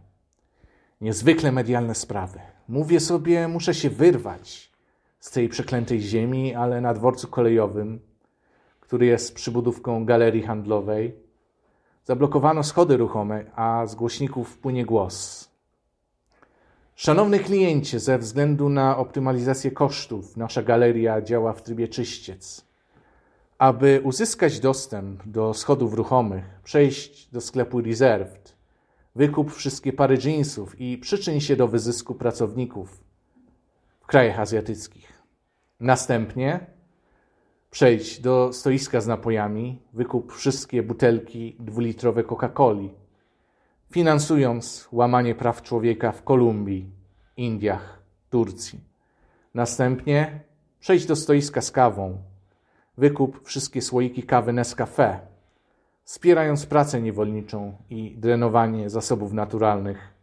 Niezwykle 1.01 1.53
medialne 1.53 1.95
sprawy. 1.95 2.41
Mówię 2.69 3.01
sobie, 3.01 3.49
muszę 3.49 3.75
się 3.75 3.91
wyrwać 3.91 4.73
z 5.21 5.31
tej 5.31 5.49
przeklętej 5.49 6.01
ziemi, 6.01 6.55
ale 6.55 6.81
na 6.81 6.95
dworcu 6.95 7.29
kolejowym, 7.29 8.01
który 8.81 9.07
jest 9.07 9.35
przybudówką 9.35 10.05
galerii 10.05 10.43
handlowej, 10.43 11.26
Zablokowano 12.07 12.63
schody 12.63 12.97
ruchome, 12.97 13.45
a 13.57 13.87
z 13.87 13.95
głośników 13.95 14.59
płynie 14.59 14.85
głos. 14.85 15.49
Szanowny 16.95 17.39
kliencie, 17.39 18.01
ze 18.01 18.19
względu 18.19 18.69
na 18.69 18.97
optymalizację 18.97 19.71
kosztów, 19.71 20.37
nasza 20.37 20.63
galeria 20.63 21.23
działa 21.23 21.53
w 21.53 21.63
trybie 21.63 21.89
czyściec. 21.89 22.65
Aby 23.59 24.01
uzyskać 24.05 24.61
dostęp 24.61 25.23
do 25.27 25.55
schodów 25.55 25.95
ruchomych, 25.95 26.45
przejść 26.65 27.31
do 27.31 27.41
sklepu 27.41 27.81
Reserved, 27.81 28.57
wykup 29.15 29.53
wszystkie 29.53 29.93
pary 29.93 30.19
jeansów 30.25 30.81
i 30.81 30.99
przyczyn 30.99 31.41
się 31.41 31.57
do 31.57 31.69
wyzysku 31.69 32.15
pracowników 32.15 33.01
w 34.01 34.07
krajach 34.07 34.41
azjatyckich. 34.41 35.23
Następnie 35.81 36.67
Przejdź 37.77 38.21
do 38.21 38.53
stoiska 38.53 39.01
z 39.01 39.07
napojami, 39.07 39.83
wykup 39.93 40.33
wszystkie 40.33 40.83
butelki 40.83 41.57
dwulitrowe 41.61 42.25
Coca-Coli, 42.25 42.89
finansując 43.91 44.89
łamanie 44.93 45.35
praw 45.35 45.63
człowieka 45.63 46.13
w 46.13 46.23
Kolumbii, 46.23 46.91
Indiach, 47.37 48.03
Turcji. 48.31 48.81
Następnie 49.55 50.41
przejdź 50.81 51.07
do 51.07 51.17
stoiska 51.17 51.61
z 51.61 51.71
kawą, 51.71 52.19
wykup 52.97 53.41
wszystkie 53.45 53.83
słoiki 53.83 54.23
kawy 54.23 54.53
Nescafe, 54.53 55.21
wspierając 56.05 56.67
pracę 56.67 57.01
niewolniczą 57.03 57.77
i 57.91 58.17
drenowanie 58.19 58.91
zasobów 58.91 59.33
naturalnych 59.33 60.15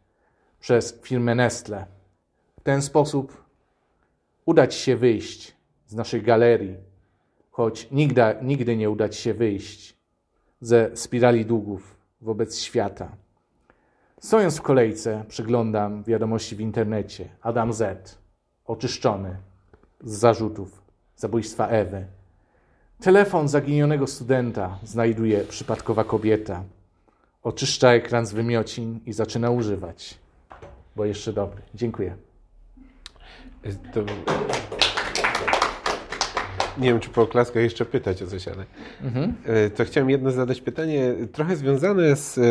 przez 0.60 1.02
firmę 1.02 1.36
Nestle. 1.36 1.86
W 2.60 2.64
ten 2.64 2.82
sposób 2.82 3.44
uda 4.46 4.68
Ci 4.68 4.80
się 4.80 4.96
wyjść 4.96 5.56
z 5.88 5.96
naszej 5.96 6.22
galerii 6.22 6.93
choć 7.54 7.88
nigdy, 7.92 8.22
nigdy 8.42 8.78
nie 8.78 8.90
uda 8.90 9.10
ci 9.10 9.22
się 9.22 9.34
wyjść 9.34 9.98
ze 10.62 10.98
spirali 10.98 11.46
długów 11.46 11.96
wobec 12.22 12.60
świata. 12.60 13.12
Stojąc 14.20 14.58
w 14.58 14.62
kolejce, 14.62 15.26
przyglądam 15.28 16.04
wiadomości 16.04 16.56
w 16.56 16.60
internecie. 16.60 17.30
Adam 17.42 17.74
Z. 17.74 18.18
Oczyszczony 18.66 19.38
z 20.04 20.12
zarzutów 20.12 20.82
zabójstwa 21.16 21.68
Ewy. 21.68 22.06
Telefon 23.02 23.48
zaginionego 23.48 24.08
studenta 24.08 24.80
znajduje 24.84 25.44
przypadkowa 25.44 26.04
kobieta. 26.04 26.64
Oczyszcza 27.44 27.94
ekran 27.94 28.26
z 28.26 28.34
wymiocin 28.34 29.00
i 29.06 29.14
zaczyna 29.14 29.50
używać. 29.50 30.18
Bo 30.96 31.06
jeszcze 31.06 31.34
dobry. 31.34 31.62
Dziękuję. 31.76 32.16
To 33.94 34.04
nie 36.78 36.90
wiem, 36.90 37.00
czy 37.00 37.10
po 37.10 37.22
oklaskach 37.22 37.64
jeszcze 37.64 37.86
pytać 37.86 38.24
o 38.24 38.28
coś, 38.28 38.48
ale 38.48 38.66
mhm. 39.04 39.34
E, 39.46 39.70
to 39.70 39.86
chciałem 39.86 40.10
jedno 40.10 40.32
zadać 40.32 40.62
pytanie, 40.62 41.14
trochę 41.32 41.56
związane 41.56 42.16
z 42.16 42.38
e, 42.38 42.42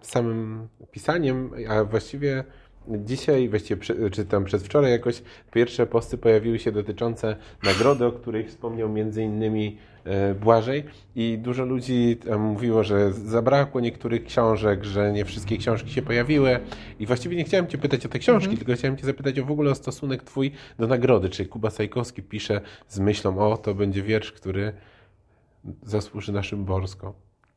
samym 0.00 0.68
pisaniem, 0.90 1.50
a 1.68 1.84
właściwie 1.84 2.44
dzisiaj, 2.88 3.48
właściwie 3.48 3.80
czy 4.10 4.24
tam 4.24 4.44
przedwczoraj 4.44 4.90
jakoś 4.90 5.22
pierwsze 5.52 5.86
posty 5.86 6.18
pojawiły 6.18 6.58
się 6.58 6.72
dotyczące 6.72 7.36
nagrody, 7.62 8.06
o 8.06 8.12
której 8.12 8.46
wspomniał 8.46 8.88
między 8.88 9.22
innymi 9.22 9.78
Błażej 10.40 10.84
i 11.16 11.38
dużo 11.38 11.64
ludzi 11.64 12.18
mówiło, 12.38 12.84
że 12.84 13.12
zabrakło 13.12 13.80
niektórych 13.80 14.24
książek, 14.24 14.84
że 14.84 15.12
nie 15.12 15.24
wszystkie 15.24 15.58
książki 15.58 15.90
się 15.90 16.02
pojawiły 16.02 16.60
i 16.98 17.06
właściwie 17.06 17.36
nie 17.36 17.44
chciałem 17.44 17.66
Cię 17.66 17.78
pytać 17.78 18.06
o 18.06 18.08
te 18.08 18.18
książki, 18.18 18.50
mhm. 18.50 18.58
tylko 18.58 18.78
chciałem 18.78 18.96
Cię 18.96 19.06
zapytać 19.06 19.38
o 19.38 19.44
w 19.44 19.50
ogóle 19.50 19.70
o 19.70 19.74
stosunek 19.74 20.22
Twój 20.22 20.52
do 20.78 20.86
nagrody, 20.86 21.28
czy 21.28 21.46
Kuba 21.46 21.70
Sajkowski 21.70 22.22
pisze 22.22 22.60
z 22.88 22.98
myślą, 22.98 23.38
o 23.38 23.56
to 23.56 23.74
będzie 23.74 24.02
wiersz, 24.02 24.32
który 24.32 24.72
zasłuży 25.82 26.32
naszym 26.32 26.64
Borskom. 26.64 27.12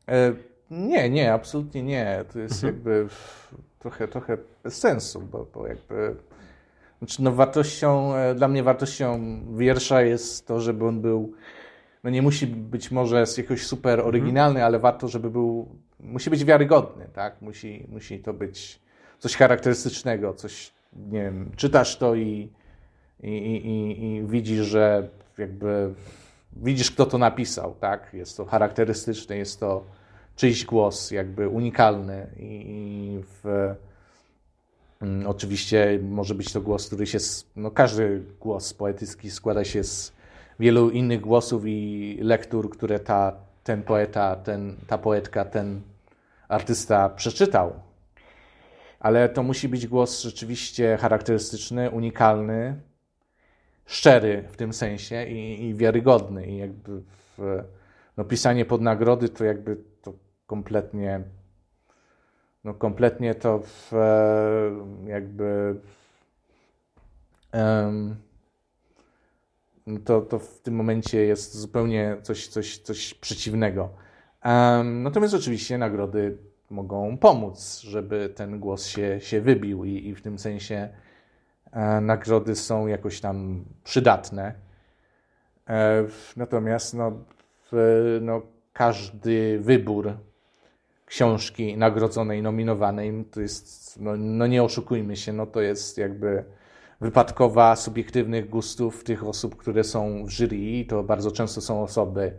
E, 0.08 0.32
nie, 0.70 1.10
nie, 1.10 1.32
absolutnie 1.32 1.82
nie. 1.82 2.24
To 2.32 2.38
jest 2.38 2.64
Mhm. 2.64 2.74
jakby 2.74 3.08
trochę, 3.78 4.08
trochę 4.08 4.38
bez 4.62 4.78
sensu, 4.78 5.20
bo, 5.20 5.46
bo 5.54 5.66
jakby. 5.66 6.16
Znaczy, 6.98 7.22
no 7.22 7.32
wartością, 7.32 8.14
e, 8.14 8.34
dla 8.34 8.48
mnie 8.48 8.62
wartością 8.62 9.40
wiersza 9.56 10.02
jest 10.02 10.46
to, 10.46 10.60
żeby 10.60 10.86
on 10.86 11.00
był. 11.00 11.32
No 12.04 12.10
nie 12.10 12.22
musi 12.22 12.46
być 12.46 12.90
może 12.90 13.24
jakoś 13.36 13.66
super 13.66 14.00
oryginalny, 14.00 14.64
ale 14.64 14.78
warto, 14.78 15.08
żeby 15.08 15.30
był. 15.30 15.68
Musi 16.00 16.30
być 16.30 16.44
wiarygodny, 16.44 17.08
tak? 17.12 17.42
Musi, 17.42 17.86
musi 17.88 18.18
to 18.18 18.32
być 18.32 18.80
coś 19.18 19.36
charakterystycznego, 19.36 20.34
coś, 20.34 20.72
nie 20.96 21.22
wiem, 21.22 21.50
czytasz 21.56 21.96
to 21.96 22.14
i, 22.14 22.52
i, 23.22 23.28
i, 23.28 24.04
i, 24.04 24.22
widzisz, 24.26 24.66
że 24.66 25.08
jakby 25.38 25.94
widzisz, 26.56 26.90
kto 26.90 27.06
to 27.06 27.18
napisał, 27.18 27.74
tak? 27.80 28.10
Jest 28.14 28.36
to 28.36 28.44
charakterystyczne, 28.44 29.36
jest 29.36 29.60
to 29.60 29.84
czyjś 30.36 30.64
głos, 30.64 31.10
jakby 31.10 31.48
unikalny 31.48 32.26
i, 32.36 33.20
w, 33.22 33.74
mm, 35.00 35.26
oczywiście 35.26 35.98
może 36.02 36.34
być 36.34 36.52
to 36.52 36.60
głos, 36.60 36.86
który 36.86 37.06
się, 37.06 37.18
no 37.56 37.70
każdy 37.70 38.22
głos 38.40 38.74
poetycki 38.74 39.30
składa 39.30 39.64
się 39.64 39.84
z 39.84 40.12
wielu 40.60 40.90
innych 40.90 41.20
głosów 41.20 41.62
i 41.66 42.18
lektur, 42.22 42.70
które 42.70 43.00
ta, 43.00 43.32
ten 43.64 43.82
poeta, 43.82 44.36
ten, 44.36 44.76
ta 44.86 44.98
poetka, 44.98 45.44
ten 45.44 45.80
artysta 46.48 47.08
przeczytał. 47.08 47.72
Ale 49.00 49.28
to 49.28 49.42
musi 49.42 49.68
być 49.68 49.86
głos 49.86 50.22
rzeczywiście 50.22 50.96
charakterystyczny, 50.96 51.90
unikalny, 51.90 52.80
szczery 53.86 54.44
w 54.48 54.56
tym 54.56 54.72
sensie 54.72 55.26
i, 55.26 55.64
i 55.68 55.74
wiarygodny. 55.74 56.46
I 56.46 56.56
jakby 56.56 57.02
w, 57.38 57.62
no, 58.16 58.24
pisanie 58.24 58.64
pod 58.64 58.80
nagrody 58.80 59.28
to 59.28 59.44
jakby 59.44 59.76
to 60.02 60.12
kompletnie 60.46 61.20
no 62.64 62.74
kompletnie 62.74 63.34
to 63.34 63.58
w, 63.58 63.94
e, 63.94 65.08
jakby 65.08 65.80
no 67.52 68.16
to, 70.04 70.20
to 70.20 70.38
w 70.38 70.60
tym 70.60 70.74
momencie 70.74 71.20
jest 71.20 71.54
zupełnie 71.54 72.16
coś, 72.22 72.48
coś, 72.48 72.78
coś 72.78 73.14
przeciwnego. 73.14 73.88
Em, 74.42 75.02
natomiast 75.02 75.34
oczywiście 75.34 75.78
nagrody 75.78 76.38
mogą 76.70 77.18
pomóc, 77.18 77.80
żeby 77.80 78.28
ten 78.28 78.60
głos 78.60 78.86
się, 78.86 79.20
się 79.20 79.40
wybił 79.40 79.84
i, 79.84 80.08
i 80.08 80.14
w 80.14 80.22
tym 80.22 80.38
sensie 80.38 80.88
e, 81.72 82.00
nagrody 82.00 82.56
są 82.56 82.86
jakoś 82.86 83.20
tam 83.20 83.64
przydatne. 83.84 84.54
E, 85.68 86.04
natomiast 86.36 86.94
no, 86.94 87.12
w, 87.72 88.18
no, 88.22 88.42
każdy 88.72 89.58
wybór 89.60 90.12
książki 91.06 91.76
nagrodzonej, 91.76 92.42
nominowanej, 92.42 93.24
to 93.30 93.40
jest, 93.40 94.00
no, 94.00 94.16
no 94.16 94.46
nie 94.46 94.62
oszukujmy 94.62 95.16
się, 95.16 95.32
no 95.32 95.46
to 95.46 95.60
jest 95.60 95.98
jakby 95.98 96.44
wypadkowa 97.04 97.76
subiektywnych 97.76 98.48
gustów 98.48 99.04
tych 99.04 99.24
osób, 99.24 99.56
które 99.56 99.84
są 99.84 100.26
w 100.26 100.30
jury. 100.30 100.84
To 100.88 101.02
bardzo 101.02 101.30
często 101.30 101.60
są 101.60 101.82
osoby, 101.82 102.32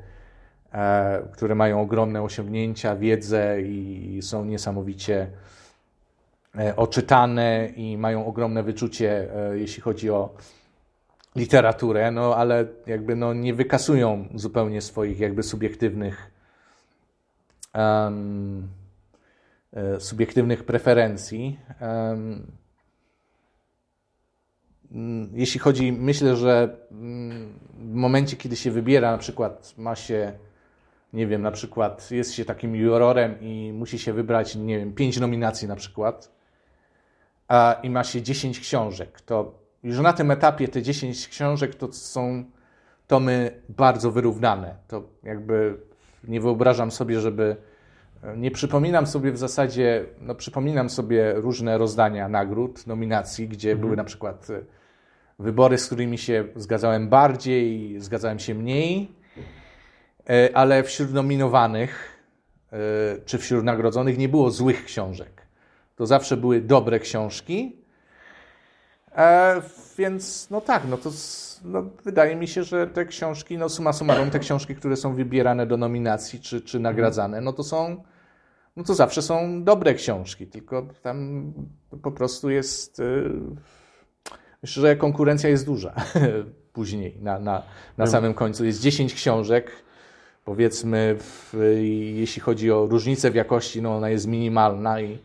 e, 0.71 1.27
które 1.33 1.55
mają 1.55 1.81
ogromne 1.81 2.21
osiągnięcia, 2.21 2.95
wiedzę 2.95 3.61
i 3.61 4.19
są 4.21 4.45
niesamowicie 4.45 5.27
e, 6.57 6.75
oczytane 6.75 7.69
i 7.75 7.97
mają 7.97 8.25
ogromne 8.25 8.63
wyczucie, 8.63 9.35
e, 9.35 9.57
jeśli 9.57 9.81
chodzi 9.81 10.09
o 10.09 10.35
literaturę, 11.35 12.11
no 12.11 12.35
ale 12.35 12.65
jakby 12.87 13.15
no, 13.15 13.33
nie 13.33 13.53
wykasują 13.53 14.27
zupełnie 14.35 14.81
swoich 14.81 15.19
jakby 15.19 15.43
subiektywnych 15.43 16.31
e, 17.75 18.11
subiektywnych 19.99 20.63
preferencji. 20.63 21.59
Mm, 21.79 22.64
jeśli 25.33 25.59
chodzi, 25.59 25.91
myślę, 25.91 26.35
że 26.35 26.77
mm, 26.91 27.59
w 27.77 27.93
momencie, 27.93 28.37
kiedy 28.37 28.55
się 28.55 28.71
wybiera, 28.71 29.11
na 29.11 29.17
przykład 29.17 29.73
ma 29.77 29.95
się, 29.95 30.33
nie 31.13 31.27
wiem, 31.27 31.41
na 31.41 31.51
przykład 31.51 32.11
jest 32.11 32.33
się 32.33 32.45
takim 32.45 32.75
jurorem 32.75 33.41
i 33.41 33.71
musi 33.73 33.99
się 33.99 34.13
wybrać, 34.13 34.55
nie 34.55 34.79
wiem, 34.79 34.93
pięć 34.93 35.19
nominacji 35.19 35.67
na 35.67 35.75
przykład, 35.75 36.31
a, 37.47 37.79
i 37.83 37.89
ma 37.89 38.03
się 38.03 38.21
10 38.21 38.59
książek, 38.59 39.21
to 39.21 39.65
już 39.83 39.99
na 39.99 40.13
tym 40.13 40.31
etapie 40.31 40.67
te 40.67 40.81
10 40.81 41.27
książek 41.27 41.75
to 41.75 41.93
są 41.93 42.43
tomy 43.07 43.61
bardzo 43.69 44.11
wyrównane. 44.11 44.75
To 44.87 45.03
jakby 45.23 45.77
nie 46.23 46.41
wyobrażam 46.41 46.91
sobie, 46.91 47.19
żeby. 47.19 47.55
Nie 48.37 48.51
przypominam 48.51 49.07
sobie 49.07 49.31
w 49.31 49.37
zasadzie, 49.37 50.05
no 50.21 50.35
przypominam 50.35 50.89
sobie 50.89 51.33
różne 51.33 51.77
rozdania 51.77 52.29
nagród, 52.29 52.87
nominacji, 52.87 53.47
gdzie 53.47 53.75
były 53.75 53.95
na 53.95 54.03
przykład 54.03 54.49
e, 54.49 54.74
wybory, 55.39 55.77
z 55.77 55.85
którymi 55.85 56.17
się 56.17 56.45
zgadzałem 56.55 57.09
bardziej, 57.09 57.95
zgadzałem 58.01 58.39
się 58.39 58.55
mniej, 58.55 59.11
e, 60.29 60.49
ale 60.53 60.83
wśród 60.83 61.13
nominowanych 61.13 62.21
e, 62.71 62.77
czy 63.25 63.37
wśród 63.37 63.63
nagrodzonych 63.63 64.17
nie 64.17 64.29
było 64.29 64.51
złych 64.51 64.85
książek. 64.85 65.41
To 65.95 66.05
zawsze 66.05 66.37
były 66.37 66.61
dobre 66.61 66.99
książki. 66.99 67.75
E, 69.15 69.61
więc 69.97 70.49
no 70.49 70.61
tak, 70.61 70.83
no 70.89 70.97
to 70.97 71.11
no, 71.65 71.83
wydaje 72.03 72.35
mi 72.35 72.47
się, 72.47 72.63
że 72.63 72.87
te 72.87 73.05
książki, 73.05 73.57
no 73.57 73.69
summa 73.69 73.93
summarum, 73.93 74.31
te 74.31 74.39
książki, 74.39 74.75
które 74.75 74.95
są 74.95 75.15
wybierane 75.15 75.67
do 75.67 75.77
nominacji 75.77 76.39
czy, 76.39 76.61
czy 76.61 76.79
nagradzane, 76.79 77.41
no 77.41 77.53
to 77.53 77.63
są, 77.63 78.03
no 78.75 78.83
to 78.83 78.93
zawsze 78.93 79.21
są 79.21 79.63
dobre 79.63 79.93
książki, 79.93 80.47
tylko 80.47 80.87
tam 81.01 81.53
po 82.01 82.11
prostu 82.11 82.49
jest, 82.49 82.99
y, 82.99 83.31
myślę, 84.65 84.81
że 84.81 84.95
konkurencja 84.95 85.49
jest 85.49 85.65
duża 85.65 85.93
później, 86.73 87.17
na, 87.21 87.39
na, 87.39 87.63
na 87.97 88.07
samym 88.07 88.33
końcu. 88.33 88.65
Jest 88.65 88.81
10 88.81 89.13
książek, 89.13 89.71
powiedzmy, 90.45 91.15
w, 91.19 91.53
jeśli 92.15 92.41
chodzi 92.41 92.71
o 92.71 92.85
różnicę 92.85 93.31
w 93.31 93.35
jakości, 93.35 93.81
no 93.81 93.97
ona 93.97 94.09
jest 94.09 94.27
minimalna 94.27 95.01
i 95.01 95.17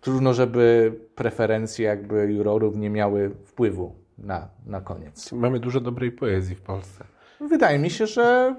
trudno, 0.00 0.34
żeby 0.34 0.92
preferencje 1.14 1.86
jakby 1.86 2.32
jurorów 2.32 2.76
nie 2.76 2.90
miały 2.90 3.30
wpływu 3.44 3.94
na, 4.18 4.48
na 4.66 4.80
koniec. 4.80 5.32
Mamy 5.32 5.60
dużo 5.60 5.80
dobrej 5.80 6.12
poezji 6.12 6.54
w 6.56 6.60
Polsce. 6.60 7.04
Wydaje 7.40 7.78
mi 7.78 7.90
się, 7.90 8.06
że 8.06 8.56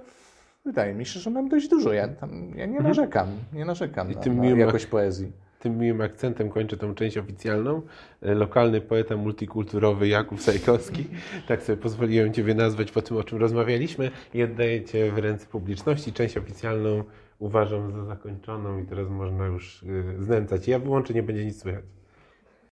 wydaje 0.66 0.94
mi 0.94 1.06
się, 1.06 1.20
że 1.20 1.30
mam 1.30 1.50
dość 1.50 1.68
dużo. 1.68 1.94
Ja, 1.94 2.08
tam, 2.08 2.54
ja 2.56 2.66
nie 2.66 2.80
narzekam, 2.80 3.28
nie 3.54 3.66
narzekam 3.66 4.12
I 4.12 4.16
na, 4.16 4.22
tym 4.22 4.38
na 4.38 4.44
miłym- 4.44 4.60
jakość 4.60 4.86
poezji. 4.86 5.32
Tym 5.60 5.78
miłym 5.78 6.02
akcentem 6.02 6.50
kończę 6.50 6.78
tą 6.78 6.96
część 6.96 7.18
oficjalną. 7.18 7.82
E, 8.22 8.36
Lokalny 8.36 8.82
poeta 8.82 9.18
multikulturowy 9.18 10.08
Jakub 10.08 10.42
Sajkowski. 10.42 11.06
Tak 11.48 11.64
sobie 11.64 11.78
pozwoliłem 11.78 12.34
Ciebie 12.34 12.56
nazwać 12.56 12.92
po 12.92 13.02
tym, 13.02 13.18
o 13.18 13.24
czym 13.24 13.38
rozmawialiśmy 13.38 14.12
i 14.34 14.44
oddaję 14.44 14.84
Cię 14.84 15.12
w 15.12 15.18
ręce 15.18 15.48
publiczności. 15.48 16.14
Część 16.14 16.38
oficjalną 16.38 17.04
uważam 17.40 17.92
za 17.92 18.06
zakończoną 18.06 18.80
i 18.80 18.86
teraz 18.86 19.10
można 19.10 19.46
już 19.46 19.84
y, 19.84 20.16
znęcać. 20.20 20.68
Ja 20.68 20.80
wyłączę, 20.80 21.14
nie 21.14 21.24
będzie 21.24 21.46
nic 21.46 21.62
słychać. 21.62 21.97